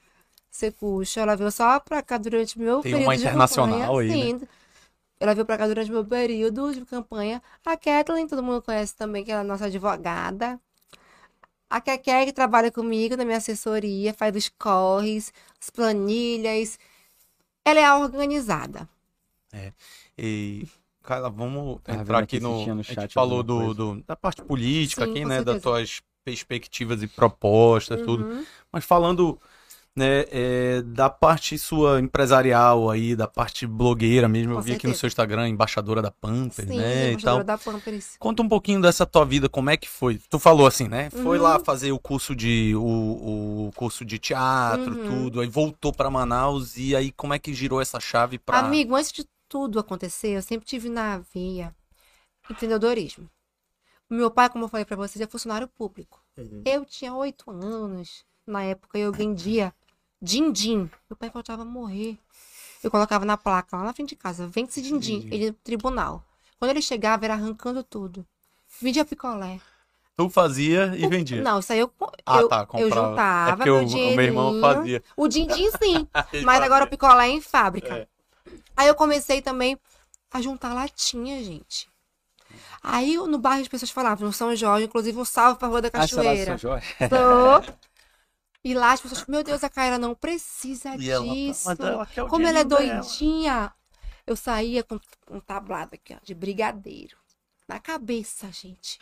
[0.51, 1.21] Secucha.
[1.21, 3.99] Ela veio só pra cá durante o meu Tem período uma de internacional campanha.
[3.99, 4.41] aí, Sim.
[5.21, 7.43] Ela veio pra cá durante o meu período de campanha.
[7.65, 10.61] A Kathleen, todo mundo conhece também, que é a nossa advogada.
[11.71, 16.79] A Keké, que trabalha comigo na minha assessoria, faz os corres, as planilhas.
[17.65, 18.89] Ela é a organizada.
[20.19, 20.67] E,
[21.03, 22.67] Carla, vamos Tava entrar aqui no.
[22.67, 25.37] no a gente chat falou do, do- da parte política Sim, aqui, né?
[25.43, 25.61] Das certeza.
[25.61, 28.23] tuas perspectivas e propostas, tudo.
[28.25, 28.47] Uhum.
[28.71, 29.41] Mas falando
[30.01, 34.87] né, é, da parte sua empresarial aí, da parte blogueira mesmo, eu Com vi aqui
[34.87, 35.01] no certeza.
[35.01, 37.05] seu Instagram, embaixadora da Pampers, Sim, né?
[37.05, 37.45] E embaixadora tal.
[37.45, 38.17] da Pampers.
[38.19, 40.19] Conta um pouquinho dessa tua vida, como é que foi?
[40.31, 41.11] Tu falou assim, né?
[41.11, 41.45] Foi Uhum.
[41.45, 45.07] lá fazer o curso de o, o curso de teatro, Uhum.
[45.07, 48.95] tudo, aí voltou pra Manaus e aí como é que girou essa chave pra Amigo,
[48.97, 51.75] antes de tudo acontecer, eu sempre tive na veia
[52.49, 53.29] empreendedorismo.
[54.11, 56.21] O meu pai, como eu falei pra vocês, é funcionário público.
[56.65, 58.25] Eu tinha oito anos.
[58.47, 59.73] Na época eu vendia
[60.21, 60.91] din-din.
[61.09, 62.19] Meu pai faltava morrer.
[62.83, 64.81] Eu colocava na placa lá na frente de casa, vende-se.
[64.83, 65.29] Din-din.
[65.31, 66.23] Ele no tribunal.
[66.59, 68.27] Quando ele chegava, era arrancando tudo.
[68.81, 69.61] Vendia picolé.
[70.17, 71.41] tu fazia e vendia?
[71.43, 71.91] Não, isso aí eu,
[72.27, 73.09] Ah, eu, tá, eu comprava.
[73.11, 75.03] juntava É meu o- o meu irmão fazia.
[75.17, 76.07] O din-din sim.
[76.45, 76.91] Mas agora o fazia.
[76.91, 77.95] picolé é em fábrica.
[77.97, 78.07] É.
[78.77, 79.79] Aí eu comecei também
[80.31, 81.89] a juntar latinha, gente.
[82.83, 85.89] Aí no bairro as pessoas falavam, no São Jorge, inclusive um salve pra Rua da
[85.89, 86.59] Ah, Cachoeira.
[86.59, 86.87] São Jorge.
[87.09, 87.81] Tô.
[88.63, 91.71] E lá as pessoas, meu Deus, a Caira não precisa E ela, disso.
[91.71, 93.01] ela o Como ela é dinheirinho dela.
[93.01, 93.75] doidinha.
[94.27, 95.01] Eu saía com
[95.31, 97.17] um tablado aqui, ó, de brigadeiro.
[97.67, 98.99] Na cabeça, gente.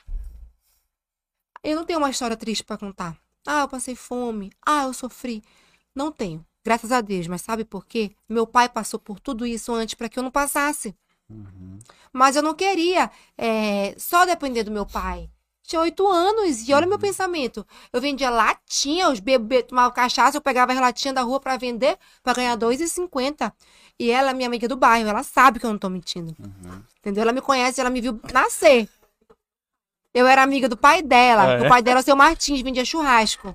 [1.63, 3.19] Eu não tenho uma história triste pra contar.
[3.47, 4.53] Ah, eu passei fome.
[4.65, 5.43] Ah, eu sofri.
[5.95, 6.47] Não tenho.
[6.65, 7.27] Graças a Deus.
[7.27, 8.15] Mas sabe por quê?
[8.29, 10.95] Meu pai passou por tudo isso antes para que eu não passasse.
[11.29, 11.79] Uhum.
[12.13, 15.29] Mas eu não queria é, só depender do meu pai.
[15.69, 16.89] Tinha oito anos e olha Uhum.
[16.89, 17.65] meu pensamento.
[17.93, 21.99] Eu vendia latinha, os bebês tomavam cachaça, eu pegava as latinhas da rua para vender,
[22.23, 23.53] para ganhar R$ 2,50.
[23.99, 26.35] E ela é minha amiga do bairro, ela sabe que eu não tô mentindo.
[26.41, 26.83] Uhum.
[27.01, 27.21] Entendeu?
[27.23, 28.89] Ela me conhece, ela me viu nascer.
[30.15, 31.43] Eu era amiga do pai dela.
[31.43, 31.61] Ah, é?
[31.67, 33.55] O pai dela, o seu Martins, vendia churrasco.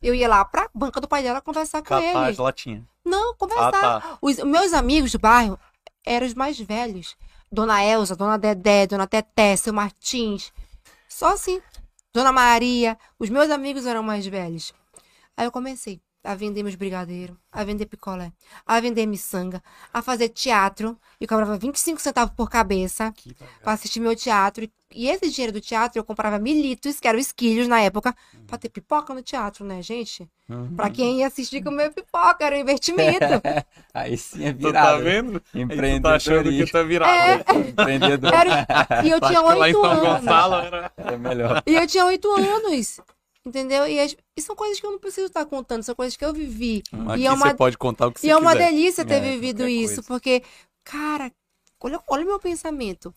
[0.00, 2.40] Eu ia lá pra banca do pai dela conversar com Capaz, ele.
[2.40, 2.84] latinha.
[3.04, 3.72] Não, Ah, conversar.
[3.72, 4.18] tá.
[4.22, 5.58] Os meus amigos do bairro
[6.06, 7.16] eram os mais velhos.
[7.50, 10.52] Dona Elza, Dona Dedé, Dona Teté, seu Martins.
[11.22, 11.62] Só assim.
[12.12, 12.98] Dona Maria.
[13.16, 14.74] Os meus amigos eram mais velhos.
[15.36, 18.30] Aí eu comecei a vender meus brigadeiros, a vender picolé,
[18.64, 19.62] a vender miçanga,
[19.92, 20.96] a fazer teatro.
[21.20, 23.12] E cobrava 25 centavos por cabeça
[23.62, 24.64] pra assistir meu teatro.
[24.94, 28.14] E- esse dinheiro do teatro eu comprava militos, que eram esquilhos na época,
[28.46, 30.28] pra ter pipoca no teatro, né, gente?
[30.48, 30.74] Uhum.
[30.76, 33.24] Pra quem ia assistir comer pipoca, era um investimento.
[33.94, 35.02] Aí sim é Tu tá virado.
[35.04, 35.40] vendo?
[35.40, 36.02] Tu Empreendedorismo.
[36.02, 37.12] tá achando que é virado.
[37.12, 37.36] É.
[37.36, 37.68] né?
[37.70, 38.34] Empreendedor.
[38.34, 40.20] Era- E eu tinha acha que lá em oito São anos.
[40.20, 40.92] Gonçalo era...
[40.96, 41.62] É melhor.
[41.66, 43.00] E eu tinha oito anos.
[43.44, 43.86] Entendeu?
[43.88, 46.32] E, as- e são coisas que eu não preciso estar contando, são coisas que eu
[46.32, 46.82] vivi.
[47.08, 48.70] Aqui e é uma, você pode contar o que você e é uma quiser.
[48.70, 50.02] delícia ter É, vivido isso, coisa.
[50.04, 50.42] porque,
[50.84, 51.30] cara,
[51.80, 53.12] olha, olha o meu pensamento.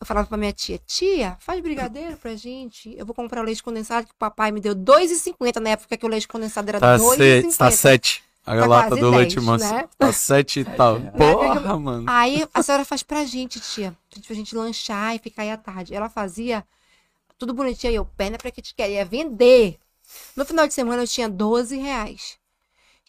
[0.00, 2.92] Eu falava pra minha tia, tia, faz brigadeiro pra gente.
[2.98, 5.96] Eu vou comprar o leite condensado que o papai me deu R$ 2,50 na época
[5.96, 7.50] que o leite condensado era Tá, R$ 2,50.
[7.52, 8.24] se, tá sete.
[8.46, 9.72] A Tá lata do leite 10, manso.
[9.72, 9.86] né?
[9.98, 10.98] Tá sete e tal.
[11.12, 12.06] Porra, mano.
[12.08, 13.94] Aí a senhora faz pra gente, tia.
[14.26, 15.94] Pra gente lanchar e ficar aí à tarde.
[15.94, 16.64] Ela fazia
[17.40, 17.90] tudo bonitinho.
[17.92, 19.78] E eu, perna pra que te queria vender.
[20.36, 22.38] No final de semana eu tinha 12 reais.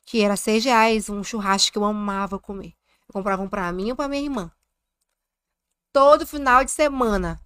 [0.05, 2.73] Que era 6 reais, um churrasco que eu amava comer.
[3.07, 4.51] Eu comprava um pra mim e um pra minha irmã.
[5.93, 7.39] Todo final de semana.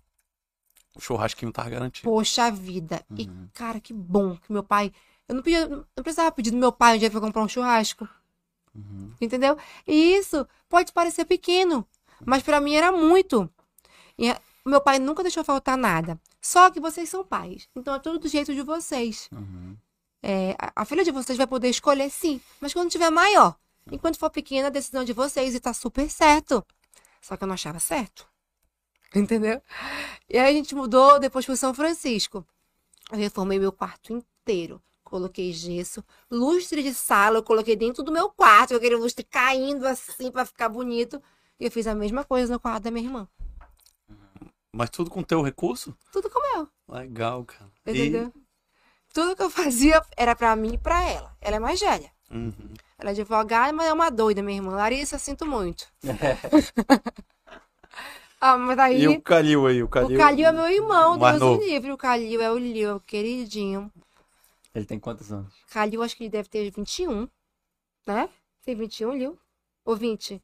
[0.95, 2.07] O churrasquinho tá garantido.
[2.09, 3.03] Poxa vida.
[3.17, 3.49] E, Uhum.
[3.53, 4.93] cara, que bom que meu pai.
[5.27, 5.43] Eu não,
[5.95, 8.07] não precisava pedir do meu pai um dia pra comprar um churrasco.
[8.75, 9.11] Uhum.
[9.19, 9.57] Entendeu?
[9.87, 11.85] E isso pode parecer pequeno,
[12.23, 13.49] mas pra mim era muito.
[14.17, 14.33] E
[14.69, 16.19] meu pai nunca deixou faltar nada.
[16.41, 19.29] Só que vocês são pais, então é tudo do jeito de vocês.
[19.31, 19.77] Uhum.
[20.21, 23.55] É, a, a filha de vocês vai poder escolher sim, mas quando tiver maior.
[23.91, 26.65] Enquanto for pequena, a decisão de vocês e tá super certo.
[27.21, 28.27] Só que eu não achava certo.
[29.13, 29.61] Entendeu?
[30.27, 32.45] E aí a gente mudou depois pro São Francisco.
[33.11, 34.81] Eu reformei meu quarto inteiro.
[35.03, 40.31] Coloquei gesso, lustre de sala, eu coloquei dentro do meu quarto, aquele lustre caindo assim
[40.31, 41.21] pra ficar bonito.
[41.59, 43.27] E eu fiz a mesma coisa no quarto da minha irmã.
[44.75, 45.97] Mas tudo com teu recurso?
[46.11, 47.71] Tudo como eu, Legal, cara.
[47.85, 48.33] E- entendeu?
[49.13, 51.33] Tudo que eu fazia era pra mim e pra ela.
[51.39, 52.11] Ela é mais velha.
[52.29, 52.73] Uhum.
[52.97, 54.75] Ela é advogada, mas é uma doida, minha irmã.
[54.75, 55.87] Larissa, sinto muito.
[58.41, 59.03] ah, mas daí.
[59.03, 59.81] E o Calil aí?
[59.81, 61.61] O O Calil, Calil é meu irmão, mais Deus novo.
[61.61, 61.93] me livre.
[61.93, 63.89] O Calil é o Lio, é queridinho.
[64.73, 65.53] Ele tem quantos anos?
[65.69, 67.29] Calil, acho que ele deve ter 21,
[68.05, 68.29] né?
[68.65, 69.39] Tem 21, Lio?
[69.85, 70.43] Ou 20?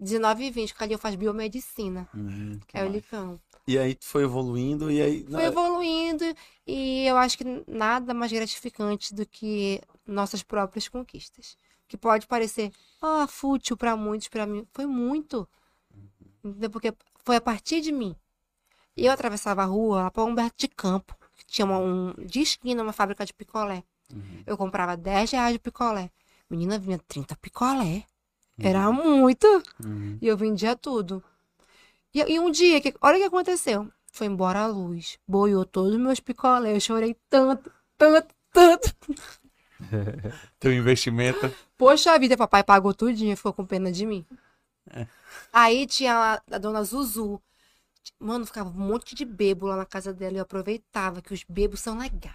[0.00, 0.72] 19 e 20.
[0.72, 2.08] O Calil faz biomedicina.
[2.14, 2.58] Uhum.
[2.66, 2.88] que É o.
[2.88, 3.40] Licão.
[3.66, 5.24] E aí tu foi evoluindo e aí...
[5.30, 6.24] Foi evoluindo
[6.66, 11.56] e eu acho que nada mais gratificante do que nossas próprias conquistas.
[11.86, 15.48] Que pode parecer ah, fútil para muitos, para mim foi muito.
[16.42, 16.70] Entendeu?
[16.70, 16.92] Porque
[17.24, 18.16] foi a partir de mim.
[18.96, 22.82] Eu atravessava a rua lá para Humberto de Campo, que tinha uma, um de esquina
[22.82, 23.84] uma fábrica de picolé.
[24.12, 24.42] Uhum.
[24.46, 26.10] Eu comprava 10 reais de picolé.
[26.48, 28.04] Menina vinha 30 picolé.
[28.62, 29.46] Era muito.
[29.84, 30.18] Uhum.
[30.20, 31.22] E eu vendia tudo.
[32.14, 33.90] E, e um dia, que, olha o que aconteceu.
[34.12, 35.18] Foi embora a luz.
[35.26, 36.74] Boiou todos os meus picolés.
[36.74, 38.94] Eu chorei tanto, tanto, tanto.
[40.58, 41.52] Teu investimento.
[41.76, 44.26] Poxa vida, papai pagou tudinho, ficou com pena de mim.
[44.90, 45.06] É.
[45.52, 47.40] Aí tinha a, a dona Zuzu.
[48.18, 51.44] Mano, ficava um monte de bebo lá na casa dela e eu aproveitava que os
[51.48, 52.34] bebos são legais.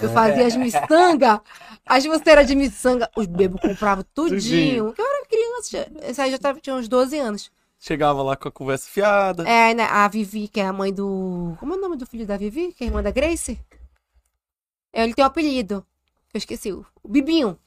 [0.00, 1.42] Eu fazia as miçanga,
[1.84, 4.94] as mosteiras de miçanga, os bebos compravam tudinho.
[4.96, 5.19] Eu era
[5.68, 7.50] criança, essa aí já tava, tinha uns 12 anos.
[7.78, 9.48] Chegava lá com a conversa fiada.
[9.48, 11.56] É, né, a Vivi, que é a mãe do.
[11.58, 12.72] Como é o nome do filho da Vivi?
[12.72, 13.58] Que é a irmã da Grace?
[14.92, 15.84] É, Ele tem um apelido.
[16.32, 16.72] Eu esqueci.
[16.72, 17.58] O o Bibinho.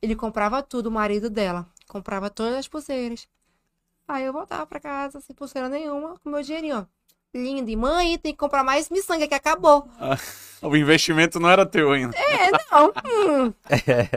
[0.00, 1.66] Ele comprava tudo, o marido dela.
[1.88, 3.26] Comprava todas as pulseiras.
[4.06, 6.86] Aí eu voltava pra casa sem pulseira nenhuma, com meu dinheirinho, ó.
[7.34, 7.70] Lindo.
[7.70, 9.88] E mãe, tem que comprar mais miçanga que acabou.
[10.62, 12.16] O investimento não era teu ainda.
[12.16, 12.88] É, não.
[12.88, 13.52] hum.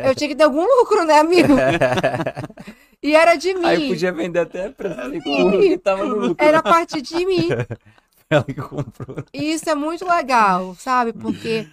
[0.03, 1.53] Eu tinha que ter algum lucro, né, amigo?
[3.01, 3.65] E era de mim.
[3.65, 6.43] Aí podia vender até pra que tava no lucro.
[6.43, 7.47] Era a partir de mim.
[8.29, 9.23] Ela que comprou.
[9.33, 11.13] E isso é muito legal, sabe?
[11.13, 11.67] Porque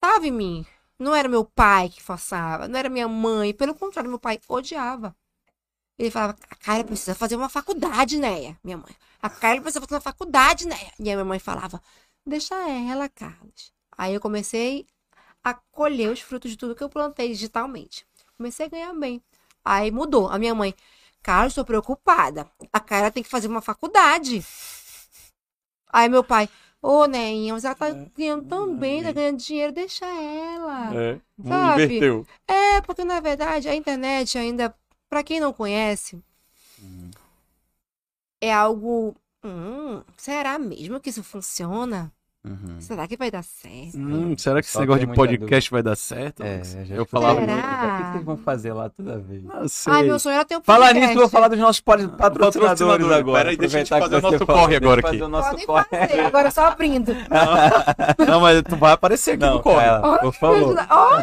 [0.00, 0.66] tava em mim.
[0.98, 3.54] Não era meu pai que forçava, não era minha mãe.
[3.54, 5.14] Pelo contrário, meu pai odiava.
[5.98, 8.56] Ele falava, a Kyla precisa fazer uma faculdade, né?
[8.62, 8.94] Minha mãe.
[9.20, 10.78] A Kyla precisa fazer uma faculdade, né?
[10.98, 11.82] E a minha mãe falava,
[12.24, 13.72] deixa ela, Carlos.
[13.96, 14.86] Aí eu comecei
[15.42, 18.06] a colher os frutos de tudo que eu plantei digitalmente.
[18.36, 19.20] Comecei a ganhar bem.
[19.64, 20.28] Aí mudou.
[20.28, 20.72] A minha mãe,
[21.22, 22.48] Carlos, estou preocupada.
[22.72, 24.44] A Kyla tem que fazer uma faculdade.
[25.90, 26.48] Aí meu pai,
[26.80, 30.94] ô, Neinha, mas ela tá ganhando tão bem, tá ganhando dinheiro, deixa ela.
[30.94, 31.20] É.
[31.42, 31.84] Sabe?
[31.84, 32.26] Inverteu.
[32.46, 34.74] É, porque na verdade a internet ainda,
[35.08, 36.22] pra quem não conhece,
[38.40, 39.16] é algo.
[39.44, 42.12] Hum, será mesmo que isso funciona?
[42.48, 42.80] Uhum.
[42.80, 43.96] Será que vai dar certo?
[43.98, 46.42] Hum, será que esse Só negócio tem de podcast vai dar certo?
[46.42, 47.52] É, eu falava Será?
[47.52, 47.66] muito.
[47.66, 49.42] O que vocês vão fazer lá toda vez?
[49.44, 49.92] Não sei.
[49.92, 51.00] Ai, meu sonho era ter um Falar podcast.
[51.06, 53.38] nisso, eu vou falar dos nossos patrocinadores Patrocinadores, agora.
[53.40, 55.18] peraí, deixa Aproveitar fazer o nosso corre agora eu aqui.
[55.18, 55.84] fazer o nosso Podem corre.
[56.06, 57.14] fazer, agora só abrindo.
[58.26, 59.84] Não, mas tu vai aparecer aqui Não, no corre.
[59.86, 60.74] ela, por favor.
[60.90, 61.22] Ó,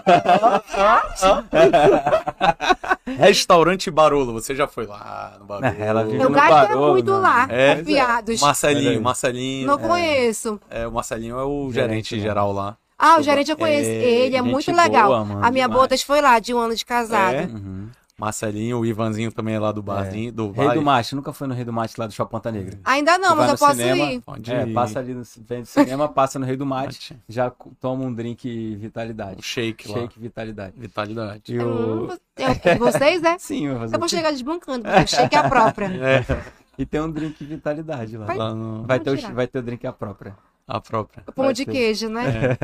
[3.18, 5.76] Restaurante Barolo, você já foi lá no Barolo?
[5.80, 7.76] Ela vive eu no é muito lá, É?
[7.76, 8.42] confiados.
[8.42, 9.02] Olha Marcelinho.
[9.02, 9.68] Marcelinho.
[9.68, 10.60] Não conheço.
[10.70, 12.22] É, o Marcelinho é o Gerente gerente lá.
[12.22, 12.78] geral lá.
[12.98, 13.90] Ah, o gerente eu conheço.
[13.90, 15.26] É, Ele é muito boa, legal.
[15.26, 15.82] mano, a minha demais.
[15.82, 17.34] botas foi lá, de um ano de casado.
[17.36, 17.44] É?
[17.46, 17.90] Uhum.
[18.18, 20.80] Marcelinho, o Ivanzinho também é lá do barzinho, do Rei Vale.
[20.80, 22.80] do Mate, nunca foi no Rei do Mate lá do Shopping Ponta Negra.
[22.86, 24.22] Ainda não, mas eu posso cinema, ir.
[24.22, 24.74] Pode É, ir.
[24.74, 27.52] passa ali no vem do cinema, passa no Rei do Mate, já
[27.82, 28.48] toma um drink
[28.78, 29.44] O Vitalidade.
[29.44, 30.00] shake lá.
[30.00, 30.74] Shake Vitalidade.
[30.78, 31.42] Vitalidade.
[31.54, 32.08] E o...
[32.38, 33.36] Eu- vocês, né?
[33.38, 35.88] Sim, eu vou fazer Eu vou chegar desbancando, porque o shake é a própria.
[36.02, 36.26] É,
[36.78, 38.28] E tem um drink Vitalidade lá.
[38.28, 38.84] Vai- lá no...
[38.84, 40.38] Vai ter, o, vai ter o drink a própria.
[40.68, 41.24] A própria.
[41.28, 41.72] O pão de ter.
[41.72, 42.58] queijo, né?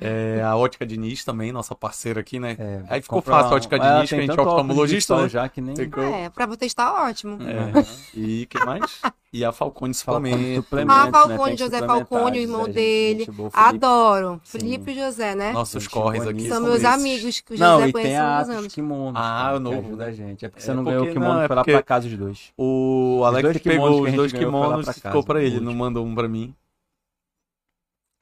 [0.00, 2.56] É, a Ótica Diniz também, nossa parceira aqui, né?
[2.58, 5.28] É, Aí ficou fácil a Ótica Diniz, que tem a gente é de oftalmologista, né?
[5.28, 5.74] já que nem...
[5.74, 7.38] Ficou- É, pra você está ótimo.
[7.42, 7.84] É.
[8.14, 9.00] E que mais?
[9.32, 10.62] E a Falcone Suplemento.
[10.62, 11.10] suplemento, Ah, né?
[11.10, 13.18] Falcone, Tem José Falcone, o irmão é, gente, dele.
[13.24, 13.68] gente boa, Felipe.
[13.68, 14.40] Adoro.
[14.44, 14.58] Sim.
[14.60, 15.52] Felipe e José, né?
[15.52, 16.48] Nossos Gente corres boa aqui.
[16.48, 16.86] São meus esses.
[16.86, 18.66] amigos, que o Não, José e tem conhece a há anos.
[18.66, 19.12] Ah, Kimono.
[19.14, 20.10] cara, o que novo, ajuda né?
[20.10, 20.44] a gente.
[20.44, 22.16] É porque É você não ganhou o kimono, não, é foi lá pra casa os
[22.16, 22.52] dois.
[22.56, 26.06] O Alex pegou que a os dois kimonos e ficou pra o ele, não mandou
[26.06, 26.54] um pra mim.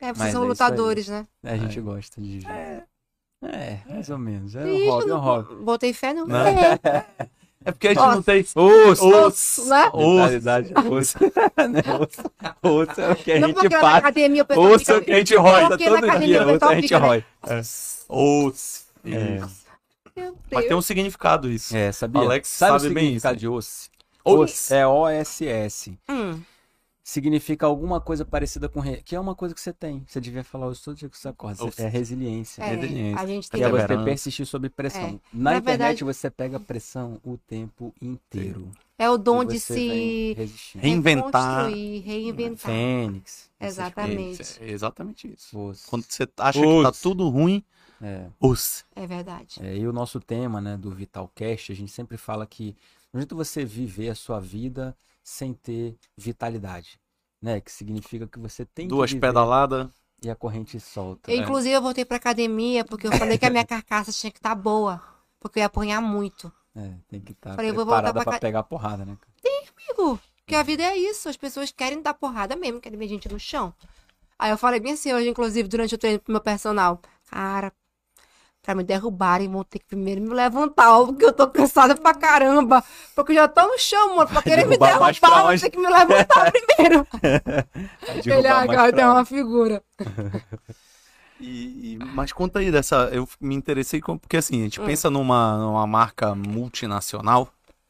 [0.02, 1.26] É, vocês Mas são é lutadores, né?
[1.44, 2.44] É, a gente gosta de...
[3.44, 4.54] É, mais ou menos.
[4.54, 5.54] É um hobby, é um hobby.
[5.64, 6.26] Botei fé no.
[6.26, 6.46] Não.
[6.46, 6.78] É.
[7.64, 8.14] É porque a gente Nossa.
[8.16, 8.40] não tem.
[8.56, 9.08] Osso!
[9.08, 9.88] Osso, né?
[9.94, 11.18] Osso.
[11.22, 12.32] Né, osso.
[12.60, 13.96] Osso é o que a Não gente passa.
[13.98, 16.46] academia Osso é o que a gente na todo academia dia.
[16.46, 16.98] o Osso a gente né?
[16.98, 17.24] rói.
[18.08, 18.86] Osso.
[19.04, 19.36] É.
[19.36, 19.62] Isso.
[20.16, 21.76] Meu Mas tem um significado isso.
[21.76, 22.22] É, sabia?
[22.22, 23.40] Alex sabe, sabe o bem significado isso.
[23.40, 23.90] de osso?
[24.24, 24.42] Osso.
[24.42, 24.74] Osso.
[24.74, 25.98] É O-S-S.
[26.08, 26.40] Hum,
[27.04, 28.78] Significa alguma coisa parecida com...
[28.78, 29.02] Re...
[29.02, 30.04] Que é uma coisa que você tem.
[30.06, 31.64] Você devia falar isso todo dia que você acorda.
[31.76, 32.62] É resiliência.
[32.62, 33.20] é, Resiliência.
[33.20, 33.76] a gente Que tem é que...
[33.76, 35.02] você persistir sob pressão.
[35.02, 35.36] É.
[35.36, 38.70] Na, Na internet verdade- você pega pressão o tempo inteiro.
[38.96, 40.36] É o dom de se.
[40.78, 41.68] Reinventar.
[41.68, 42.70] reinventar.
[42.70, 43.50] Fênix.
[43.60, 44.36] Exatamente.
[44.36, 44.60] coisas.
[44.60, 45.58] É exatamente isso.
[45.58, 45.88] Osso.
[45.90, 47.64] Quando você acha que tá tudo ruim,
[48.00, 48.26] É.
[48.40, 48.84] osso.
[48.94, 49.58] É verdade.
[49.60, 52.76] É, e o nosso tema, né, do Vitalcast, a gente sempre fala que
[53.12, 56.98] não adianta você viver a sua vida sem ter vitalidade,
[57.40, 57.60] né?
[57.60, 59.88] Que significa que você tem Duas pedaladas.
[60.22, 61.30] e a corrente solta.
[61.30, 64.38] Eu, Inclusive, eu voltei pra academia porque eu falei que a minha carcaça tinha que
[64.38, 65.02] estar boa.
[65.40, 66.52] Porque eu ia apanhar muito.
[66.74, 69.16] É, tem que estar Falei, vou voltar preparada pra pegar porrada, né?
[69.44, 71.28] Amigo, que a vida é isso.
[71.28, 73.74] As pessoas querem dar porrada mesmo, querem ver gente no chão.
[74.38, 77.00] Aí eu falei bem assim hoje, inclusive, durante o treino pro meu personal.
[77.30, 77.72] Cara,
[78.62, 82.82] pra me derrubarem, vão ter que primeiro me levantar, porque eu tô cansada pra caramba.
[83.14, 84.28] Porque eu já tô no chão, mano.
[84.30, 85.62] Pra querer me derrubar mais pra derrubar, vão onde?
[85.62, 87.06] ter que me levantar primeiro.
[88.24, 89.02] Ele agora onde?
[89.02, 89.82] uma figura.
[91.40, 93.08] E, e- mas conta aí dessa.
[93.12, 94.86] Eu me interessei com, porque assim, a gente Hum.
[94.86, 97.48] pensa numa, numa marca multinacional,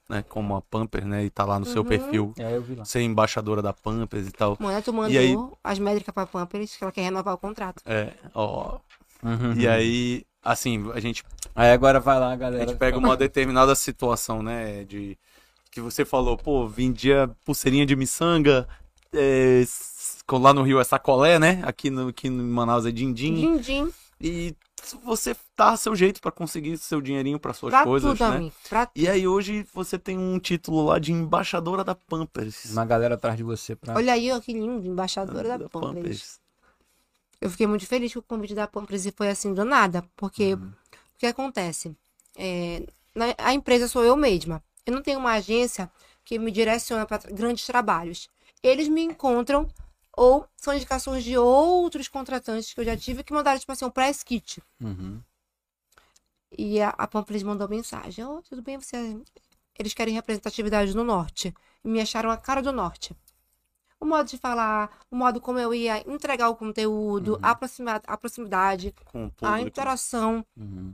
[0.09, 0.25] né?
[0.29, 1.25] Como a Pampers, né?
[1.25, 1.89] E tá lá no seu Uhum.
[1.89, 2.33] perfil.
[2.39, 2.85] É, eu vi lá.
[2.85, 4.57] Ser embaixadora da Pampers e tal.
[4.59, 5.35] Mano, tu E aí?
[5.35, 7.83] mandou as métricas pra Pampers, que ela quer renovar o contrato.
[7.85, 8.79] É, ó.
[9.23, 9.53] Uhum.
[9.55, 11.23] E aí, assim, a gente,
[11.55, 12.67] Aí agora vai lá, a galera.
[12.67, 14.85] gente pega uma determinada situação, né?
[14.85, 15.17] De
[15.71, 18.69] que você falou, pô, vendia pulseirinha de miçanga,
[19.13, 19.65] é,
[20.31, 21.61] lá no Rio é sacolé, né?
[21.65, 23.35] Aqui, no, aqui em Manaus é din-din.
[23.35, 23.93] Din-din.
[24.21, 24.55] E
[25.05, 28.37] você dá seu jeito pra conseguir seu dinheirinho pra suas Pra coisas, tudo, né?
[28.37, 28.53] amigo.
[28.69, 32.71] Pra E aí hoje você tem um título lá de embaixadora da Pampers.
[32.73, 33.95] Uma galera atrás de você pra.
[33.95, 36.41] Olha aí, ó, que lindo, embaixadora da Pampers.
[37.43, 40.55] Eu fiquei muito feliz com o convite da Pampers e foi assim do nada, porque
[40.55, 40.73] Uhum.
[41.17, 41.93] o que acontece?
[42.37, 44.63] É, na- a empresa sou eu mesma.
[44.87, 45.91] Eu não tenho uma agência
[46.25, 48.29] que me direciona para grandes trabalhos.
[48.63, 49.69] Eles me encontram
[50.17, 53.91] ou são indicações de outros contratantes que eu já tive que mandaram, tipo assim, um
[53.91, 54.63] press kit.
[54.81, 55.21] Uhum.
[56.57, 59.17] E a, a Pampers mandou mensagem: Oh, tudo bem, você.
[59.77, 61.53] Eles querem representatividade no norte.
[61.85, 63.17] E me acharam a cara do norte.
[64.03, 67.39] O modo de falar, o modo como eu ia entregar o conteúdo, Uhum.
[67.41, 70.45] a, proxima, a proximidade, Com o a interação.
[70.57, 70.93] Uhum.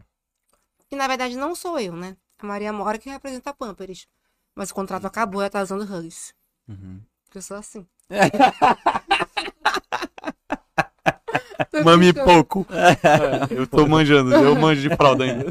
[0.91, 2.19] E na verdade não sou eu, né?
[2.39, 4.07] A Maria Mora que representa a Pampers.
[4.55, 6.35] Mas o contrato acabou e ela tá usando Hugs.
[6.69, 7.01] Uhum.
[7.35, 7.87] Eu sou assim.
[11.83, 12.67] Mami pouco.
[12.71, 15.47] É, eu tô manjando, eu manjo de fralda ainda.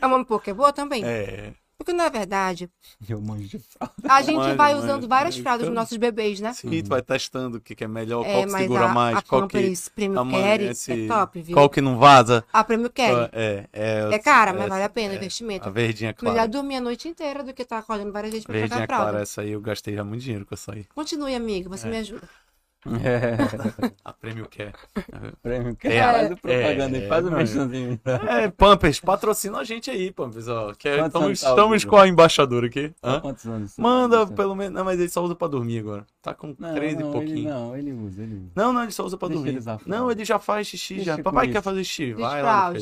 [0.00, 1.04] A Mami Pouco é boa também.
[1.04, 1.54] É.
[1.84, 2.70] Porque na verdade,
[3.08, 3.94] Eu manjo de fralda.
[4.08, 6.52] a gente Manja, vai usando várias Então- fraldas dos nossos bebês, né?
[6.52, 8.88] Sim, tu vai testando o que, que é melhor, É, qual que mas segura a,
[8.94, 9.72] mais, a qual que.
[10.14, 11.54] Tamanho, Care esse- é top, viu?
[11.56, 12.44] Qual que não vaza.
[12.52, 13.28] A Premium Care.
[13.32, 15.66] É, é, É cara, mas essa- vale a pena o é, investimento.
[15.68, 16.48] A verdinha Melhor clara.
[16.48, 19.04] dormir a noite inteira do que estar acordando várias vezes pra trocar Verdinha a fralda.
[19.10, 20.84] clara, essa aí eu gastei já muito dinheiro com essa aí.
[20.94, 21.90] Continue, amigo, você É.
[21.90, 22.28] me ajuda.
[22.86, 23.92] É.
[24.04, 24.72] A Premium Care.
[25.42, 25.76] Prêmio.
[25.84, 28.00] É, faz o propaganda é, aí, faz o é, merchanzinho.
[28.28, 30.72] É, Pampers, patrocina a gente aí, Pampers, ó.
[30.74, 32.92] Que é- estamos anos tá estamos com a embaixadora aqui.
[33.02, 33.20] Hã?
[33.20, 33.74] Quantos anos?
[33.78, 34.74] Manda, Você- pelo menos.
[34.74, 36.04] Não, mas ele só usa pra dormir agora.
[36.20, 37.38] Tá com Não, três e não, pouquinho.
[37.38, 38.50] Ele, não, ele usa, ele usa.
[38.54, 39.58] Não, não, ele só usa pra Deixa dormir.
[39.58, 41.22] ele não, ele já faz xixi Deixa já.
[41.22, 41.52] Papai isso.
[41.54, 42.72] quer fazer xixi, vai lá.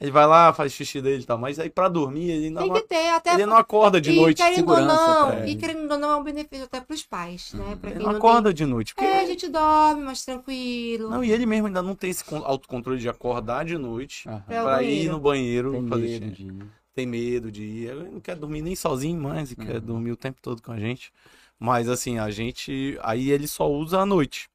[0.00, 2.72] Ele vai lá, faz xixi dele e tal, mas aí pra dormir ele não, Tem
[2.72, 4.38] que ter, até ele não acorda de e noite.
[4.42, 5.60] querendo ou segurança não, pra e ele.
[5.60, 7.76] querendo ou não, é um benefício até pros pais, né?
[7.80, 8.92] Pra Ele quem não não acorda de noite.
[8.94, 9.04] tem...
[9.06, 9.18] Porque...
[9.18, 11.08] É, a gente dorme mais tranquilo.
[11.10, 14.42] Não, e ele mesmo ainda não tem esse con- autocontrole de acordar de noite Aham.
[14.42, 16.44] O pra ir no banheiro Tem fazer medo xixi.
[16.44, 16.66] de...
[16.92, 20.16] tem medo de ir, ele não quer dormir nem sozinho mais, e quer dormir o
[20.16, 21.12] tempo todo com a gente.
[21.58, 22.98] Mas assim, a gente.
[23.00, 24.48] Aí ele só usa à noite.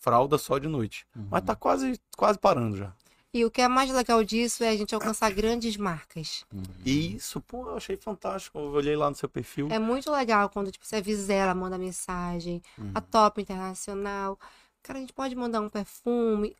[0.00, 1.06] Fralda só de noite.
[1.30, 2.92] Mas tá quase, quase parando já.
[3.32, 6.44] E o que é mais legal disso é a gente alcançar grandes marcas.
[6.84, 8.58] Isso, pô, eu achei fantástico.
[8.58, 9.68] Eu olhei lá no seu perfil.
[9.70, 12.60] É muito legal quando tipo, você avisa ela, manda mensagem.
[12.76, 12.90] Uhum.
[12.92, 14.36] A Top Internacional.
[14.82, 16.56] Cara, a gente pode mandar um perfume.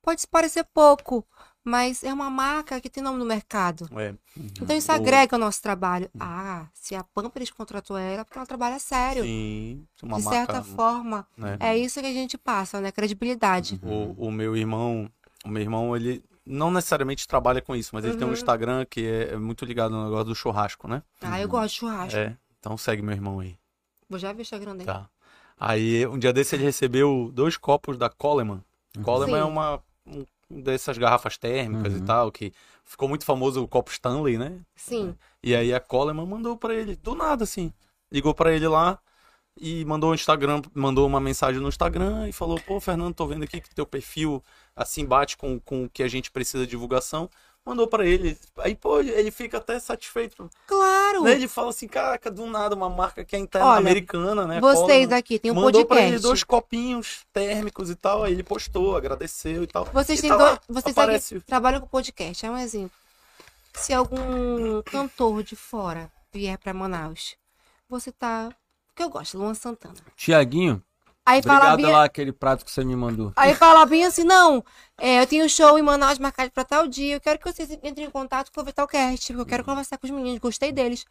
[0.00, 1.26] Pode se parecer pouco,
[1.64, 3.88] mas é uma marca que tem nome no mercado.
[3.98, 4.14] É.
[4.36, 6.08] Então isso agrega ao nosso trabalho.
[6.20, 9.24] Ah, se a Pampers contratou ela, é porque ela trabalha sério.
[9.24, 11.56] Sim, uma De marca, certa forma, né?
[11.58, 12.92] é isso que a gente passa, né?
[12.92, 13.80] Credibilidade.
[13.82, 15.10] O, o meu irmão,
[15.46, 18.34] o meu irmão, ele não necessariamente trabalha com isso, mas ele tem um Uhum.
[18.34, 21.02] Instagram que é, é muito ligado no negócio do churrasco, né?
[21.20, 22.16] Ah, eu gosto de churrasco.
[22.18, 22.36] É.
[22.60, 23.56] Então segue meu irmão aí.
[24.08, 24.84] Vou já ver o Instagram dele.
[24.86, 25.08] Tá.
[25.58, 28.62] Aí, um dia desse ele recebeu dois copos da Coleman.
[29.02, 29.40] Coleman Sim.
[29.40, 31.98] é uma um dessas garrafas térmicas Uhum.
[31.98, 32.52] e tal, que
[32.84, 34.60] ficou muito famoso o copo Stanley, né?
[34.76, 35.16] Sim.
[35.42, 37.72] E aí a Coleman mandou pra ele, do nada assim.
[38.12, 38.98] Ligou pra ele lá
[39.56, 43.44] e mandou um Instagram, mandou uma mensagem no Instagram e falou: "Pô, Fernando, tô vendo
[43.44, 44.42] aqui que teu perfil
[44.74, 47.28] assim bate com com o que a gente precisa de divulgação".
[47.64, 48.38] Mandou pra ele.
[48.58, 50.48] Aí, pô, ele fica até satisfeito.
[50.68, 51.24] Claro!
[51.24, 54.60] Daí ele fala assim: "Caraca, do nada uma marca que é interna Olha, americana, né?
[54.60, 56.22] Vocês Coleman." aqui tem um mandou pra ele podcast.
[56.28, 59.84] dois copinhos térmicos e tal, aí ele postou, agradeceu e tal.
[59.86, 60.50] Vocês E têm tá dois.
[60.52, 61.34] lá, Vocês aparece.
[61.36, 62.92] aqui trabalham com podcast, é um exemplo.
[63.74, 67.34] Se algum cantor de fora vier pra Manaus,
[67.88, 68.54] você tá.
[68.96, 69.94] Porque eu gosto, Luan Santana.
[70.16, 70.82] Tiaguinho,
[71.26, 71.92] Aí fala obrigado bem.
[71.92, 73.30] lá aquele prato que você me mandou.
[73.36, 74.64] Aí fala bem assim, não,
[74.96, 78.06] é, eu tenho show em Manaus marcado pra tal dia, eu quero que vocês entrem
[78.06, 81.04] em contato com o Vitalcast, porque eu quero conversar com os meninos, gostei deles.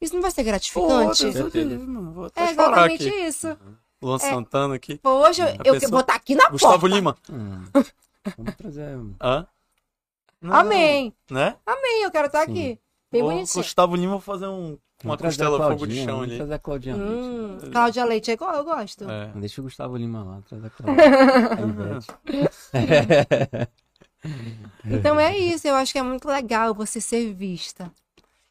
[0.00, 0.88] Isso não vai ser gratificante?
[0.90, 1.44] Deus Certeza.
[1.44, 3.16] do céu, mano, vou até é exatamente aqui.
[3.20, 3.56] isso.
[4.02, 4.98] Luan Santana aqui.
[4.98, 5.90] Poxa, eu, eu pensou?
[5.90, 6.94] vou estar aqui na Gustavo porta.
[6.96, 7.16] Lima.
[7.30, 7.62] Hum.
[8.36, 8.96] Vamos trazer.
[8.96, 9.46] um- Hã?
[10.42, 11.14] Não, Amém.
[11.30, 11.56] Né?
[11.64, 12.50] Amém, eu quero estar Sim.
[12.50, 12.80] aqui.
[13.12, 13.62] Bem Ô, bonitinho.
[13.62, 16.36] Gustavo Lima vai fazer um, uma Vamos costela fogo de chão ali.
[16.36, 17.12] trazer a Claudinha Leite.
[17.12, 19.08] Hum, Cláudia Leite é igual, eu gosto.
[19.08, 19.30] É.
[19.36, 21.50] Deixa o Gustavo Lima lá, traz a Claudinha.
[21.50, 22.06] A Ivete.
[24.84, 27.90] Então é isso, eu acho que é muito legal você ser vista.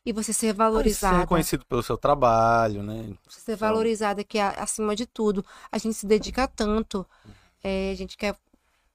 [0.05, 1.17] E você ser Ser valorizada.
[1.17, 3.13] reconhecido pelo seu trabalho, né?
[3.27, 5.43] Você ser valorizada, que é acima de tudo.
[5.69, 7.05] A gente se dedica tanto.
[7.61, 8.33] é, a gente quer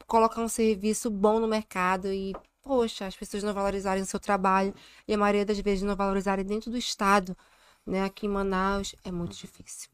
[0.07, 4.75] colocar um serviço bom no mercado e, poxa, as pessoas não valorizarem o seu trabalho.
[5.07, 7.37] E a maioria das vezes não valorizarem dentro do estado.
[7.87, 8.03] Né?
[8.05, 9.91] Aqui em Manaus é muito difícil.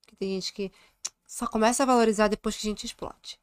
[0.00, 0.70] Porque tem gente que
[1.26, 3.38] só começa a valorizar depois que a gente explode.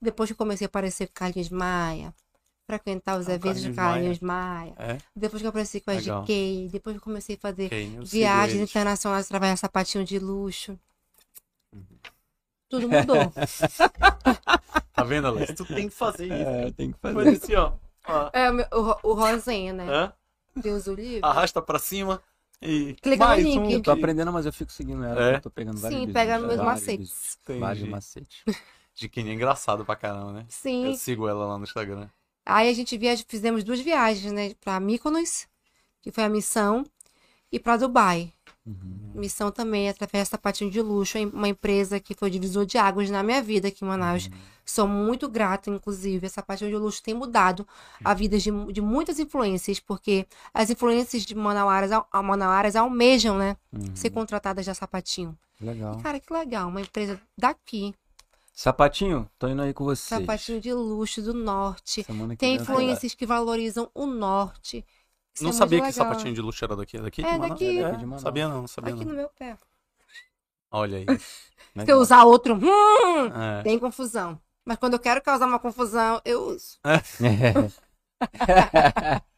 [0.00, 2.14] Depois que eu comecei a aparecer com Carlinhos Maia,
[2.66, 4.74] frequentar os Ah, eventos de Carlinhos Carlinhos Maia.
[4.78, 4.98] É.
[5.14, 6.22] Depois que eu apareci com a Legal.
[6.22, 10.04] GK, depois que eu comecei a fazer ok, eu sigo viagens internacionais através de sapatinho
[10.04, 10.78] de luxo.
[11.72, 11.84] Uhum.
[12.68, 13.16] Tudo mudou.
[14.92, 15.54] Tá vendo, Alex?
[15.54, 16.34] Tu tem que fazer isso.
[16.34, 17.30] É, tem que Faz fazer.
[17.36, 17.72] assim, ó.
[18.08, 18.30] Ó.
[18.32, 19.86] é o, o, ro- o rosinha, né?
[19.88, 20.12] Hã?
[20.56, 21.20] Deus o livre.
[21.22, 22.20] Arrasta pra cima
[22.60, 22.94] e.
[23.00, 23.58] Clica no mais link.
[23.58, 25.32] um Eu tô aprendendo, mas eu fico seguindo ela.
[25.32, 25.36] É?
[25.36, 27.38] Eu tô pegando vários Sim, vídeos, pega nos meus macetes.
[27.60, 28.44] Vários macetes.
[28.94, 30.46] De quem é engraçado pra caramba, né?
[30.48, 30.86] Sim.
[30.86, 32.08] Eu sigo ela lá no Instagram.
[32.44, 34.54] Aí a gente viaja, fizemos duas viagens, né?
[34.60, 35.46] Pra Mykonos,
[36.00, 36.84] que foi a missão,
[37.52, 38.32] e pra Dubai.
[38.68, 39.12] Uhum.
[39.14, 43.22] Missão também através da sapatinho de luxo, uma empresa que foi divisor de águas na
[43.22, 44.26] minha vida aqui em Manaus.
[44.26, 44.32] Uhum.
[44.64, 46.26] Sou muito grata, inclusive.
[46.26, 47.66] Essa sapatinho de luxo tem mudado
[48.04, 53.56] a vida de, de muitas influências, porque as influências de Manauaras, al- Manauaras almejam, né?
[53.72, 53.96] Uhum.
[53.96, 55.36] Ser contratadas da sapatinho.
[55.60, 55.98] Legal.
[55.98, 56.68] E, cara, que legal.
[56.68, 57.94] Uma empresa daqui,
[58.52, 60.20] Sapatinho, tô indo aí com vocês.
[60.20, 62.04] sapatinho de luxo do norte.
[62.36, 64.84] Tem influências que valorizam o norte.
[65.34, 66.98] Isso não é sabia que sapatinho de luxo era daqui?
[66.98, 67.50] Daqui É, de Manaus?
[67.50, 67.78] daqui.
[67.78, 68.22] É daqui de Manaus.
[68.22, 69.12] Sabia não, sabia Aqui não.
[69.12, 69.56] no meu pé.
[70.70, 71.06] Olha aí.
[71.86, 73.62] Se eu usar outro, hum, É.
[73.62, 74.40] tem confusão.
[74.64, 76.78] Mas quando eu quero causar uma confusão, eu uso.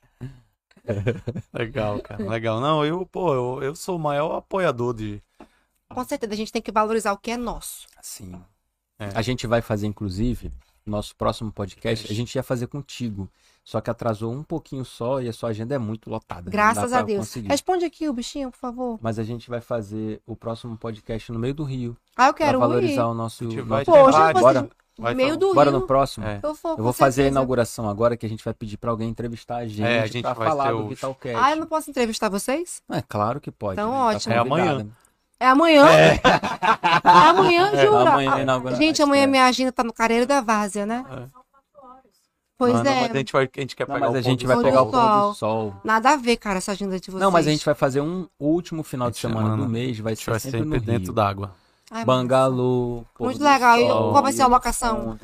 [1.53, 2.29] Legal, cara.
[2.29, 2.61] Legal.
[2.61, 5.23] Não, eu, pô, eu, eu sou o maior apoiador de.
[5.89, 7.87] Com certeza, a gente tem que valorizar o que é nosso.
[8.01, 8.41] Sim.
[8.99, 9.11] É.
[9.15, 10.51] A gente vai fazer, inclusive,
[10.87, 13.29] nosso próximo podcast, a gente ia fazer contigo.
[13.71, 16.51] Só que atrasou um pouquinho só e a sua agenda é muito lotada.
[16.51, 17.19] Graças a pra Deus.
[17.21, 17.47] conseguir.
[17.47, 18.99] Responde aqui o bichinho, por favor.
[19.01, 21.97] Mas a gente vai fazer o próximo podcast no meio do Rio.
[22.17, 23.05] Ah, eu Pra quero valorizar ir.
[23.05, 23.45] o nosso.
[23.45, 24.69] A vai Poxa, vocês- Bora,
[24.99, 25.79] Vai meio do bora Rio.
[25.79, 26.27] no próximo.
[26.27, 26.41] É.
[26.43, 29.09] Eu vou, Eu vou fazer a inauguração agora que a gente vai pedir pra alguém
[29.09, 31.39] entrevistar a gente, É, a gente pra vai falar do os- Vitalcast.
[31.41, 32.83] Ah, eu não posso entrevistar vocês?
[32.91, 33.75] É claro que pode.
[33.81, 33.97] Então, né?
[33.99, 34.35] Tá ótimo.
[34.35, 34.73] É amanhã.
[34.73, 34.91] convidada.
[35.39, 35.87] É amanhã?
[35.89, 36.21] É,
[37.05, 38.11] amanhã, jura?
[38.11, 38.83] amanhã é a Ah, inauguração.
[38.83, 39.27] Gente, amanhã É.
[39.27, 41.05] minha agenda tá no Careiro da Várzea, né?
[41.09, 41.40] É.
[42.61, 43.01] Pois Não, não, é.
[43.01, 44.57] mas a gente, vai, a gente quer Não, pegar mas o a gente do vai
[44.57, 44.65] sol.
[44.65, 45.75] pegar o do pôr do sol.
[45.83, 47.19] Nada a ver, cara, essa agenda de vocês.
[47.21, 49.63] Não, mas a gente vai fazer um último final de semana, semana.
[49.65, 51.55] do mês, vai ser vai sempre no sempre dentro d'água.
[52.05, 53.03] Bangalô.
[53.19, 53.79] Muito do legal.
[53.79, 55.19] E sol, qual vai ser a locação?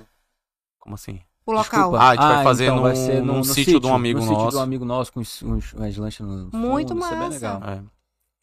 [0.81, 1.21] Como assim?
[1.45, 1.63] o local.
[1.93, 1.99] Desculpa.
[1.99, 4.25] Ah, a gente vai fazer então num- vai ser num sítio de um amigo no
[4.27, 4.51] sítio nosso.
[4.51, 7.19] de um amigo nosso com os, uns, umas lanchas no Muito fundo, isso é bem
[7.29, 7.35] massa.
[7.35, 7.63] legal.
[7.71, 7.83] É.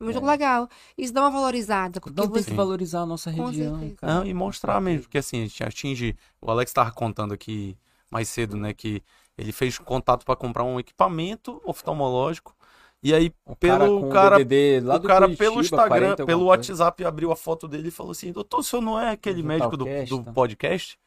[0.03, 0.21] Muito É.
[0.25, 0.69] legal.
[0.97, 1.99] Isso dá uma valorizada.
[1.99, 2.51] Porque Então tem você...
[2.51, 3.77] que valorizar a nossa Com região.
[4.01, 6.15] Não, e mostrar mesmo, porque assim, a gente atinge.
[6.41, 7.77] O Alex estava contando aqui
[8.13, 9.01] mais cedo, né, que
[9.37, 12.55] ele fez contato para comprar um equipamento oftalmológico.
[13.01, 16.25] E aí, O cara pelo cara, DDD lá o do cara Curitiba, pelo Instagram, 40
[16.25, 16.45] pelo.
[16.45, 19.47] WhatsApp, abriu a foto dele e falou assim: Doutor, o senhor não é aquele Do
[19.47, 20.31] médico do, do tá?
[20.31, 20.97] podcast?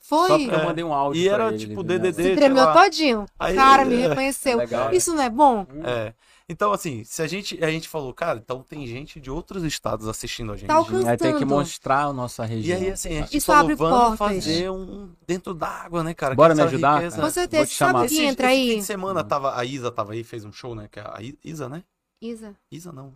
[0.00, 0.38] Só Foi.
[0.38, 0.64] porque eu É.
[0.64, 1.82] mandei um áudio E pra era ele, tipo?
[1.84, 2.22] DDD.
[2.22, 2.72] Se tremeu lá.
[2.72, 3.26] todinho.
[3.38, 4.08] Aí- o cara me é.
[4.08, 4.56] reconheceu.
[4.58, 4.92] Legal.
[4.92, 5.66] Isso não é bom?
[5.84, 6.14] É.
[6.48, 7.62] Então, assim, se a gente.
[7.64, 10.68] A gente falou, cara, então tem gente de outros estados assistindo a gente.
[10.68, 11.08] Tá alcançando.
[11.08, 12.78] Aí tem que mostrar a nossa E região.
[12.78, 14.44] aí, assim, a gente Isso falou, abre vamos portas.
[14.44, 16.36] fazer um dentro d'água, né, cara?
[16.36, 17.26] Bora me ajudar, riqueza- cara?
[17.28, 17.62] Com certeza.
[17.62, 17.92] Vou te chamar.
[17.94, 18.70] Sabe Esse, quem entra esse aí?
[18.74, 20.88] fim de semana tava, a Isa tava aí, fez um show, né?
[20.90, 21.82] Que é a Isa, né?
[22.22, 22.54] Isa.
[22.70, 23.12] Isa não.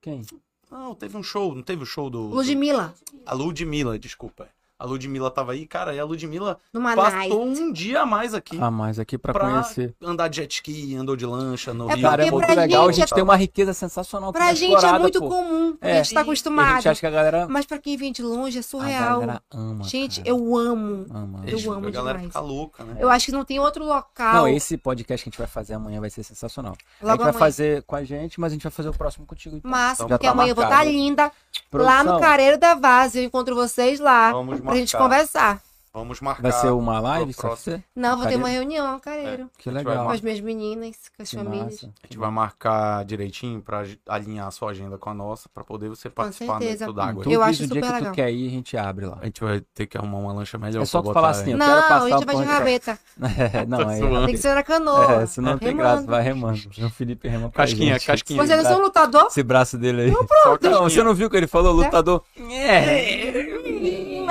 [0.00, 0.22] Quem?
[0.70, 2.28] Não, teve um show, não teve o show do.
[2.28, 2.94] do- Ludmilla.
[3.26, 4.48] A Ludmilla, desculpa.
[4.80, 7.34] A Ludmilla tava aí, cara, e a Ludmilla Numa passou night.
[7.60, 8.58] um dia a mais aqui.
[8.58, 9.94] Ah, mais aqui pra, Pra conhecer.
[10.02, 12.02] Andar de jet ski, andou de lancha no É Rio.
[12.08, 12.84] Cara, é muito legal.
[12.84, 14.32] A gente gente é- tem uma riqueza sensacional.
[14.32, 15.28] Pra gente é muito pô.
[15.28, 15.76] comum.
[15.82, 16.00] É.
[16.00, 16.74] a gente tá E a acostumado.
[16.76, 17.46] gente acha que a galera.
[17.48, 19.20] Mas pra quem vem de longe é A surreal.
[19.20, 19.84] galera ama.
[19.84, 20.28] Gente, cara.
[20.30, 21.06] eu amo.
[21.10, 21.42] Ama.
[21.46, 22.26] eu Ixi, amo a galera demais.
[22.32, 22.96] fica louca, né?
[22.98, 24.34] Eu acho que não tem outro local.
[24.34, 26.72] Não, esse podcast que a gente vai fazer amanhã vai ser sensacional.
[26.72, 27.38] a Logo gente vai amanhã.
[27.38, 29.56] fazer com a gente, mas a gente vai fazer o próximo contigo.
[29.56, 29.70] Então.
[29.70, 30.90] Massa, Já porque tá amanhã eu vou estar marcado.
[30.96, 31.30] linda lá
[31.70, 33.14] Produção, no Careiro da Vaz.
[33.14, 35.08] Eu encontro vocês lá Vamos pra gente marcar.
[35.08, 35.62] conversar.
[35.92, 36.42] Vamos marcar.
[36.42, 37.82] Vai ser uma live, só você?
[37.96, 39.50] Não, vou ter uma reunião no Careiro.
[39.58, 40.06] Que A gente vai legal.
[40.06, 41.64] Com as minhas meninas, com as Que famílias.
[41.64, 41.86] massa.
[42.04, 45.88] A gente vai marcar direitinho pra alinhar a sua agenda com a nossa, pra poder
[45.88, 46.78] você participar certeza.
[46.86, 47.24] dentro d'água.
[47.26, 48.12] Eu acho o dia super que legal.
[48.12, 49.18] tu quer ir, a gente abre lá.
[49.20, 51.50] A gente vai ter que arrumar uma lancha melhor É só pra tu falar assim.
[51.50, 52.98] Eu Não, quero a passar gente o vai de rabeta.
[53.52, 54.26] É, não, é.
[54.26, 55.22] Tem que ser na canoa.
[55.22, 55.88] É, senão tem Remando.
[55.88, 56.60] graça, vai remando.
[56.84, 58.06] O Felipe rema pra Casquinha, gente.
[58.06, 58.46] casquinha.
[58.46, 59.26] Vocês não são lutador?
[59.26, 60.10] Esse braço dele aí.
[60.12, 60.78] Não, casquinha.
[60.78, 62.22] você não viu que ele falou, lutador?
[62.38, 63.59] É,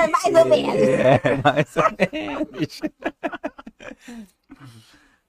[0.07, 0.81] Mas mais ou menos.
[0.87, 2.79] é mais ou menos.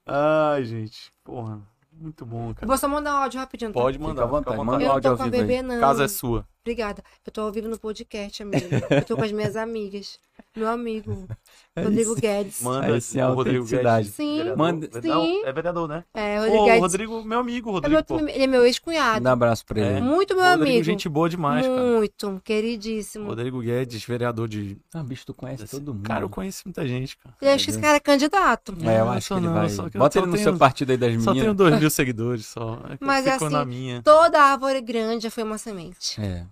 [0.05, 1.11] Ai, gente.
[1.23, 1.61] Porra,
[1.91, 2.67] muito bom, cara.
[2.67, 3.71] Vou só mandar um áudio rapidinho.
[3.71, 3.79] tá?
[3.79, 5.27] Pode Fica mandar, à vontade, fica à manda Eu não áudio tô ao com a
[5.27, 5.79] bebê, não.
[5.79, 6.47] Casa é sua.
[6.61, 7.03] Obrigada.
[7.25, 8.67] Eu tô ao vivo no podcast, amigo.
[8.89, 10.19] Eu tô com as minhas amigas.
[10.55, 11.35] Meu amigo, É
[11.77, 12.15] Rodrigo isso.
[12.21, 12.61] Guedes.
[12.61, 13.65] Manda Aí sim, a o Rodrigo.
[13.65, 14.07] Guedes.
[14.13, 14.37] Sim.
[14.39, 14.57] Vereador.
[14.57, 15.41] Manda- Não, Sim.
[15.45, 16.03] é vereador, né?
[16.13, 16.81] É, Ô, Rodrigo o Guedes.
[16.81, 17.93] Rodrigo, meu amigo, é Rodrigo.
[17.95, 18.19] meu- pô.
[18.19, 19.23] ele é meu ex-cunhado.
[19.23, 19.97] Dá um abraço pra ele.
[19.99, 20.01] É.
[20.01, 20.83] Muito meu Rodrigo, amigo.
[20.83, 21.81] gente boa demais, cara.
[21.81, 23.25] Muito, queridíssimo.
[23.27, 24.77] Rodrigo Guedes, vereador de.
[24.93, 26.03] Ah, bicho, tu conhece todo mundo.
[26.07, 27.35] Cara, eu conheço muita gente, cara.
[27.41, 28.75] Eu acho que esse cara é candidato.
[28.83, 29.69] É, eu acho que ele não, vai.
[29.69, 31.55] só Bota ele no tenho- seu partido aí das Só tenho meninas.
[31.55, 32.81] dois mil seguidores só.
[32.89, 34.01] É Mas eu é fico assim, na minha.
[34.01, 36.19] Toda árvore grande já foi uma semente.
[36.19, 36.45] É.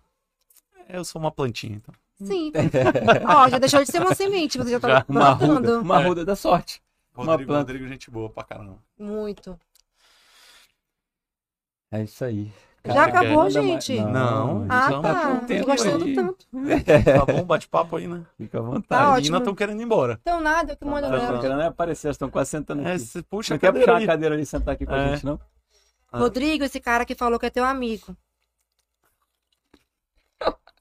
[0.87, 1.93] Eu sou uma plantinha, então.
[2.21, 2.51] Sim.
[3.27, 5.05] Ó, já deixou de ser uma semente, você já tá Já.
[5.07, 5.81] Uma ruda, plantando.
[5.81, 6.81] uma ruda da sorte.
[7.15, 7.71] Uma Rodrigo, planta.
[7.71, 8.77] Rodrigo, gente boa pra caramba.
[8.97, 9.57] Muito.
[11.91, 12.51] É isso aí.
[12.85, 13.99] Já acabou, gente?
[13.99, 14.65] Não.
[14.69, 15.13] Ah, Então, tá.
[15.13, 16.15] tá Tô tempo gostando aí.
[16.15, 16.45] tanto.
[17.19, 18.25] Tá bom, bate-papo aí, né?
[18.37, 19.01] Fica à Tá vontade.
[19.03, 19.21] As ótimo.
[19.23, 20.17] meninas estão querendo ir embora.
[20.21, 21.39] Então nada, eu que mando Elas não ela.
[21.41, 22.99] querem nem aparecer, elas estão quase sentando É, aqui.
[22.99, 24.07] você puxa Não a quer puxar cadeira uma aí.
[24.07, 25.13] cadeira ali e sentar aqui com a É.
[25.15, 25.39] gente, não?
[26.11, 26.19] Ah.
[26.19, 28.15] Rodrigo, esse cara que falou que é teu amigo.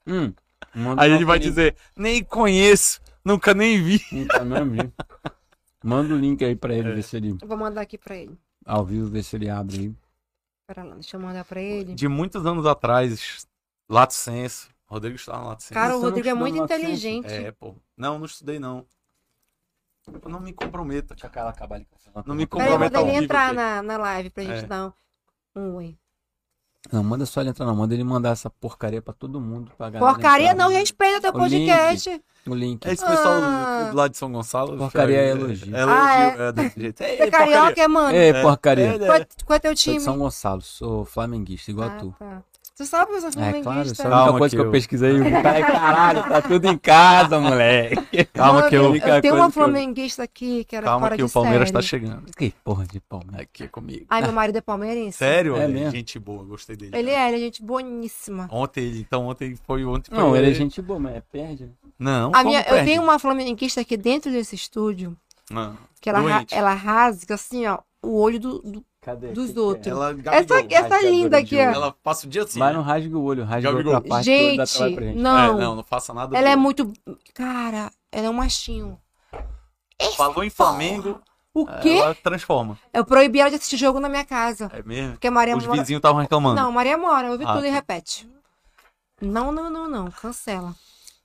[0.07, 0.33] Hum.
[0.73, 4.01] Manda Aí ele vai dizer, nem conheço, nunca nem vi.
[4.11, 4.93] Nunca mesmo vi.
[5.83, 6.93] Manda o link aí pra ele, É.
[6.95, 7.37] ver se ele.
[7.41, 8.37] Eu vou mandar aqui pra ele.
[8.65, 9.95] Ao vivo, ver se ele abre aí.
[10.67, 11.95] Pera lá, deixa eu mandar pra ele.
[11.95, 13.47] De muitos anos atrás,
[13.89, 14.69] Lato Senso.
[14.85, 15.73] Rodrigo estava no Lato Senso.
[15.73, 17.27] Cara, o Você Rodrigo é muito inteligente.
[17.31, 17.75] É, pô.
[17.97, 18.85] Não, não estudei, não.
[20.23, 21.49] Eu não me comprometa, Deixa cara.
[21.49, 21.87] acabar ali.
[22.25, 23.55] Não me Peraí, comprometa manda ao ele vivo entrar aqui.
[23.55, 24.67] na, na live pra gente É.
[24.67, 24.91] dar um,
[25.61, 25.97] um oi.
[26.91, 27.75] Não, manda só ele entrar, não.
[27.75, 29.71] Manda ele mandar essa porcaria pra todo mundo.
[29.77, 31.67] Pra Porcaria não, respeita teu O link.
[31.67, 32.21] podcast.
[32.47, 32.85] O link.
[32.87, 33.91] É esse pessoal Ah.
[33.93, 34.77] lá de São Gonçalo.
[34.77, 35.75] Porcaria é é elogio.
[35.75, 37.01] É elogio, Ah, é, desse jeito.
[37.03, 38.15] Ei, Você é carioca, é, mano?
[38.15, 38.85] Ei, É, porcaria.
[38.95, 39.97] é, Qual, é, qual é teu Sou time?
[39.97, 42.15] de São Gonçalo, sou flamenguista, igual Ah, tu.
[42.17, 42.43] tá.
[42.79, 44.03] Tu sabe que eu sou É claro, isso flamenguista?
[44.03, 45.19] é a única Calma coisa que eu eu- pesquisei.
[45.19, 48.23] O cara, caralho, tá tudo em casa, moleque.
[48.33, 51.17] Calma Não, que eu, eu, tenho uma que eu- flamenguista aqui que era calma fora
[51.17, 51.87] que de o Palmeiras tá série.
[52.05, 52.23] chegando.
[52.37, 53.41] Que porra de Palmeiras.
[53.41, 54.05] Aqui comigo.
[54.09, 55.17] Ai, meu marido é palmeirense.
[55.17, 55.57] Sério?
[55.57, 55.91] É Ele mesmo?
[55.91, 56.95] Gente boa, gostei dele.
[56.97, 57.23] Ele cara.
[57.23, 58.47] é, ele é gente boníssima.
[58.49, 60.15] Ontem ele, então ontem foi ontem.
[60.15, 61.69] Não, foi ele é gente boa, mas é perde.
[61.99, 62.85] Não, A como minha, eu perde?
[62.85, 65.17] tenho uma flamenguista aqui dentro desse estúdio
[65.51, 65.75] Não.
[65.99, 66.55] que ela, Doente.
[66.55, 68.59] ela rasga assim, ó, o olho do.
[68.59, 69.27] do- Cadê?
[69.31, 69.87] Dos Que que outros.
[69.87, 69.89] é?
[69.91, 70.77] Ela, Essa, Gabigol.
[70.77, 71.69] essa linda aqui, olho.
[71.69, 71.73] ó.
[71.73, 72.59] Ela passa o dia assim.
[72.59, 72.73] Mas né?
[72.77, 73.93] não rasgue o olho, rasga Gabigol.
[73.95, 75.17] outra parte toda da Gente, gente.
[75.17, 75.37] não.
[75.57, 76.37] É, não, não faça nada.
[76.37, 76.63] Ela é boa.
[76.63, 76.93] muito.
[77.33, 78.99] Cara, ela é um machinho.
[80.17, 81.21] Falou em Flamengo,
[81.53, 81.89] O quê?
[81.97, 82.77] ela transforma.
[82.93, 84.69] Eu proibi ela de assistir jogo na minha casa.
[84.73, 85.13] É mesmo?
[85.13, 85.79] Porque a Maria Os mora.
[85.81, 86.55] vizinhos estavam reclamando.
[86.61, 87.73] Não, Maria mora, ouve Ah, tudo e tá.
[87.75, 88.29] repete.
[89.21, 90.11] Não, não, não, não.
[90.11, 90.73] Cancela.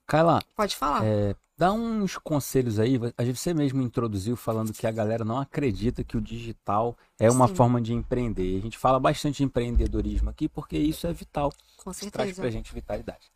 [0.06, 1.04] Kaila, Pode falar.
[1.04, 2.98] é, dá uns conselhos aí.
[3.16, 7.30] A gente- Você mesmo introduziu falando que a galera não acredita que o digital é
[7.30, 7.55] uma Sim.
[7.55, 8.59] forma de empreender.
[8.59, 11.52] A gente fala bastante de empreendedorismo aqui porque isso é vital.
[11.82, 12.40] Com Isso traz certeza.
[12.42, 13.30] pra gente vitalidade.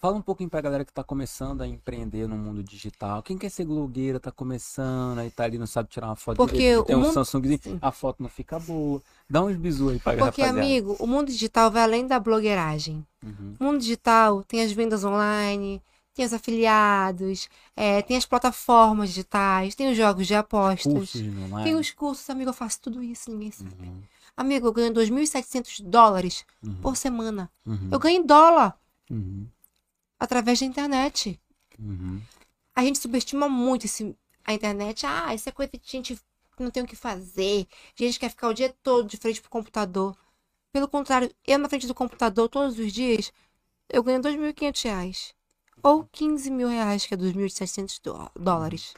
[0.00, 3.20] Fala um pouquinho pra galera que tá começando a empreender no mundo digital.
[3.20, 6.56] Quem quer ser blogueira, tá começando, aí tá ali, não sabe tirar uma foto Porque
[6.56, 7.78] direito, tem o um mundo- Samsungzinho, Sim.
[7.82, 9.02] a foto não fica boa.
[9.28, 10.60] Dá uns bisu aí pra Porque, rapaziada.
[10.60, 13.04] amigo, o mundo digital vai além da blogueiragem.
[13.26, 13.56] Uhum.
[13.58, 15.82] O mundo digital tem as vendas online,
[16.18, 21.62] tem os afiliados, é, tem as plataformas digitais, tem os jogos de apostas, Cursos online.
[21.62, 22.28] tem os cursos.
[22.28, 23.86] Amigo, eu faço tudo isso, ninguém sabe.
[23.86, 24.02] Uhum.
[24.36, 26.74] Amigo, eu ganho 2.700 dólares Uhum.
[26.80, 27.48] por semana.
[27.64, 27.88] Uhum.
[27.92, 28.76] Eu ganho em dólar
[29.08, 29.46] Uhum.
[30.18, 31.40] através da internet.
[31.78, 32.20] Uhum.
[32.74, 35.06] A gente subestima muito esse, a internet.
[35.06, 36.16] Ah, isso é coisa de gente
[36.56, 37.64] que não tem o que fazer.
[37.94, 40.16] Gente que quer ficar o dia todo de frente pro computador.
[40.72, 43.32] Pelo contrário, eu na frente do computador todos os dias,
[43.88, 45.37] eu ganho 2.500 reais.
[45.82, 48.94] Ou 15 mil reais, que é 2.700 dó- dólares.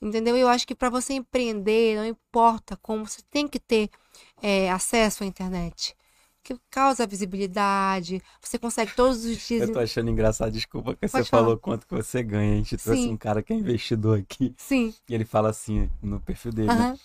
[0.00, 0.36] Entendeu?
[0.36, 3.88] Eu acho que para você empreender, não importa como, você tem que ter
[4.42, 5.94] é, acesso à internet.
[6.42, 9.68] Que causa visibilidade, você consegue todos os dias.
[9.68, 11.42] Eu tô achando engraçado, desculpa que você Pode falar.
[11.44, 12.54] falou quanto que você ganha.
[12.54, 13.10] A gente trouxe Sim.
[13.12, 14.92] um cara que é investidor aqui Sim.
[15.08, 16.98] e ele fala assim no perfil dele, né?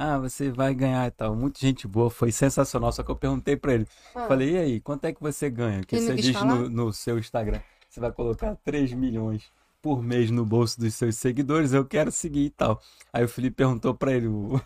[0.00, 1.34] Ah, você vai ganhar e tal.
[1.34, 2.92] Muita gente boa, foi sensacional.
[2.92, 3.88] Só que eu perguntei pra ele.
[4.14, 4.28] Ah.
[4.28, 5.82] Falei, e aí, quanto é que você ganha?
[5.82, 7.58] Que Ele você diz no, no seu Instagram.
[7.88, 9.50] Você vai colocar 3 milhões
[9.82, 11.72] por mês no bolso dos seus seguidores.
[11.72, 12.80] Eu quero seguir e tal.
[13.12, 14.60] Aí o Felipe perguntou pra ele, o,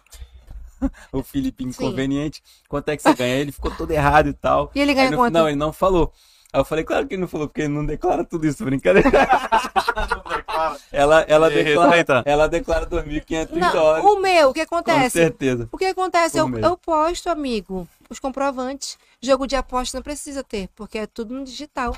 [1.11, 3.37] o Felipe inconveniente, quanto é que você ganha?
[3.37, 4.71] Ele ficou todo errado e tal.
[4.75, 5.33] E ele Aí no quanto?
[5.33, 6.13] Não, ele não falou.
[6.53, 9.09] Aí eu falei, claro que ele não falou, porque ele não declara tudo isso, brincadeira.
[10.91, 14.05] ela, ela, declara, ela declara 2.500 Não, dólares.
[14.07, 15.19] o meu, o que Com acontece?
[15.19, 15.69] certeza.
[15.73, 16.41] O que acontece?
[16.41, 18.99] Por Eu, eu posto, amigo, os comprovantes.
[19.21, 21.97] Jogo de aposta não precisa ter, porque é tudo no digital.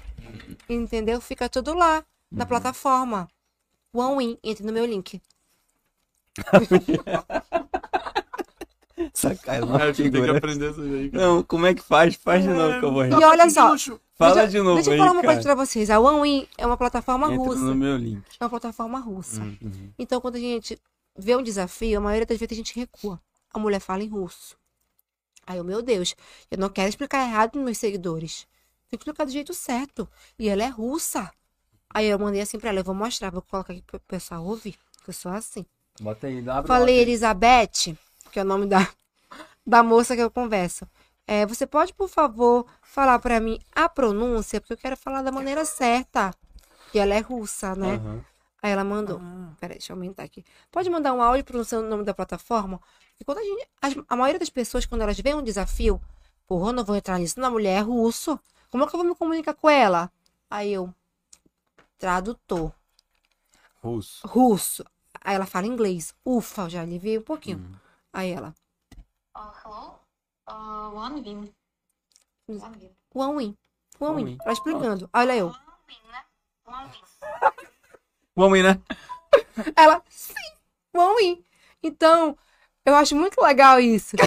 [0.69, 1.21] Entendeu?
[1.21, 2.39] Fica tudo lá, Uhum.
[2.39, 3.29] na plataforma.
[3.93, 5.21] OneWin, entre no meu link.
[9.63, 11.25] Uma É, tem que aprender isso aí, cara.
[11.25, 12.17] Não, como é que faz?
[12.17, 13.13] Faz de novo que eu vou rir.
[13.13, 13.77] E olha só,
[14.17, 15.35] Fala deixa, de novo deixa eu aí, falar uma cara.
[15.35, 15.91] coisa pra vocês.
[15.91, 17.61] A OneWin é uma plataforma Entra russa.
[17.61, 18.23] no meu link.
[18.39, 19.41] É uma plataforma russa.
[19.41, 19.93] Uhum.
[19.99, 20.79] Então, quando a gente
[21.17, 23.21] vê um desafio, a maioria das vezes a gente recua.
[23.53, 24.57] A mulher fala em russo.
[25.47, 26.15] Aí eu, meu Deus,
[26.51, 28.47] eu não quero explicar errado nos meus seguidores.
[28.91, 30.09] Tem que explicar do jeito certo.
[30.39, 31.31] E ela é russa.
[31.93, 34.75] Aí eu mandei assim pra ela, eu vou mostrar, vou colocar aqui pro pessoal ouvir,
[35.05, 35.65] que eu sou assim.
[36.01, 37.97] Bota aí, abre Falei Elizabeth,
[38.33, 38.89] que é o nome da,
[39.67, 40.87] da moça que eu converso.
[41.27, 45.33] É, você pode, por favor, falar pra mim a pronúncia, porque eu quero falar da
[45.33, 46.35] maneira certa.
[46.93, 47.95] E ela é russa, né?
[47.97, 48.25] Aham.
[48.63, 49.21] Aí ela mandou.
[49.61, 50.45] Peraí, deixa eu aumentar aqui.
[50.71, 52.81] Pode mandar um áudio pronunciando o nome da plataforma?
[53.21, 53.69] E quando a gente.
[53.83, 56.01] as- a maioria das pessoas, quando elas veem um desafio,
[56.47, 57.39] porra, eu não vou entrar nisso.
[57.41, 58.39] Na mulher é russo.
[58.71, 60.11] Como é que eu vou me comunicar com ela?
[60.51, 60.93] Aí eu.
[61.99, 62.73] Tradutor.
[63.83, 64.27] Russo.
[64.27, 64.85] Russo.
[65.21, 66.15] Aí ela fala inglês.
[66.25, 67.59] Ufa, eu já aliviei um pouquinho.
[68.13, 68.55] Aí ela.
[69.37, 69.99] Uh, hello?
[70.47, 71.51] Uh, one win.
[72.47, 72.91] One win.
[73.13, 73.57] One win.
[73.99, 74.25] One win.
[74.27, 74.39] win.
[74.45, 75.09] Ela explicando.
[75.13, 75.47] Olha eu.
[75.47, 75.57] One
[75.89, 76.21] win, né?
[76.67, 77.01] One win.
[78.37, 78.81] Vamos aí, né?
[79.77, 80.35] Ela, sim,
[80.95, 81.45] one win.
[81.83, 82.37] Então,
[82.85, 84.17] eu acho muito legal isso.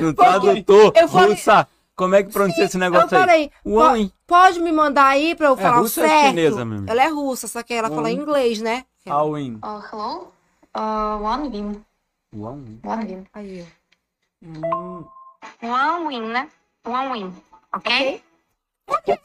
[0.00, 1.68] No tradutor, eu falei- russa.
[1.94, 3.20] Como é que pronuncia esse Eu negócio aí?
[3.24, 4.08] falei, One win.
[4.08, 6.28] po- pode me mandar aí pra eu falar o russa ou é certo?
[6.30, 6.90] chinesa mesmo?
[6.90, 8.14] Ela é russa, só que ela fala One.
[8.14, 8.84] inglês, né?
[9.06, 9.56] All in.
[9.62, 10.32] Uh, hello?
[10.74, 11.84] Uh, one win.
[12.32, 12.80] One win.
[12.82, 13.26] One win.
[13.34, 13.66] Aí.
[14.42, 15.04] Hum.
[15.62, 16.48] One win, né?
[16.84, 17.32] One win.
[17.72, 18.22] Ok?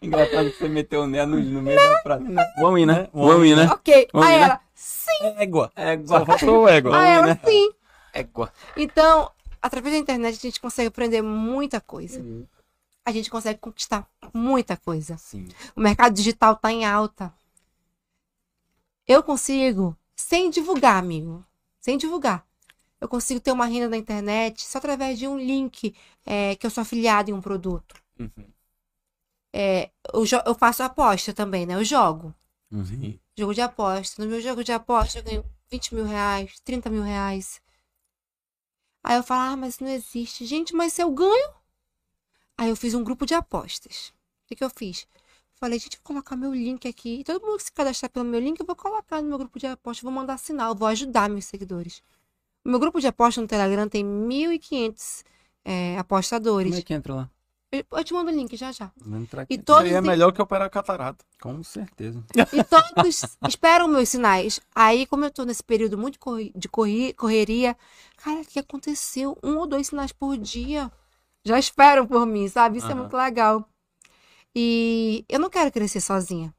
[0.00, 2.24] Engraçado que você meteu o né no, no meio da frase.
[2.58, 3.08] One win, né?
[3.12, 3.66] One win, né?
[3.72, 4.08] Ok.
[4.14, 4.42] Aí né?
[4.42, 5.26] ela, sim.
[5.38, 5.72] Égua.
[5.74, 6.26] Só Égua.
[6.26, 6.92] faltou o ego.
[6.92, 7.40] Aí ela, né?
[7.44, 7.72] sim.
[8.12, 8.52] Égua.
[8.76, 9.30] Então,
[9.60, 12.22] através da internet, a gente consegue aprender muita coisa.
[13.04, 15.16] A gente consegue conquistar muita coisa.
[15.16, 15.48] Sim.
[15.74, 17.32] O mercado digital tá em alta.
[19.06, 21.44] Eu consigo, sem divulgar, amigo,
[21.80, 22.46] sem divulgar,
[23.00, 25.94] eu consigo ter uma renda na internet só através de um link
[26.24, 28.00] é, que eu sou afiliado em um produto.
[28.18, 28.52] Uhum.
[29.52, 31.74] É, eu, eu faço aposta também, né?
[31.74, 32.32] Eu jogo.
[32.70, 33.18] Uhum.
[33.36, 34.22] Jogo de aposta.
[34.22, 37.60] No meu jogo de aposta eu ganho 20 mil reais, 30 mil reais.
[39.02, 40.46] Aí eu falo, ah, mas não existe.
[40.46, 41.54] Gente, mas se eu ganho?
[42.56, 44.12] Aí eu fiz um grupo de apostas.
[44.44, 45.08] O que, que eu fiz?
[45.62, 47.20] Falei, gente, vou colocar meu link aqui.
[47.20, 49.60] E todo mundo que se cadastrar pelo meu link, eu vou colocar no meu grupo
[49.60, 50.02] de apostas.
[50.02, 52.02] Vou mandar sinal, vou ajudar meus seguidores.
[52.64, 55.24] O meu grupo de aposta no Telegram tem 1.500
[55.64, 56.72] é, apostadores.
[56.72, 57.30] Como é que entra lá?
[57.70, 58.90] Eu, eu te mando o link já já.
[59.48, 61.24] E todos Isso aí é melhor que operar catarata.
[61.40, 62.24] Com certeza.
[62.52, 64.60] E todos esperam meus sinais.
[64.74, 66.18] Aí, como eu tô nesse período muito
[66.56, 67.76] de correria,
[68.16, 69.38] cara, o que aconteceu?
[69.44, 70.90] Um ou dois sinais por dia.
[71.44, 72.78] Já esperam por mim, sabe?
[72.78, 73.02] Isso é Aham.
[73.02, 73.68] muito legal.
[74.54, 76.54] E eu não quero crescer sozinha.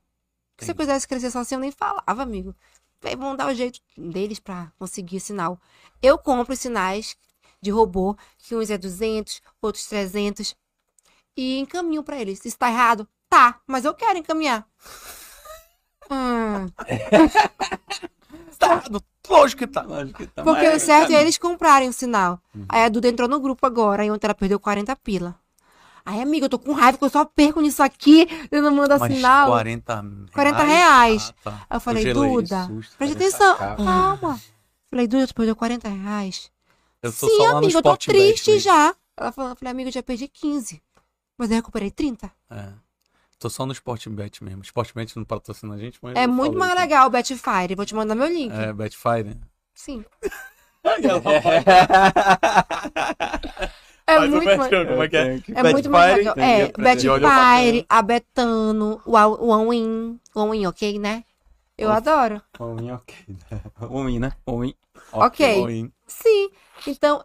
[0.58, 0.80] Se eu Entendi.
[0.88, 2.56] quisesse crescer sozinha, eu nem falava, amigo.
[3.04, 5.60] Aí vão dar o jeito deles pra conseguir sinal.
[6.02, 7.16] Eu compro sinais
[7.62, 10.56] de robô, que uns é 200, outros 300.
[11.36, 12.44] e encaminho pra eles.
[12.46, 13.08] Isso tá errado?
[13.30, 14.66] Tá, mas eu quero encaminhar.
[16.12, 16.68] Hum,
[18.60, 19.02] Tá errado.
[19.30, 19.82] Lógico que tá.
[19.84, 20.44] Lógico que tá.
[20.44, 22.40] porque o certo é eles comprarem o sinal.
[22.54, 22.66] Uhum.
[22.70, 25.40] Aí a Duda entrou no grupo agora, aí ontem ela perdeu 40 pila.
[26.06, 28.98] Aí, amiga, eu tô com raiva que eu só perco nisso aqui, eu não mando
[29.00, 29.48] Mas sinal.
[29.48, 30.30] 40 reais.
[30.34, 31.34] 40 reais.
[31.38, 31.66] Ah, tá.
[31.70, 32.30] Aí eu falei, gelei.
[32.30, 34.42] Duda, susto, presta parece atenção, calma.
[34.90, 36.52] Falei, Duda, tu perdeu 40 reais.
[37.02, 38.60] Eu tô Sim, só amiga, eu tô triste mesmo.
[38.64, 38.96] já.
[39.18, 40.82] Ela falou, eu falei, amiga, eu já perdi 15.
[41.38, 42.32] Mas eu recuperei 30.
[42.50, 42.70] É.
[43.40, 44.62] Tô só no Sportbet mesmo.
[44.64, 46.16] Sportbet não patrocina a gente, mas.
[46.16, 46.82] É eu muito mais aqui.
[46.82, 47.76] legal o Betfire.
[47.76, 48.54] Vou te mandar meu link.
[48.54, 49.38] É, Betfire.
[49.74, 50.04] Sim.
[50.86, 51.00] É.
[54.06, 54.88] É Faz o muito bet- mais...
[54.88, 55.42] Como é que é?
[55.56, 56.36] É muito mais legal.
[56.38, 56.96] É, o bacana.
[56.96, 60.20] Betfire, a Betano, o Al- o OneWin.
[60.36, 61.24] O OneWin, ok, né?
[61.78, 62.12] Eu Nossa.
[62.12, 62.42] adoro.
[62.60, 63.16] Homem, ok.
[63.90, 64.34] Homem, né?
[64.46, 64.76] Homem.
[65.12, 65.64] Ok.
[65.64, 66.50] Oi, Sim.
[66.86, 67.24] Então,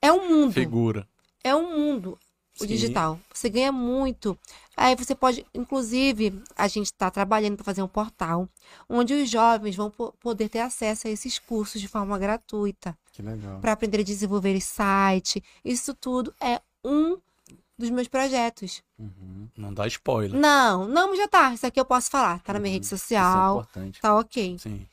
[0.00, 0.52] é um mundo.
[0.52, 1.08] Figura.
[1.42, 2.18] É um mundo.
[2.56, 2.66] O Sim.
[2.66, 3.18] digital.
[3.32, 4.36] Você ganha muito.
[4.76, 8.48] Aí você pode, inclusive, a gente está trabalhando para fazer um portal
[8.88, 12.96] onde os jovens vão po- poder ter acesso a esses cursos de forma gratuita.
[13.60, 15.42] Para aprender a desenvolver site.
[15.64, 17.18] Isso tudo é um
[17.78, 18.82] dos meus projetos.
[18.98, 19.48] Uhum.
[19.56, 20.38] Não dá spoiler.
[20.38, 21.52] Não, não, já tá.
[21.54, 22.40] Isso aqui eu posso falar.
[22.42, 22.74] Tá na minha Uhum.
[22.74, 23.54] rede Isso é social.
[23.60, 24.00] importante.
[24.00, 24.58] Tá ok.
[24.58, 24.86] Sim.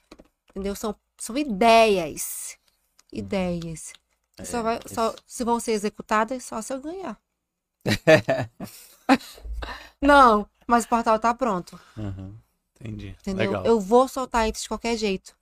[0.50, 0.76] Entendeu?
[0.76, 2.58] São, são ideias.
[3.12, 3.94] Ideias.
[4.38, 7.18] É, Só vai, só, esse- se vão ser executadas, só se eu ganhar.
[10.02, 11.80] Não, mas o portal tá pronto.
[11.98, 12.36] Uhum.
[12.80, 13.16] Entendi.
[13.22, 13.48] Entendeu?
[13.52, 13.66] Legal.
[13.66, 15.36] Eu vou soltar isso de qualquer jeito.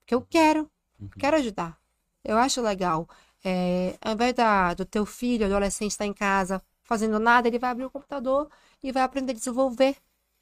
[0.00, 0.70] Porque eu quero.
[0.98, 1.08] Uhum.
[1.18, 1.78] Quero ajudar.
[2.24, 3.08] Eu acho legal.
[3.44, 7.70] É, ao invés da, do teu filho, adolescente, estar em casa fazendo nada, ele vai
[7.70, 8.50] abrir o computador
[8.82, 9.96] e vai aprender a desenvolver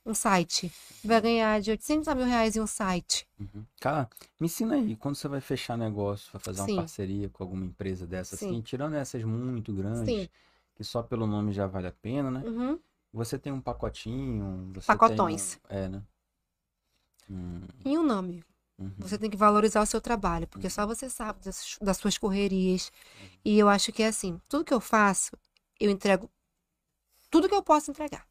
[0.04, 0.72] um site.
[1.04, 3.28] Vai ganhar de 800 a mil reais em um site.
[3.38, 3.64] Uhum.
[3.80, 4.08] Cara,
[4.40, 6.72] me ensina aí, quando você vai fechar negócio, vai fazer Sim.
[6.72, 8.46] uma parceria com alguma empresa dessa, Sim.
[8.48, 10.28] assim, tirando essas muito grandes, Sim.
[10.74, 12.42] que só pelo nome já vale a pena, né?
[12.44, 12.78] Uhum.
[13.12, 15.58] Você tem um pacotinho, você Pacotões.
[15.68, 16.02] tem um- É, né?
[17.30, 18.42] Hum, E um nome.
[18.78, 18.92] Uhum.
[18.98, 22.92] Você tem que valorizar o seu trabalho, porque só você sabe das, das suas correrias.
[23.44, 25.32] E eu acho que é assim, tudo que eu faço,
[25.80, 26.30] eu entrego
[27.30, 28.26] tudo que eu posso entregar.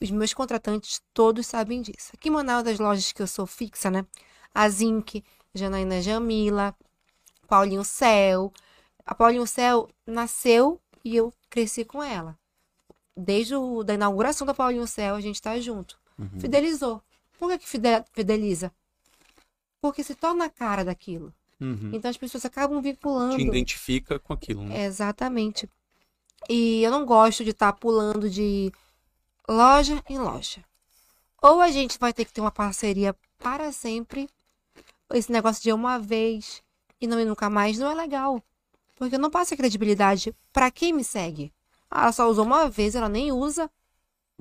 [0.00, 2.10] Os meus contratantes todos sabem disso.
[2.14, 4.04] Aqui em Manaus, das lojas que eu sou fixa, né?
[4.52, 5.22] A Zinc,
[5.54, 6.74] Janaína Jamila,
[7.46, 8.52] Paulinho Céu.
[9.06, 12.36] A Paulinho Céu nasceu e eu cresci com ela.
[13.16, 16.00] Desde o, da inauguração da Paulinho Céu, a gente tá junto.
[16.18, 16.40] Uhum.
[16.40, 17.00] Fidelizou.
[17.38, 18.72] Por que, que fide- fideliza?
[19.82, 21.34] Porque se torna a cara daquilo.
[21.60, 21.90] Uhum.
[21.92, 23.36] Então as pessoas acabam vinculando.
[23.36, 24.84] Te identifica com aquilo, né?
[24.84, 25.68] Exatamente.
[26.48, 28.72] E eu não gosto de estar pulando de
[29.48, 30.64] loja em loja.
[31.42, 34.28] Ou a gente vai ter que ter uma parceria para sempre.
[35.12, 36.62] Esse negócio de uma vez
[37.00, 38.40] e não ir nunca mais não é legal.
[38.96, 41.52] Porque eu não passo a credibilidade para quem me segue.
[41.90, 43.68] Ah, ela só usou uma vez, ela nem usa.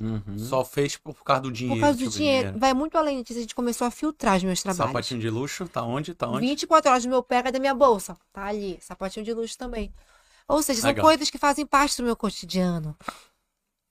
[0.02, 0.40] Uhum.
[0.40, 1.80] Só fez por causa do dinheiro.
[1.80, 2.58] Por causa do tipo, dinheiro.
[2.58, 3.38] Vai muito além disso.
[3.38, 4.92] A gente começou a filtrar os meus trabalhos.
[4.92, 6.14] Sapatinho de luxo, tá onde?
[6.14, 6.48] Tá onde?
[6.48, 8.18] 24 horas do meu pé, cadê minha bolsa?
[8.34, 9.94] Tá ali, sapatinho de luxo também.
[10.48, 11.06] Ou seja, são Legal.
[11.06, 12.98] coisas que fazem parte do meu cotidiano.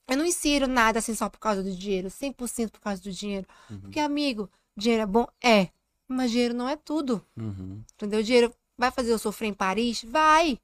[0.09, 3.47] Eu não insiro nada assim só por causa do dinheiro, 100% por causa do dinheiro.
[3.71, 3.81] Uhum.
[3.81, 5.27] Porque, amigo, dinheiro é bom?
[5.43, 5.69] É.
[6.09, 7.25] Mas dinheiro não é tudo.
[7.37, 7.83] Uhum.
[7.95, 8.23] Entendeu?
[8.23, 10.05] Dinheiro vai fazer eu sofrer em Paris?
[10.05, 10.59] Vai.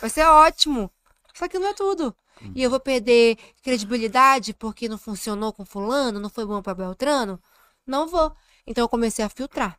[0.00, 0.90] Vai ser ótimo.
[1.34, 2.14] Só que não é tudo.
[2.54, 7.40] E eu vou perder credibilidade porque não funcionou com fulano, não foi bom para Beltrano?
[7.86, 8.34] Não vou.
[8.66, 9.78] Então eu comecei a filtrar.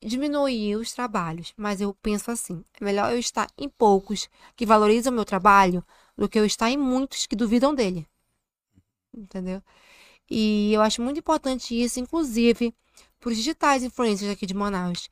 [0.00, 5.12] Diminuir os trabalhos, mas eu penso assim, é melhor eu estar em poucos que valorizam
[5.12, 5.84] meu trabalho
[6.16, 8.06] do que eu estar em muitos que duvidam dele.
[9.14, 9.62] Entendeu?
[10.28, 12.74] E eu acho muito importante isso, inclusive,
[13.20, 15.10] para os digitais influencers aqui de Manaus.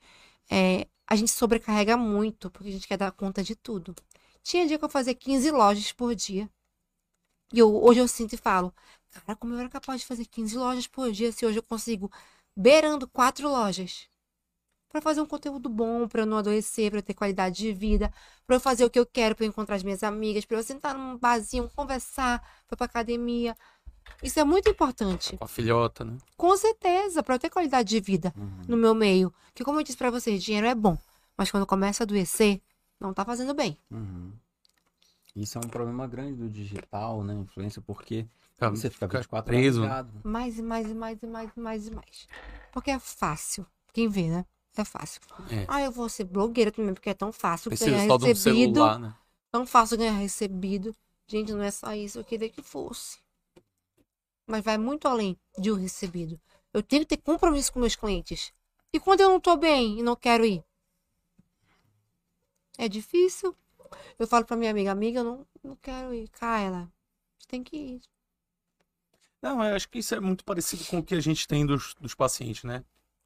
[0.49, 3.95] É, a gente sobrecarrega muito, porque a gente quer dar conta de tudo.
[4.43, 6.49] Tinha dia que eu fazia 15 lojas por dia.
[7.53, 8.73] E eu, hoje eu sinto e falo,
[9.25, 12.09] cara, como eu era capaz de fazer 15 lojas por dia se hoje eu consigo
[12.55, 14.07] beirando quatro lojas?
[14.89, 18.11] Para fazer um conteúdo bom, para eu não adoecer, para eu ter qualidade de vida,
[18.45, 20.63] para eu fazer o que eu quero, para eu encontrar as minhas amigas, para eu
[20.63, 23.55] sentar num barzinho, conversar, para pra academia.
[24.21, 25.37] Isso é muito importante.
[25.37, 26.17] Com a filhota, né?
[26.35, 28.63] Com certeza, para eu ter qualidade de vida Uhum.
[28.67, 29.33] no meu meio.
[29.53, 30.97] Que como eu disse pra vocês, dinheiro é bom,
[31.37, 32.61] mas quando começa a adoecer,
[33.01, 33.77] não tá fazendo bem.
[33.89, 34.31] Uhum.
[35.35, 37.33] Isso é um problema grande do digital, né?
[37.33, 39.81] Influência, porque Fica- você fica fica 24 preso.
[39.83, 40.21] horas ligado.
[40.23, 42.27] Mais e mais e mais e mais e mais e mais.
[42.71, 43.65] Porque é fácil.
[43.93, 44.45] Quem vê, né?
[44.77, 45.19] É fácil.
[45.49, 45.65] É.
[45.67, 48.27] Ah, eu vou ser blogueira também, porque é tão fácil Precisa ganhar só de um
[48.27, 48.73] recebido.
[48.75, 49.15] celular, né?
[49.51, 50.95] Tão fácil ganhar recebido.
[51.27, 53.17] Gente, não é só isso, eu queria que fosse.
[54.47, 56.39] Mas vai muito além de um recebido.
[56.73, 58.53] Eu tenho que ter compromisso com meus clientes.
[58.93, 60.63] E quando eu não tô bem e não quero ir?
[62.77, 63.55] É difícil.
[64.19, 66.29] Eu falo pra minha amiga, amiga, eu não, não quero ir.
[66.29, 66.91] Kaila,
[67.47, 68.01] tem que ir.
[69.41, 71.95] Não, eu acho que isso é muito parecido com o que a gente tem dos,
[71.99, 72.83] dos pacientes, né?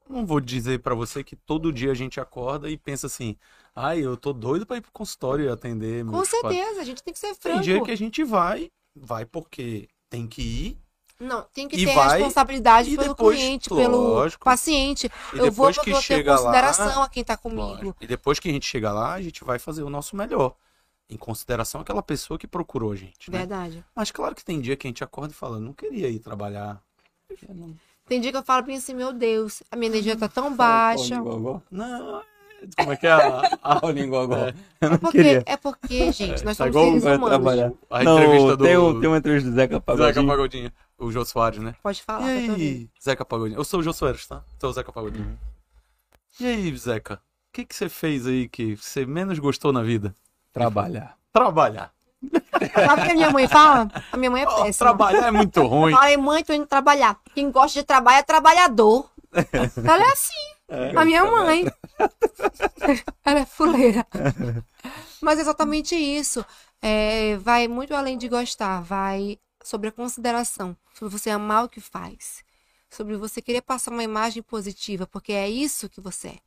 [0.09, 3.35] Não vou dizer pra você que todo dia a gente acorda e pensa assim,
[3.73, 6.83] ai, eu tô doido pra ir pro consultório e atender Com meus pacientes." certeza, a
[6.85, 7.63] gente tem que ser Tem franco.
[7.63, 10.79] dia que a gente vai, vai porque tem que ir,
[11.19, 14.39] Não, tem que E ter vai- responsabilidade pelo depois, cliente, lógico.
[14.43, 15.09] pelo paciente.
[15.33, 17.61] eu vou que chega lá, consideração a quem tá comigo.
[17.61, 17.95] Lógico.
[18.01, 20.55] E depois que a gente chega lá, a gente vai fazer o nosso melhor.
[21.09, 23.37] Em consideração aquela pessoa que procurou a gente, né?
[23.39, 23.85] Verdade.
[23.95, 26.81] Mas claro que tem dia que a gente acorda e fala, não queria ir trabalhar.
[27.47, 27.75] Não-
[28.07, 31.15] Tem dia que eu falo bem assim, meu Deus, a minha energia tá tão baixa.
[31.71, 32.21] Não,
[32.77, 34.35] como é que é a, a, Ah, o Lingogó.
[34.35, 34.53] É.
[34.81, 35.43] Eu não É porque, queria.
[35.45, 37.29] é porque, gente, nós Tá somos seres humanos.
[37.29, 37.71] trabalhar.
[37.89, 40.27] a Não, entrevista do tem, um- tem uma entrevista do Zeca Zeca Pagodinho.
[40.27, 41.75] Pagodinho, o Jô Soares, né?
[41.83, 42.31] Pode falar.
[42.31, 43.59] E aí, Zeca Pagodinho?
[43.59, 44.43] Eu sou o Jô Soares, tá?
[44.59, 45.37] Sou o Zeca Pagodinho.
[46.39, 47.15] E aí, Zeca?
[47.15, 47.19] O
[47.53, 50.13] que, que você fez aí que você menos gostou na vida?
[50.51, 51.15] Trabalhar.
[51.31, 51.91] Trabalhar.
[52.85, 53.89] Sabe o que a minha mãe fala?
[54.11, 54.73] A minha mãe é Oh, péssima.
[54.73, 55.93] trabalhar é muito ruim.
[55.93, 57.17] Falei, mãe, tô indo trabalhar.
[57.33, 59.09] Quem gosta de trabalhar é trabalhador.
[59.33, 60.33] Ela é assim.
[60.69, 61.65] A minha mãe.
[63.23, 64.05] Ela é fuleira.
[65.21, 66.45] Mas é exatamente isso.
[66.81, 68.81] É, vai muito além de gostar.
[68.81, 70.75] Vai sobre a consideração.
[70.93, 72.43] Sobre você amar o que faz.
[72.89, 75.05] Sobre você querer passar uma imagem positiva.
[75.07, 76.39] Porque é isso que você é.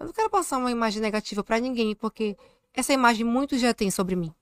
[0.00, 1.94] Eu não quero passar uma imagem negativa pra ninguém.
[1.94, 2.36] Porque
[2.74, 4.32] essa imagem muitos já têm sobre mim.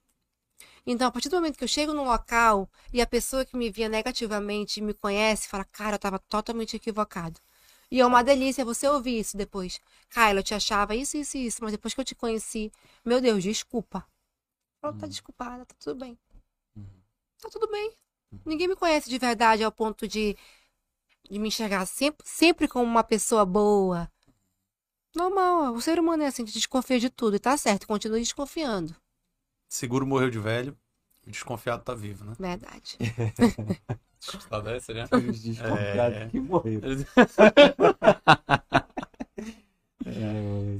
[0.86, 3.70] Então, a partir do momento que eu chego num local e a pessoa que me
[3.70, 7.40] via negativamente me conhece, fala, cara, eu tava totalmente equivocado.
[7.90, 9.80] E é uma delícia você ouvir isso depois.
[10.10, 12.72] Kyla, eu te achava isso, isso isso, mas depois que eu te conheci,
[13.04, 14.04] meu Deus, desculpa.
[14.80, 16.18] Fala, tá desculpada, tá tudo bem.
[17.40, 17.92] Tá tudo bem.
[18.44, 20.36] Ninguém me conhece de verdade ao ponto de,
[21.30, 24.10] de me enxergar sempre, sempre como uma pessoa boa.
[25.14, 27.36] Normal, o ser humano é assim, que desconfia de tudo.
[27.36, 28.94] E tá certo, continue desconfiando.
[29.68, 30.76] Seguro morreu de velho,
[31.26, 32.34] o desconfiado tá vivo, né?
[32.38, 32.98] Verdade.
[34.64, 35.04] Dessa, né?
[35.12, 36.28] Os desconfiados É.
[36.28, 36.88] que morreram.
[40.08, 40.76] É,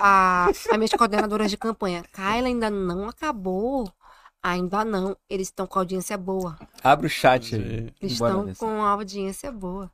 [0.00, 2.02] a, a minhas coordenadoras de campanha.
[2.12, 3.92] Kyla ainda não acabou.
[4.42, 5.16] Ainda não.
[5.28, 6.58] Eles estão com audiência boa.
[6.82, 7.92] Abre o chat aí.
[8.00, 8.58] Eles Bora estão nessa.
[8.66, 9.90] com audiência boa.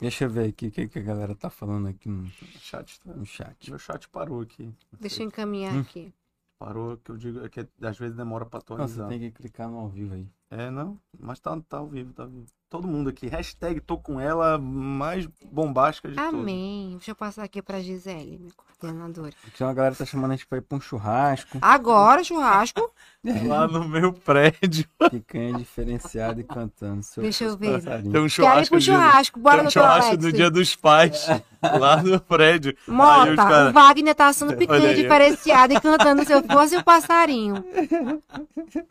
[0.00, 2.28] Deixa eu ver aqui o que, que a galera tá falando aqui no,
[2.60, 3.70] chat, tá- no chat.
[3.70, 4.70] meu chat parou aqui.
[5.00, 5.80] Deixa eu encaminhar Hum.
[5.80, 6.12] aqui.
[6.58, 9.08] Parou, que eu digo, é que às vezes demora pra Não, você atualizar.
[9.08, 10.28] tem que clicar no ao vivo aí.
[10.50, 12.46] É, não, mas tá, tá ao vivo, tá ao vivo.
[12.70, 16.32] Todo mundo aqui, hashtag tô com ela, mais bombástica de todas.
[16.34, 16.90] Amém.
[16.92, 19.32] Deixa eu passar aqui pra Gisele, minha coordenadora.
[19.54, 22.90] Então a galera tá chamando a gente pra ir pra um churrasco, Agora, churrasco.
[23.46, 24.86] Lá no meu prédio.
[25.10, 27.02] picanha diferenciada e cantando.
[27.04, 27.74] Seu Deixa eu ver.
[27.80, 28.12] passarinho.
[28.12, 29.40] Tem um Quero ir churrasco, churrasco.
[29.40, 30.22] Bora tem um no churrasco Alex.
[30.24, 31.26] do dia dos pais,
[31.62, 32.76] lá no prédio.
[32.88, 34.96] Aí Mota, cara- o Wagner tá assando picanha aí.
[34.96, 37.64] diferenciada e cantando Se Eu Fosse o Passarinho.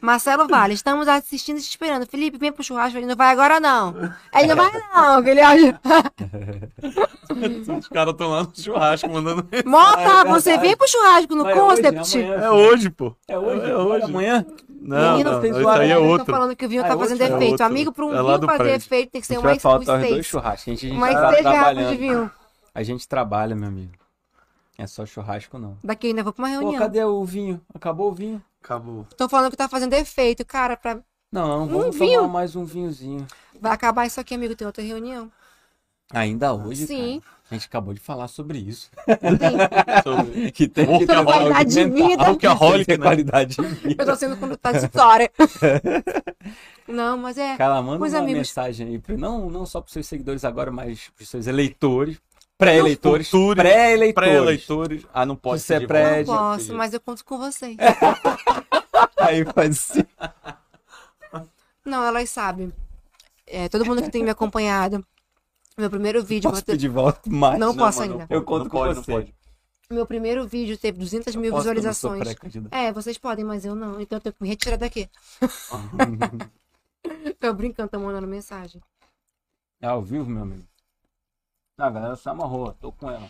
[0.02, 2.06] Marcelo Vale, estamos assistindo e te esperando.
[2.08, 2.98] Felipe, vem pro churrasco.
[2.98, 3.94] Ele não vai agora, não.
[4.34, 5.28] Ele não vai, não.
[5.28, 5.80] Ele acha...
[7.78, 9.48] Os caras estão lá no churrasco mandando.
[9.66, 12.22] Mota, você vem pro churrasco no é Concept.
[12.22, 13.16] É hoje, pô.
[13.28, 13.70] É hoje?
[13.72, 14.06] É hoje.
[14.06, 14.46] Amanhã?
[14.70, 16.32] Não, Menino, não, fez isso aí é outro.
[16.34, 17.34] falando que o vinho Ah, tá é fazendo outro?
[17.34, 17.52] É efeito.
[17.52, 17.66] outro.
[17.66, 20.68] Amigo, pra um É vinho fazer efeito tem que ser uma faltar os dois churrascos.
[20.68, 21.98] A gente, a gente Mas tá garrafas de trabalhando.
[21.98, 22.32] vinho.
[22.76, 23.94] A gente trabalha, meu amigo.
[24.78, 25.78] É só churrasco, não.
[25.84, 26.82] Daqui eu ainda vou pra uma Pô, reunião.
[26.82, 27.62] cadê o vinho?
[27.74, 28.44] Acabou o vinho?
[28.62, 29.06] Acabou.
[29.10, 30.44] Estão falando que tá fazendo efeito.
[30.46, 31.00] Cara, pra...
[31.34, 32.22] Não, Um vamos vinho?
[32.22, 33.26] tomar mais um vinhozinho.
[33.60, 34.56] vai acabar isso aqui, amigo.
[34.56, 35.32] Tem outra reunião.
[36.14, 37.20] Ainda hoje, Sim.
[37.22, 37.34] cara.
[37.50, 38.92] A gente acabou de falar sobre isso.
[40.04, 42.36] Sobre- que tem Sobre ter qualidade de vida.
[42.36, 42.48] Que
[42.86, 43.04] ter né?
[43.06, 44.04] qualidade de vida.
[44.04, 44.38] Eu tô sendo
[44.86, 45.32] história.
[46.88, 47.58] Não, mas é.
[47.58, 48.40] Cara, manda uma amigos.
[48.40, 52.18] mensagem aí, não, não só pros seus seguidores agora, mas pros seus eleitores,
[52.58, 54.14] pré-eleitores, pré-eleitores.
[54.14, 55.06] Pré-eleitores.
[55.14, 56.24] Ah, não pode Você é pré-.
[56.24, 57.78] Não posso, mas eu conto com vocês.
[59.18, 60.04] Aí faz assim.
[61.86, 62.72] Não, elas sabem.
[63.46, 65.06] É, todo mundo que tem me acompanhado.
[65.78, 66.50] Meu primeiro vídeo.
[66.50, 67.60] Posso ter- pedir voto mais?
[67.60, 68.28] Não posso mano, ainda.
[68.28, 69.12] pode, Eu conto não com pode, você.
[69.12, 69.36] Não pode.
[69.90, 72.72] Meu primeiro vídeo teve 200 mil Posso, que eu não sou visualizações.
[72.72, 74.00] É, vocês podem, mas eu não.
[74.00, 75.10] Então eu tenho que me retirar daqui.
[77.40, 78.82] Tô brincando, tô mandando mensagem.
[79.82, 80.64] É ao vivo, meu amigo?
[81.78, 83.30] Ah, a galera se amarrou, tô com ela.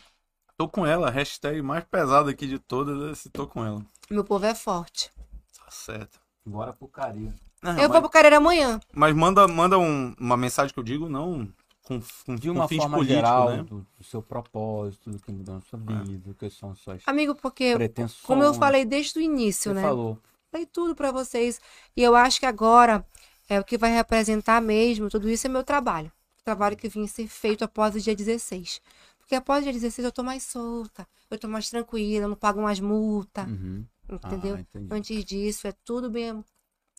[0.56, 3.84] Tô com ela, a hashtag mais pesada aqui de todas é esse tô com ela.
[4.12, 5.12] Meu povo é forte.
[5.58, 6.20] Tá certo.
[6.46, 7.34] Bora pro carinho.
[7.64, 8.80] Não, eu mas, vou pro Careira amanhã.
[8.94, 11.48] mas manda, manda um- uma mensagem que eu digo, não
[11.84, 13.64] com, com, De com uma fins forma políticos, geral, né?
[13.64, 17.36] do, do seu propósito, do que mudou na sua vida, o que são suas Amigo,
[17.36, 18.22] porque, pretensões.
[18.26, 19.82] como eu falei desde o início, Você né?
[19.82, 20.18] falou.
[20.52, 21.60] Falei tudo pra vocês.
[21.98, 23.06] E eu acho que agora
[23.50, 26.12] é o que vai representar mesmo tudo isso é meu trabalho.
[26.40, 28.80] O trabalho que vinha ser feito após o dia 16.
[29.20, 32.62] Porque após o dia 16 eu tô mais solta, eu tô mais tranquila, não pago
[32.62, 33.84] mais multa, Uhum.
[34.12, 34.56] entendeu?
[34.76, 34.80] Ah.
[34.92, 36.44] Antes disso é tudo bem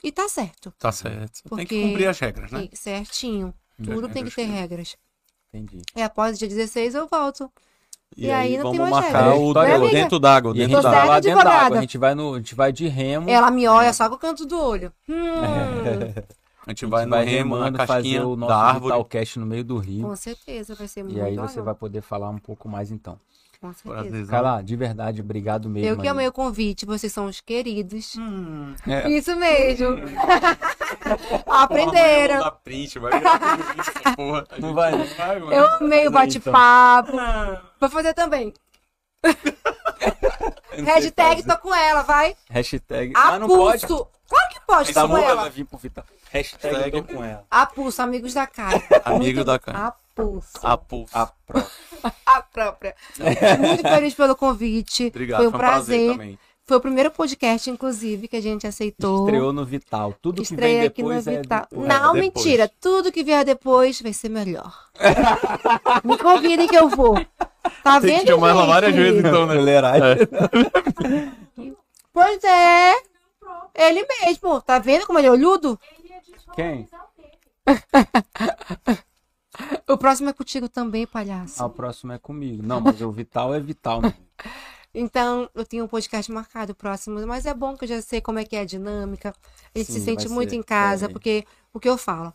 [0.03, 0.73] E tá certo.
[0.79, 1.43] Tá certo.
[1.43, 2.69] Tem Porque- que cumprir as regras, né?
[2.71, 3.55] E certinho.
[3.83, 4.97] Tudo tem que ter regras.
[5.53, 5.83] Entendi.
[5.97, 7.51] E após o dia 16 eu volto.
[8.17, 9.37] E, E aí não tem vamos mais marcar regra.
[9.41, 9.93] o Né, amiga?
[9.93, 10.51] dentro d'água.
[10.53, 11.05] A Dentro gente d'água.
[11.05, 11.53] lá dentro da água.
[11.55, 11.79] advogada.
[11.79, 13.29] A gente vai, no, a gente vai de remo.
[13.31, 14.93] Ela me olha só com o canto do olho.
[15.09, 15.15] Hum,
[16.67, 18.85] A gente a vai gente no vai remo, na remando, fazer o da nosso árvore.
[18.85, 20.07] Vitalcast no meio do rio.
[20.09, 21.65] com certeza, vai ser muito E aí você legal.
[21.65, 23.19] vai poder falar um pouco mais então.
[23.65, 23.95] Com certeza.
[24.03, 24.31] Prazerzão.
[24.31, 25.89] Carla, de verdade, obrigado mesmo.
[25.89, 28.15] Eu que amei o convite, vocês são os queridos.
[28.19, 28.75] Hum.
[28.87, 29.87] É, Isso mesmo.
[29.89, 30.13] Amanhã
[31.49, 32.41] Aprenderam.
[32.41, 34.47] dá print, vai isso, porra.
[34.51, 34.91] A Não vai.
[34.93, 35.53] não vai, mano.
[35.55, 37.13] Eu amei o bate-papo.
[37.81, 38.53] Vou fazer também.
[40.85, 41.49] Hashtag fazer.
[41.49, 42.37] tô com ela, vai.
[42.51, 43.13] Hashtag.
[43.17, 43.87] Ah, não pode.
[43.87, 44.09] Claro
[44.51, 45.31] que pode, Tá tô com bom, ela.
[45.43, 46.05] ela vir pro Vital.
[46.31, 47.45] Hashtag tô com ela.
[47.51, 48.83] Apulso, amigos da cara.
[49.05, 49.95] Amigo Muito- da cara.
[50.17, 50.51] Apulso.
[50.63, 51.17] A pulso.
[51.19, 51.63] A pró.
[52.27, 52.95] A própria.
[53.59, 55.07] Muito feliz pelo convite.
[55.07, 56.13] Obrigado, foi um prazer.
[56.13, 56.39] também.
[56.67, 59.25] Foi o primeiro podcast, inclusive, que a gente aceitou.
[59.27, 60.15] Estreou no Vital.
[60.23, 61.67] Tudo que Estreia vem aqui no depois é Vital.
[61.71, 61.89] depois.
[61.89, 62.21] Não, É, depois.
[62.45, 62.71] mentira.
[62.81, 64.73] Tudo que vier depois vai ser melhor.
[66.05, 67.15] Me convidem que eu vou.
[67.83, 68.71] Tá Tem vendo, que chamar ela gente?
[68.71, 69.55] várias vezes, então, né?
[69.57, 70.29] Fuleiragem.
[72.13, 72.93] Pois é.
[73.75, 74.61] Ele mesmo.
[74.63, 75.79] Tá vendo como ele é olhudo?
[76.55, 76.89] Quem?
[79.89, 81.63] O próximo é contigo também, palhaço.
[81.63, 82.63] Ah, o próximo é comigo.
[82.67, 84.01] Não, mas o Vital é Vital.
[84.03, 84.15] Né?
[84.97, 88.39] Então, eu tenho um podcast marcado próximo, mas é bom que eu já sei como
[88.39, 89.35] é que é a dinâmica.
[89.75, 91.13] A gente Sim, se sente muito ser em casa, diferente.
[91.13, 92.33] porque o que eu falo,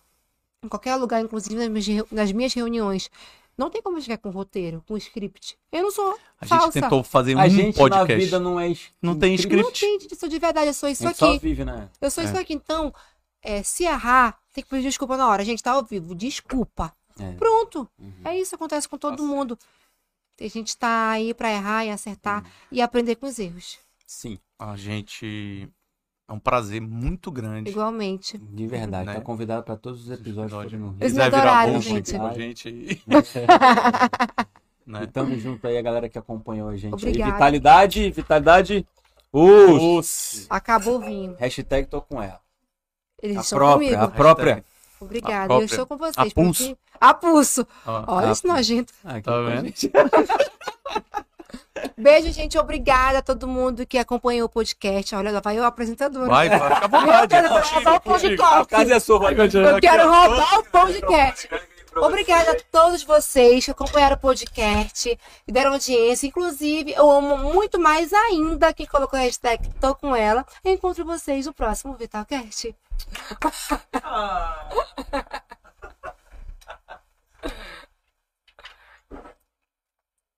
[0.61, 3.09] em qualquer lugar, inclusive nas minhas, reu- nas minhas reuniões,
[3.57, 5.57] não tem como chegar com roteiro, com script.
[5.71, 6.81] Eu não sou A gente falsa.
[6.81, 8.11] tentou fazer A um gente podcast.
[8.13, 8.73] na vida não é.
[9.01, 9.63] Não tem incrível.
[9.63, 11.39] Não tem, gente, eu sou de verdade, eu sou A isso gente só aqui.
[11.39, 11.87] vive, né?
[12.01, 12.27] Eu sou É.
[12.27, 12.53] isso aqui.
[12.53, 12.93] Então,
[13.41, 15.41] é, se errar, tem que pedir desculpa na hora.
[15.41, 16.93] A gente tá ao vivo, desculpa.
[17.19, 17.31] É.
[17.33, 17.87] Pronto.
[17.99, 18.13] Uhum.
[18.25, 19.57] É isso, acontece com todo Tá mundo.
[20.39, 22.49] A gente tá aí pra errar e acertar Uhum.
[22.71, 23.77] e aprender com os erros.
[24.05, 25.67] Sim, A gente.
[26.27, 27.71] É um prazer muito grande.
[27.71, 28.37] Igualmente.
[28.37, 29.07] de verdade.
[29.07, 29.15] Né?
[29.15, 30.69] Tá convidado pra todos os episódios Episódio.
[30.69, 30.97] forem no Rio.
[31.01, 32.13] Eles me adoraram, gente.
[32.17, 33.01] com a gente aí.
[34.85, 35.05] E né?
[35.07, 36.93] tamo junto aí, a galera que acompanhou a gente.
[36.93, 36.93] aí.
[36.93, 37.31] Obrigada.
[37.33, 38.87] Vitalidade, vitalidade.
[39.33, 40.45] Us.
[40.49, 41.35] Acabou o vinho.
[41.39, 42.39] Hashtag tô com ela.
[43.21, 44.03] Eles A própria, comigo.
[44.03, 44.65] a própria.
[45.01, 45.53] Obrigada.
[45.53, 46.15] a Eu estou com vocês.
[46.17, 46.63] A pulso.
[46.67, 47.67] porque- A pulso.
[48.07, 48.93] Olha a esse nojento.
[49.05, 49.65] Aqui Tá com a vendo?
[49.65, 49.91] gente.
[51.97, 52.57] Beijo, gente.
[52.57, 55.15] Obrigada a todo mundo que acompanhou o podcast.
[55.15, 56.27] Olha, lá vai eu apresentadora.
[56.27, 57.21] Vai, vai, fica à vontade.
[57.23, 58.65] Eu quero roubar o podcast.
[58.67, 61.49] Casa é sua, vai Eu quero roubar o podcast.
[61.95, 65.17] Obrigada a todos vocês que acompanharam o podcast
[65.47, 66.27] e deram audiência.
[66.27, 70.45] Inclusive, eu amo muito mais ainda quem colocou a hashtag Tô com ela.
[70.63, 72.75] Eu encontro vocês no próximo Vitalcast.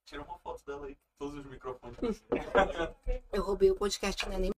[0.05, 2.23] Tira uma foto dela aí, todos os microfones.
[3.31, 4.37] Eu roubei o podcast, né?
[4.37, 4.49] Nem